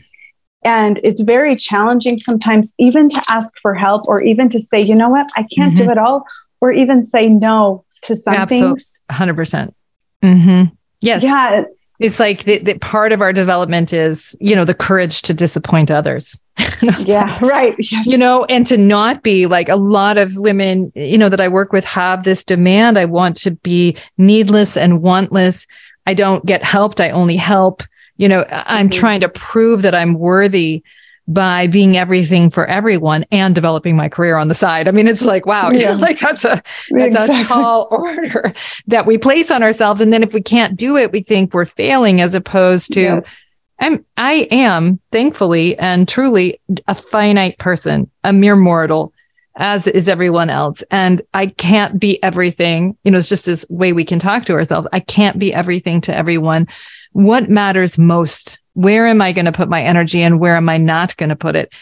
And 0.65 0.99
it's 1.03 1.21
very 1.21 1.55
challenging 1.55 2.19
sometimes, 2.19 2.73
even 2.77 3.07
to 3.09 3.23
ask 3.29 3.53
for 3.61 3.73
help 3.73 4.05
or 4.07 4.21
even 4.21 4.49
to 4.49 4.59
say, 4.59 4.81
you 4.81 4.93
know 4.93 5.09
what, 5.09 5.27
I 5.37 5.45
can't 5.55 5.73
mm-hmm. 5.73 5.85
do 5.85 5.91
it 5.91 5.97
all, 5.97 6.25
or 6.61 6.71
even 6.71 7.05
say 7.05 7.29
no 7.29 7.85
to 8.03 8.15
some 8.15 8.33
Absolutely. 8.33 8.69
things. 8.69 8.99
100%. 9.11 9.35
percent 9.35 9.75
mm-hmm. 10.23 10.73
Yes. 11.01 11.23
Yeah. 11.23 11.63
It's 11.99 12.19
like 12.19 12.45
the, 12.45 12.59
the 12.59 12.77
part 12.79 13.11
of 13.11 13.21
our 13.21 13.33
development 13.33 13.91
is, 13.91 14.35
you 14.39 14.55
know, 14.55 14.63
the 14.63 14.73
courage 14.73 15.21
to 15.23 15.33
disappoint 15.33 15.91
others. 15.91 16.39
yeah, 16.99 17.37
right. 17.41 17.75
Yes. 17.77 18.07
You 18.07 18.17
know, 18.17 18.45
and 18.45 18.65
to 18.67 18.77
not 18.77 19.21
be 19.21 19.45
like 19.47 19.67
a 19.67 19.75
lot 19.75 20.17
of 20.17 20.35
women, 20.37 20.93
you 20.95 21.17
know, 21.17 21.27
that 21.27 21.41
I 21.41 21.49
work 21.49 21.73
with 21.73 21.83
have 21.85 22.23
this 22.23 22.45
demand. 22.45 22.97
I 22.97 23.05
want 23.05 23.35
to 23.37 23.51
be 23.51 23.97
needless 24.17 24.77
and 24.77 25.01
wantless. 25.01 25.67
I 26.05 26.13
don't 26.13 26.45
get 26.45 26.63
helped. 26.63 27.01
I 27.01 27.09
only 27.09 27.35
help. 27.35 27.83
You 28.15 28.29
know, 28.29 28.45
I'm 28.49 28.89
mm-hmm. 28.89 28.99
trying 28.99 29.21
to 29.21 29.29
prove 29.29 29.81
that 29.81 29.95
I'm 29.95 30.13
worthy 30.13 30.83
by 31.29 31.67
being 31.67 31.95
everything 31.95 32.49
for 32.49 32.65
everyone 32.65 33.23
and 33.31 33.53
developing 33.53 33.95
my 33.95 34.09
career 34.09 34.35
on 34.35 34.47
the 34.47 34.55
side. 34.55 34.87
I 34.87 34.91
mean, 34.91 35.07
it's 35.07 35.23
like, 35.23 35.45
wow, 35.45 35.69
yeah. 35.71 35.93
like 35.93 36.19
that's 36.19 36.43
a 36.43 36.61
that's 36.89 37.15
exactly. 37.15 37.41
a 37.41 37.45
tall 37.45 37.87
order 37.91 38.51
that 38.87 39.05
we 39.05 39.17
place 39.17 39.51
on 39.51 39.61
ourselves. 39.61 40.01
And 40.01 40.11
then 40.11 40.23
if 40.23 40.33
we 40.33 40.41
can't 40.41 40.75
do 40.75 40.97
it, 40.97 41.11
we 41.11 41.21
think 41.21 41.53
we're 41.53 41.65
failing 41.65 42.19
as 42.19 42.33
opposed 42.33 42.93
to 42.93 43.01
yes. 43.01 43.37
I'm 43.79 44.03
I 44.17 44.47
am 44.51 44.99
thankfully 45.11 45.77
and 45.77 46.07
truly 46.07 46.59
a 46.87 46.95
finite 46.95 47.59
person, 47.59 48.09
a 48.23 48.33
mere 48.33 48.55
mortal, 48.55 49.13
as 49.55 49.85
is 49.87 50.07
everyone 50.07 50.49
else. 50.49 50.83
And 50.89 51.21
I 51.33 51.47
can't 51.47 51.99
be 51.99 52.21
everything. 52.23 52.97
You 53.03 53.11
know, 53.11 53.19
it's 53.19 53.29
just 53.29 53.45
this 53.45 53.65
way 53.69 53.93
we 53.93 54.03
can 54.03 54.19
talk 54.19 54.45
to 54.45 54.53
ourselves. 54.53 54.87
I 54.91 54.99
can't 54.99 55.37
be 55.37 55.53
everything 55.53 56.01
to 56.01 56.15
everyone. 56.15 56.67
What 57.11 57.49
matters 57.49 57.97
most 57.99 58.57
where 58.79 59.07
am 59.07 59.21
I 59.21 59.33
going 59.33 59.45
to 59.45 59.51
put 59.51 59.67
my 59.67 59.83
energy 59.83 60.21
and 60.21 60.39
where 60.39 60.55
am 60.55 60.69
I 60.69 60.77
not 60.77 61.17
going 61.17 61.29
to 61.29 61.35
put 61.35 61.57
it? 61.57 61.73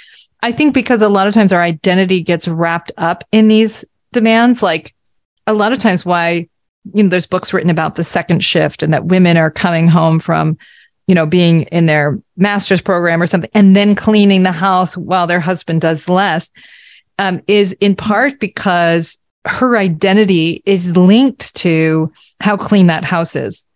I 0.41 0.51
think 0.51 0.73
because 0.73 1.03
a 1.03 1.09
lot 1.09 1.27
of 1.27 1.33
times 1.35 1.53
our 1.53 1.61
identity 1.61 2.23
gets 2.23 2.47
wrapped 2.47 2.91
up 2.97 3.23
in 3.31 3.47
these 3.47 3.85
demands. 4.13 4.63
Like 4.63 4.95
a 5.45 5.53
lot 5.53 5.73
of 5.73 5.77
times, 5.77 6.07
why, 6.07 6.49
you 6.95 7.03
know, 7.03 7.09
there's 7.09 7.27
books 7.27 7.53
written 7.53 7.69
about 7.69 7.95
the 7.95 8.03
second 8.03 8.43
shift 8.43 8.81
and 8.81 8.91
that 8.93 9.05
women 9.05 9.37
are 9.37 9.51
coming 9.51 9.87
home 9.87 10.19
from, 10.19 10.57
you 11.05 11.13
know, 11.13 11.27
being 11.27 11.63
in 11.63 11.85
their 11.85 12.19
master's 12.35 12.81
program 12.81 13.21
or 13.21 13.27
something 13.27 13.51
and 13.53 13.75
then 13.75 13.93
cleaning 13.93 14.41
the 14.41 14.51
house 14.51 14.97
while 14.97 15.27
their 15.27 15.39
husband 15.39 15.81
does 15.81 16.09
less 16.09 16.51
um, 17.19 17.41
is 17.47 17.73
in 17.73 17.95
part 17.95 18.39
because 18.39 19.19
her 19.45 19.77
identity 19.77 20.63
is 20.65 20.97
linked 20.97 21.53
to 21.55 22.11
how 22.41 22.57
clean 22.57 22.87
that 22.87 23.05
house 23.05 23.35
is. 23.35 23.66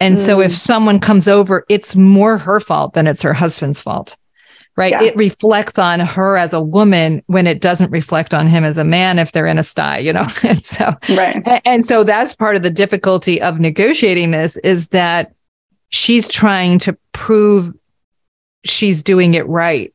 And 0.00 0.16
mm. 0.16 0.24
so 0.24 0.40
if 0.40 0.50
mm. 0.50 0.54
someone 0.54 1.00
comes 1.00 1.28
over, 1.28 1.64
it's 1.68 1.96
more 1.96 2.38
her 2.38 2.60
fault 2.60 2.94
than 2.94 3.06
it's 3.06 3.22
her 3.22 3.34
husband's 3.34 3.80
fault. 3.80 4.16
Right. 4.76 4.92
Yeah. 4.92 5.04
It 5.04 5.16
reflects 5.16 5.78
on 5.78 6.00
her 6.00 6.36
as 6.36 6.52
a 6.52 6.60
woman 6.60 7.22
when 7.28 7.46
it 7.46 7.62
doesn't 7.62 7.90
reflect 7.90 8.34
on 8.34 8.46
him 8.46 8.62
as 8.62 8.76
a 8.76 8.84
man 8.84 9.18
if 9.18 9.32
they're 9.32 9.46
in 9.46 9.56
a 9.56 9.62
sty, 9.62 9.98
you 9.98 10.12
know? 10.12 10.26
and 10.42 10.62
so, 10.62 10.94
right. 11.16 11.42
And 11.64 11.82
so 11.82 12.04
that's 12.04 12.34
part 12.34 12.56
of 12.56 12.62
the 12.62 12.70
difficulty 12.70 13.40
of 13.40 13.58
negotiating 13.58 14.32
this 14.32 14.58
is 14.58 14.88
that 14.88 15.32
she's 15.88 16.28
trying 16.28 16.78
to 16.80 16.96
prove 17.12 17.72
she's 18.66 19.02
doing 19.02 19.32
it 19.32 19.46
right. 19.48 19.94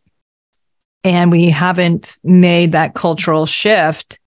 And 1.04 1.32
we 1.32 1.50
haven't 1.50 2.18
made 2.24 2.72
that 2.72 2.96
cultural 2.96 3.46
shift 3.46 4.20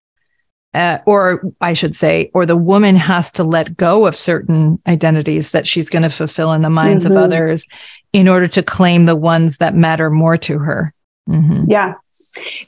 uh, 0.74 0.98
or 1.06 1.42
I 1.60 1.72
should 1.72 1.94
say, 1.94 2.30
or 2.34 2.44
the 2.44 2.56
woman 2.56 2.96
has 2.96 3.30
to 3.32 3.44
let 3.44 3.76
go 3.76 4.06
of 4.06 4.16
certain 4.16 4.80
identities 4.86 5.52
that 5.52 5.66
she's 5.66 5.88
going 5.88 6.02
to 6.02 6.10
fulfill 6.10 6.52
in 6.52 6.62
the 6.62 6.70
minds 6.70 7.04
mm-hmm. 7.04 7.16
of 7.16 7.22
others 7.22 7.66
in 8.12 8.28
order 8.28 8.48
to 8.48 8.62
claim 8.62 9.06
the 9.06 9.16
ones 9.16 9.58
that 9.58 9.76
matter 9.76 10.10
more 10.10 10.36
to 10.38 10.58
her. 10.58 10.92
Mm-hmm. 11.28 11.70
Yeah. 11.70 11.94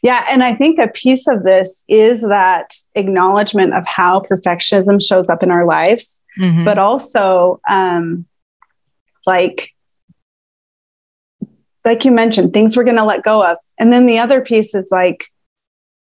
Yeah. 0.02 0.24
And 0.30 0.44
I 0.44 0.54
think 0.54 0.78
a 0.78 0.88
piece 0.88 1.26
of 1.26 1.42
this 1.42 1.84
is 1.88 2.20
that 2.20 2.74
acknowledgement 2.94 3.74
of 3.74 3.84
how 3.86 4.20
perfectionism 4.20 5.04
shows 5.04 5.28
up 5.28 5.42
in 5.42 5.50
our 5.50 5.66
lives, 5.66 6.20
mm-hmm. 6.38 6.64
but 6.64 6.78
also 6.78 7.60
um, 7.68 8.24
like, 9.26 9.70
like 11.84 12.04
you 12.04 12.12
mentioned, 12.12 12.52
things 12.52 12.76
we're 12.76 12.84
going 12.84 12.96
to 12.96 13.04
let 13.04 13.24
go 13.24 13.44
of. 13.44 13.58
And 13.78 13.92
then 13.92 14.06
the 14.06 14.18
other 14.18 14.40
piece 14.40 14.74
is 14.74 14.88
like, 14.92 15.24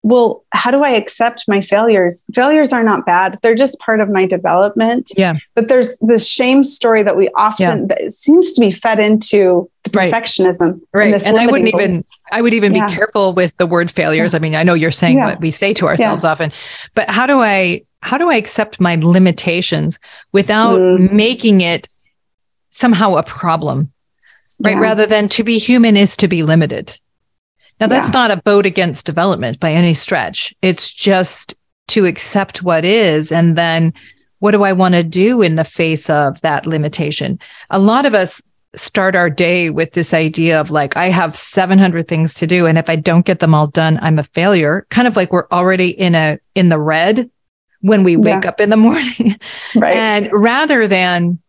well, 0.03 0.45
how 0.53 0.73
do 0.73 0.83
I 0.83 0.91
accept 0.91 1.45
my 1.47 1.61
failures? 1.61 2.25
Failures 2.35 2.73
are 2.73 2.83
not 2.83 3.07
bad. 3.07 3.39
They're 3.43 3.55
just 3.55 3.79
part 3.79 4.01
of 4.01 4.09
my 4.11 4.27
development. 4.27 5.13
Yeah. 5.17 5.35
But 5.55 5.69
there's 5.69 5.97
this 5.99 6.29
shame 6.29 6.65
story 6.65 7.05
that 7.05 7.17
we 7.17 7.29
often 7.37 7.81
yeah. 7.81 7.97
that 7.97 8.13
seems 8.13 8.53
to 8.55 8.61
be 8.61 8.73
fed 8.73 8.99
into 8.99 9.71
the 9.85 9.91
perfectionism. 9.91 10.81
Right. 10.93 11.15
And, 11.15 11.23
and 11.23 11.37
I 11.39 11.47
wouldn't 11.47 11.73
even 11.73 12.05
I 12.33 12.43
would 12.43 12.53
even 12.53 12.75
yeah. 12.75 12.87
be 12.87 12.95
careful 12.95 13.33
with 13.33 13.57
the 13.59 13.67
word 13.67 13.91
failures. 13.91 14.33
Yeah. 14.33 14.39
I 14.39 14.41
mean, 14.41 14.55
I 14.57 14.65
know 14.65 14.75
you're 14.75 14.91
saying 14.91 15.19
what 15.19 15.41
we 15.41 15.53
say 15.53 15.73
to 15.75 15.87
ourselves 15.87 16.25
often, 16.25 16.53
but 16.95 17.09
how 17.09 17.27
do 17.27 17.41
I 17.41 17.83
how 18.03 18.19
do 18.19 18.29
I 18.29 18.35
accept 18.35 18.81
my 18.81 18.97
limitations 18.97 20.01
without 20.33 20.81
mm. 20.81 21.13
making 21.13 21.61
it 21.61 21.87
somehow 22.71 23.15
a 23.15 23.23
problem? 23.23 23.93
Right. 24.61 24.77
Rather 24.77 25.07
than 25.07 25.29
to 25.31 25.45
be 25.45 25.59
human 25.59 25.97
is 25.97 26.17
to 26.19 26.29
be 26.29 26.43
limited. 26.43 26.99
Now, 27.83 27.89
that's 27.89 28.11
yeah. 28.11 28.13
not 28.13 28.31
a 28.31 28.41
vote 28.45 28.65
against 28.65 29.07
development 29.07 29.59
by 29.59 29.73
any 29.73 29.93
stretch. 29.93 30.55
It's 30.63 30.95
just 30.95 31.57
to 31.89 32.07
accept 32.07 32.63
what 32.63 32.85
is 32.85 33.33
and 33.33 33.59
then 33.59 33.93
what 34.39 34.53
do 34.53 34.63
I 34.63 34.73
want 34.73 34.95
to 34.95 35.03
do 35.03 35.43
in 35.43 35.57
the 35.57 35.65
face 35.65 36.09
of 36.09 36.41
that 36.43 36.65
limitation? 36.65 37.41
A 37.71 37.81
lot 37.81 38.07
of 38.07 38.15
us 38.15 38.41
start 38.77 39.17
our 39.17 39.29
day 39.29 39.69
with 39.69 39.95
this 39.95 40.15
idea 40.15 40.61
of 40.61 40.71
like, 40.71 40.97
I 40.97 41.07
have 41.07 41.35
700 41.35 42.07
things 42.07 42.35
to 42.35 42.47
do. 42.47 42.67
And 42.69 42.79
if 42.79 42.89
I 42.89 42.95
don't 42.95 43.27
get 43.27 43.41
them 43.41 43.53
all 43.53 43.67
done, 43.67 43.99
I'm 44.01 44.21
a 44.21 44.23
failure. 44.23 44.87
Kind 44.91 45.09
of 45.09 45.17
like 45.17 45.33
we're 45.33 45.49
already 45.51 45.89
in 45.89 46.15
a, 46.15 46.39
in 46.55 46.69
the 46.69 46.79
red 46.79 47.29
when 47.81 48.05
we 48.05 48.15
wake 48.15 48.45
yeah. 48.45 48.51
up 48.51 48.61
in 48.61 48.71
the 48.71 48.77
morning. 48.77 49.37
Right. 49.75 49.97
And 49.97 50.31
rather 50.33 50.87
than 50.87 51.41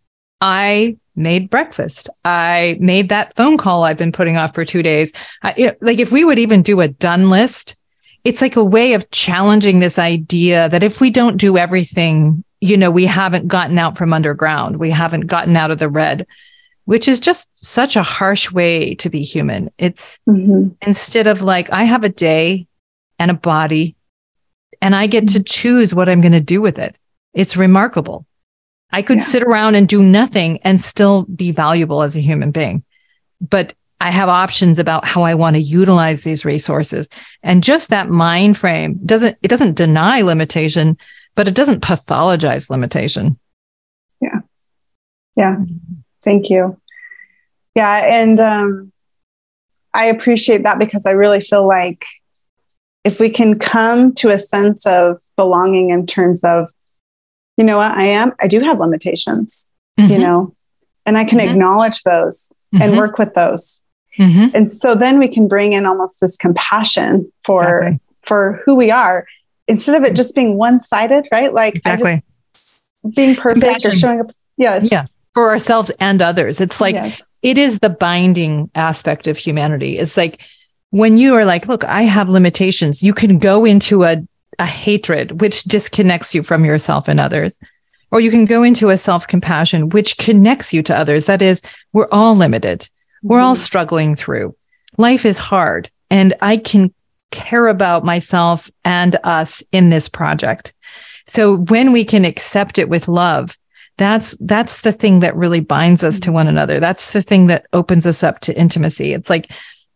I 0.42 0.98
made 1.16 1.50
breakfast. 1.50 2.10
I 2.26 2.78
made 2.80 3.10
that 3.10 3.36
phone 3.36 3.58
call 3.58 3.84
I've 3.84 3.98
been 3.98 4.12
putting 4.12 4.38
off 4.38 4.56
for 4.56 4.66
two 4.66 4.84
days. 4.84 5.12
I, 5.42 5.54
you 5.58 5.68
know, 5.68 5.76
like 5.82 6.00
if 6.00 6.12
we 6.12 6.24
would 6.24 6.40
even 6.40 6.62
do 6.62 6.82
a 6.82 6.88
done 6.88 7.30
list, 7.30 7.76
it's 8.24 8.42
like 8.42 8.56
a 8.56 8.64
way 8.64 8.94
of 8.94 9.10
challenging 9.12 9.80
this 9.80 10.00
idea 10.00 10.70
that 10.70 10.84
if 10.84 11.02
we 11.02 11.10
don't 11.10 11.38
do 11.38 11.58
everything, 11.58 12.44
you 12.62 12.78
know, 12.78 12.90
we 12.90 13.06
haven't 13.06 13.48
gotten 13.48 13.78
out 13.78 13.98
from 13.98 14.14
underground. 14.14 14.78
We 14.78 14.90
haven't 14.90 15.28
gotten 15.28 15.56
out 15.56 15.72
of 15.72 15.80
the 15.80 15.90
red, 15.90 16.26
which 16.86 17.08
is 17.08 17.20
just 17.20 17.50
such 17.54 17.96
a 17.96 18.04
harsh 18.04 18.52
way 18.52 18.96
to 18.96 19.10
be 19.10 19.22
human. 19.22 19.70
It's 19.78 20.20
mm-hmm. 20.28 20.70
instead 20.82 21.28
of 21.28 21.42
like, 21.42 21.70
I 21.72 21.84
have 21.84 22.04
a 22.04 22.10
day 22.10 22.68
and 23.20 23.30
a 23.30 23.36
body 23.36 23.96
and 24.82 24.96
I 24.96 25.08
get 25.08 25.28
to 25.30 25.40
mm-hmm. 25.40 25.44
choose 25.44 25.94
what 25.94 26.10
I'm 26.10 26.22
going 26.22 26.32
to 26.32 26.40
do 26.40 26.62
with 26.62 26.80
it. 26.80 26.98
It's 27.34 27.58
remarkable. 27.58 28.26
I 28.94 29.02
could 29.02 29.18
yeah. 29.18 29.24
sit 29.24 29.44
around 29.44 29.74
and 29.74 29.90
do 29.90 30.04
nothing 30.04 30.60
and 30.62 30.80
still 30.80 31.24
be 31.24 31.52
valuable 31.52 32.04
as 32.04 32.16
a 32.16 32.22
human 32.22 32.52
being. 32.52 32.84
But 33.42 33.74
I 34.00 34.12
have 34.12 34.30
options 34.30 34.78
about 34.78 35.08
how 35.08 35.24
I 35.24 35.34
want 35.34 35.56
to 35.56 35.62
utilize 35.62 36.24
these 36.24 36.46
resources. 36.46 37.10
And 37.42 37.64
just 37.64 37.90
that 37.90 38.10
mind 38.10 38.56
frame 38.56 39.00
doesn't, 39.04 39.36
it 39.42 39.48
doesn't 39.48 39.76
deny 39.76 40.22
limitation, 40.22 40.98
but 41.36 41.48
it 41.48 41.56
doesn't 41.56 41.82
pathologize 41.82 42.70
limitation. 42.70 43.40
Yeah. 44.22 44.42
Yeah. 45.36 45.58
Thank 46.22 46.52
you. 46.52 46.80
Yeah. 47.76 47.96
And 47.98 48.40
um, 48.40 48.92
I 49.94 50.06
appreciate 50.06 50.64
that 50.64 50.78
because 50.78 51.08
I 51.08 51.12
really 51.12 51.42
feel 51.42 51.68
like 51.68 52.06
if 53.04 53.20
we 53.20 53.32
can 53.32 53.58
come 53.58 54.14
to 54.16 54.30
a 54.30 54.38
sense 54.38 54.86
of 54.86 55.20
belonging 55.36 55.90
in 55.90 56.06
terms 56.06 56.44
of 56.44 56.70
you 57.58 57.64
know 57.64 57.78
what 57.78 57.92
I 57.92 58.06
am, 58.06 58.34
I 58.40 58.48
do 58.48 58.60
have 58.62 58.80
limitations, 58.80 59.68
mm-hmm. 60.00 60.12
you 60.12 60.20
know, 60.20 60.56
and 61.06 61.18
I 61.18 61.26
can 61.26 61.40
mm-hmm. 61.40 61.50
acknowledge 61.50 62.04
those 62.04 62.52
mm-hmm. 62.74 62.82
and 62.82 62.98
work 62.98 63.18
with 63.18 63.34
those. 63.34 63.82
Mm-hmm. 64.20 64.56
And 64.56 64.70
so 64.70 64.96
then 64.96 65.20
we 65.20 65.28
can 65.28 65.48
bring 65.48 65.74
in 65.74 65.86
almost 65.86 66.22
this 66.22 66.38
compassion 66.38 67.32
for 67.44 67.80
exactly. 67.80 68.00
for 68.22 68.62
who 68.66 68.76
we 68.76 68.92
are 68.92 69.26
instead 69.68 69.96
of 69.96 70.04
it 70.04 70.16
just 70.16 70.36
being 70.36 70.58
one-sided, 70.58 71.28
right? 71.32 71.54
Like 71.54 71.76
exactly. 71.76 72.12
I 72.12 72.22
just 72.54 73.16
being 73.16 73.36
perfect 73.36 73.64
compassion. 73.64 73.92
or 73.92 73.96
showing 73.96 74.20
up. 74.22 74.32
Yeah. 74.58 74.80
Yeah. 74.84 75.06
For 75.34 75.50
ourselves 75.50 75.92
and 76.00 76.22
others. 76.22 76.62
It's 76.62 76.80
like 76.80 77.20
it 77.42 77.58
is 77.58 77.80
the 77.80 77.90
binding 77.90 78.70
aspect 78.76 79.28
of 79.28 79.38
humanity. 79.38 79.98
It's 79.98 80.16
like 80.16 80.42
when 80.92 81.18
you 81.18 81.34
are 81.36 81.44
like, 81.44 81.68
look, 81.68 81.84
I 81.84 82.04
have 82.04 82.30
limitations, 82.30 83.02
you 83.02 83.16
can 83.16 83.40
go 83.40 83.66
into 83.66 84.04
a 84.04 84.24
a 84.60 84.66
hatred, 84.66 85.42
which 85.42 85.64
disconnects 85.64 86.34
you 86.34 86.44
from 86.44 86.66
yourself 86.66 87.08
and 87.08 87.20
others. 87.20 87.60
Or 88.12 88.20
you 88.20 88.30
can 88.30 88.46
go 88.46 88.64
into 88.64 88.90
a 88.90 88.98
self 88.98 89.28
compassion, 89.28 89.90
which 89.90 90.18
connects 90.18 90.74
you 90.74 90.84
to 90.84 90.98
others. 90.98 91.26
That 91.26 91.42
is, 91.42 91.62
we're 91.94 92.10
all 92.12 92.36
limited. 92.36 92.88
We're 93.24 93.40
all 93.40 93.56
mm-hmm. 93.56 93.64
struggling 93.64 94.16
through. 94.16 94.56
Life 94.98 95.26
is 95.26 95.38
hard. 95.38 95.90
And 96.10 96.36
I 96.42 96.58
can 96.58 96.94
care 97.32 97.68
about 97.68 98.06
myself 98.06 98.70
and 98.86 99.18
us 99.24 99.64
in 99.72 99.90
this 99.90 100.08
project. 100.08 100.74
So 101.26 101.58
when 101.58 101.92
we 101.92 102.06
can 102.06 102.26
accept 102.26 102.78
it 102.78 102.90
with 102.90 103.08
love, 103.08 103.58
that's 103.98 104.36
that's 104.40 104.82
the 104.82 104.92
thing 104.92 105.20
that 105.20 105.36
really 105.36 105.60
binds 105.60 106.04
us 106.04 106.20
to 106.22 106.32
one 106.32 106.48
another. 106.48 106.80
That's 106.80 107.12
the 107.12 107.22
thing 107.22 107.48
that 107.48 107.66
opens 107.74 108.06
us 108.06 108.24
up 108.24 108.40
to 108.42 108.58
intimacy. 108.58 109.14
It's 109.14 109.30
like 109.30 109.52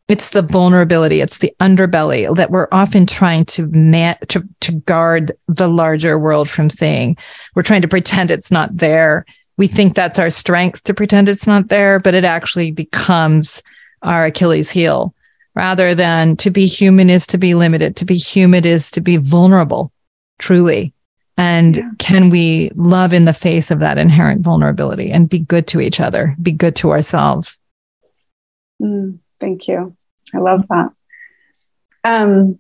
it's 0.08 0.30
the 0.30 0.42
vulnerability, 0.42 1.20
it's 1.20 1.40
the 1.40 1.54
underbelly 1.60 2.34
that 2.36 2.52
we're 2.52 2.70
often 2.72 3.06
trying 3.06 3.46
to 3.46 3.68
ma- 3.68 4.16
to 4.30 4.48
to 4.62 4.72
guard 4.72 5.34
the 5.48 5.68
larger 5.68 6.18
world 6.18 6.50
from 6.50 6.70
seeing. 6.70 7.18
We're 7.56 7.64
trying 7.64 7.82
to 7.82 7.88
pretend 7.88 8.32
it's 8.32 8.52
not 8.52 8.76
there. 8.76 9.26
We 9.58 9.68
think 9.68 9.96
that's 9.96 10.20
our 10.20 10.30
strength 10.30 10.84
to 10.84 10.94
pretend 10.94 11.28
it's 11.28 11.48
not 11.48 11.68
there, 11.68 12.00
but 12.00 12.14
it 12.14 12.24
actually 12.24 12.72
becomes 12.72 13.62
our 14.02 14.26
Achilles 14.26 14.70
heel 14.70 15.14
rather 15.56 15.96
than 15.96 16.38
to 16.38 16.52
be 16.52 16.68
human 16.68 17.10
is 17.10 17.26
to 17.28 17.38
be 17.38 17.56
limited. 17.56 17.96
To 17.98 18.06
be 18.06 18.16
human 18.16 18.64
is 18.64 18.92
to 18.92 19.02
be 19.02 19.18
vulnerable, 19.18 19.92
truly. 20.38 20.94
And 21.36 21.76
yeah. 21.76 21.90
can 21.98 22.30
we 22.30 22.72
love 22.76 23.12
in 23.12 23.26
the 23.26 23.34
face 23.34 23.72
of 23.72 23.80
that 23.80 23.98
inherent 23.98 24.42
vulnerability 24.42 25.12
and 25.12 25.30
be 25.30 25.40
good 25.40 25.68
to 25.68 25.82
each 25.82 26.00
other, 26.00 26.36
be 26.42 26.52
good 26.52 26.76
to 26.78 26.92
ourselves? 26.92 27.60
Mm, 28.82 29.20
thank 29.40 29.68
you. 29.68 29.96
I 30.34 30.40
love 30.40 30.68
that. 30.68 30.90
Um, 32.04 32.60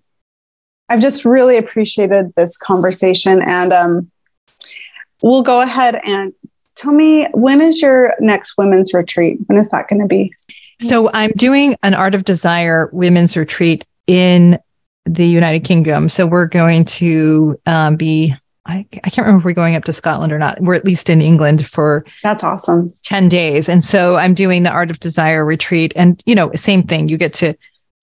I've 0.89 1.01
just 1.01 1.25
really 1.25 1.57
appreciated 1.57 2.33
this 2.35 2.57
conversation, 2.57 3.41
and 3.41 3.73
um, 3.73 4.11
we'll 5.21 5.43
go 5.43 5.61
ahead 5.61 5.99
and 6.03 6.33
tell 6.75 6.93
me 6.93 7.27
when 7.33 7.61
is 7.61 7.81
your 7.81 8.13
next 8.19 8.57
women's 8.57 8.93
retreat? 8.93 9.39
When 9.47 9.57
is 9.57 9.71
that 9.71 9.89
going 9.89 10.01
to 10.01 10.07
be? 10.07 10.33
So 10.79 11.09
I'm 11.13 11.31
doing 11.31 11.75
an 11.83 11.93
Art 11.93 12.15
of 12.15 12.23
Desire 12.23 12.89
women's 12.93 13.35
retreat 13.35 13.83
in 14.05 14.59
the 15.05 15.25
United 15.25 15.63
Kingdom. 15.63 16.07
So 16.07 16.25
we're 16.25 16.47
going 16.47 16.85
to 16.85 17.59
um, 17.65 17.95
be. 17.95 18.35
I, 18.67 18.85
I 19.03 19.09
can't 19.09 19.25
remember 19.25 19.39
if 19.39 19.45
we're 19.45 19.53
going 19.53 19.75
up 19.75 19.85
to 19.85 19.93
Scotland 19.93 20.31
or 20.31 20.39
not. 20.39 20.59
We're 20.61 20.73
at 20.73 20.85
least 20.85 21.09
in 21.09 21.21
England 21.21 21.65
for 21.65 22.05
that's 22.23 22.43
awesome. 22.43 22.91
10 23.03 23.29
days. 23.29 23.69
And 23.69 23.83
so 23.83 24.15
I'm 24.15 24.33
doing 24.33 24.63
the 24.63 24.71
Art 24.71 24.91
of 24.91 24.99
Desire 24.99 25.45
retreat. 25.45 25.93
And, 25.95 26.21
you 26.25 26.35
know, 26.35 26.51
same 26.55 26.83
thing. 26.83 27.09
You 27.09 27.17
get 27.17 27.33
to, 27.35 27.55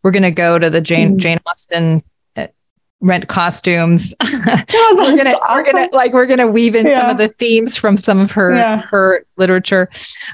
we're 0.03 0.11
going 0.11 0.23
to 0.23 0.31
go 0.31 0.59
to 0.59 0.71
the 0.71 0.81
Jane, 0.81 1.17
mm. 1.17 1.19
Jane 1.19 1.39
Austen 1.47 2.03
rent 3.05 3.29
costumes. 3.29 4.15
Oh, 4.77 4.95
we're 4.97 5.17
gonna 5.17 5.31
awesome. 5.31 5.55
we're 5.55 5.65
gonna 5.65 5.89
like 5.93 6.13
we're 6.13 6.27
gonna 6.27 6.47
weave 6.47 6.75
in 6.75 6.87
yeah. 6.87 7.01
some 7.01 7.11
of 7.11 7.19
the 7.19 7.29
themes 7.29 7.77
from 7.77 7.97
some 7.97 8.19
of 8.19 8.33
her 8.33 8.53
yeah. 8.53 8.83
her 8.83 9.25
literature. 9.37 9.89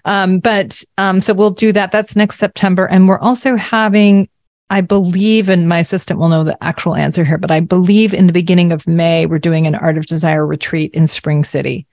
Um, 0.05 0.39
but 0.39 0.83
um, 0.99 1.21
so 1.21 1.35
we'll 1.35 1.51
do 1.51 1.73
that. 1.73 1.93
That's 1.93 2.17
next 2.17 2.39
September, 2.39 2.87
and 2.87 3.09
we're 3.09 3.19
also 3.19 3.57
having. 3.57 4.29
I 4.71 4.81
believe, 4.81 5.49
and 5.49 5.69
my 5.69 5.81
assistant 5.81 6.21
will 6.21 6.29
know 6.29 6.45
the 6.45 6.63
actual 6.63 6.95
answer 6.95 7.25
here, 7.25 7.39
but 7.39 7.51
I 7.51 7.59
believe 7.59 8.15
in 8.15 8.29
the 8.29 8.33
beginning 8.33 8.71
of 8.71 8.87
May, 8.87 9.27
we're 9.27 9.41
doing 9.41 9.67
an 9.67 9.75
Art 9.75 9.99
of 9.99 10.07
Desire 10.07 10.47
retreat 10.47 10.95
in 10.95 11.09
Spring 11.09 11.43
City, 11.43 11.87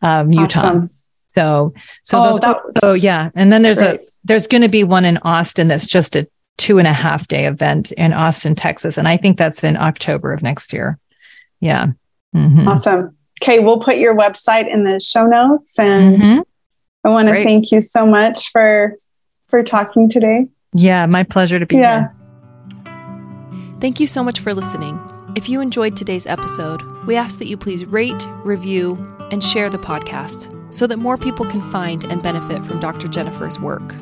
um, 0.00 0.32
Utah. 0.32 0.60
Awesome. 0.60 0.88
So, 1.34 1.74
so 2.02 2.18
oh, 2.18 2.22
those, 2.22 2.40
that, 2.40 2.60
oh 2.82 2.94
yeah. 2.94 3.30
And 3.34 3.52
then 3.52 3.62
there's 3.62 3.78
great. 3.78 4.00
a, 4.00 4.04
there's 4.24 4.46
going 4.46 4.62
to 4.62 4.68
be 4.68 4.84
one 4.84 5.04
in 5.04 5.18
Austin 5.18 5.68
that's 5.68 5.86
just 5.86 6.16
a 6.16 6.26
two 6.56 6.78
and 6.78 6.86
a 6.86 6.92
half 6.92 7.28
day 7.28 7.46
event 7.46 7.92
in 7.92 8.12
Austin, 8.12 8.54
Texas. 8.54 8.96
And 8.96 9.08
I 9.08 9.16
think 9.16 9.36
that's 9.36 9.62
in 9.64 9.76
October 9.76 10.32
of 10.32 10.42
next 10.42 10.72
year. 10.72 10.98
Yeah. 11.60 11.88
Mm-hmm. 12.34 12.68
Awesome. 12.68 13.16
Okay. 13.42 13.58
We'll 13.58 13.80
put 13.80 13.98
your 13.98 14.16
website 14.16 14.72
in 14.72 14.84
the 14.84 15.00
show 15.00 15.26
notes. 15.26 15.78
And 15.78 16.22
mm-hmm. 16.22 16.40
I 17.04 17.10
want 17.10 17.28
to 17.28 17.44
thank 17.44 17.72
you 17.72 17.80
so 17.80 18.06
much 18.06 18.50
for 18.50 18.96
for 19.48 19.62
talking 19.62 20.08
today. 20.08 20.46
Yeah, 20.74 21.06
my 21.06 21.22
pleasure 21.22 21.58
to 21.58 21.66
be 21.66 21.76
yeah. 21.76 22.08
here. 22.84 23.78
Thank 23.80 24.00
you 24.00 24.06
so 24.06 24.24
much 24.24 24.40
for 24.40 24.52
listening. 24.54 24.98
If 25.36 25.48
you 25.48 25.60
enjoyed 25.60 25.96
today's 25.96 26.26
episode, 26.26 26.82
we 27.06 27.16
ask 27.16 27.38
that 27.38 27.46
you 27.46 27.56
please 27.56 27.84
rate, 27.84 28.26
review, 28.44 28.96
and 29.30 29.42
share 29.42 29.70
the 29.70 29.78
podcast 29.78 30.50
so 30.72 30.86
that 30.86 30.96
more 30.96 31.16
people 31.16 31.44
can 31.46 31.62
find 31.70 32.04
and 32.04 32.22
benefit 32.22 32.64
from 32.64 32.80
Dr. 32.80 33.08
Jennifer's 33.08 33.58
work. 33.58 33.94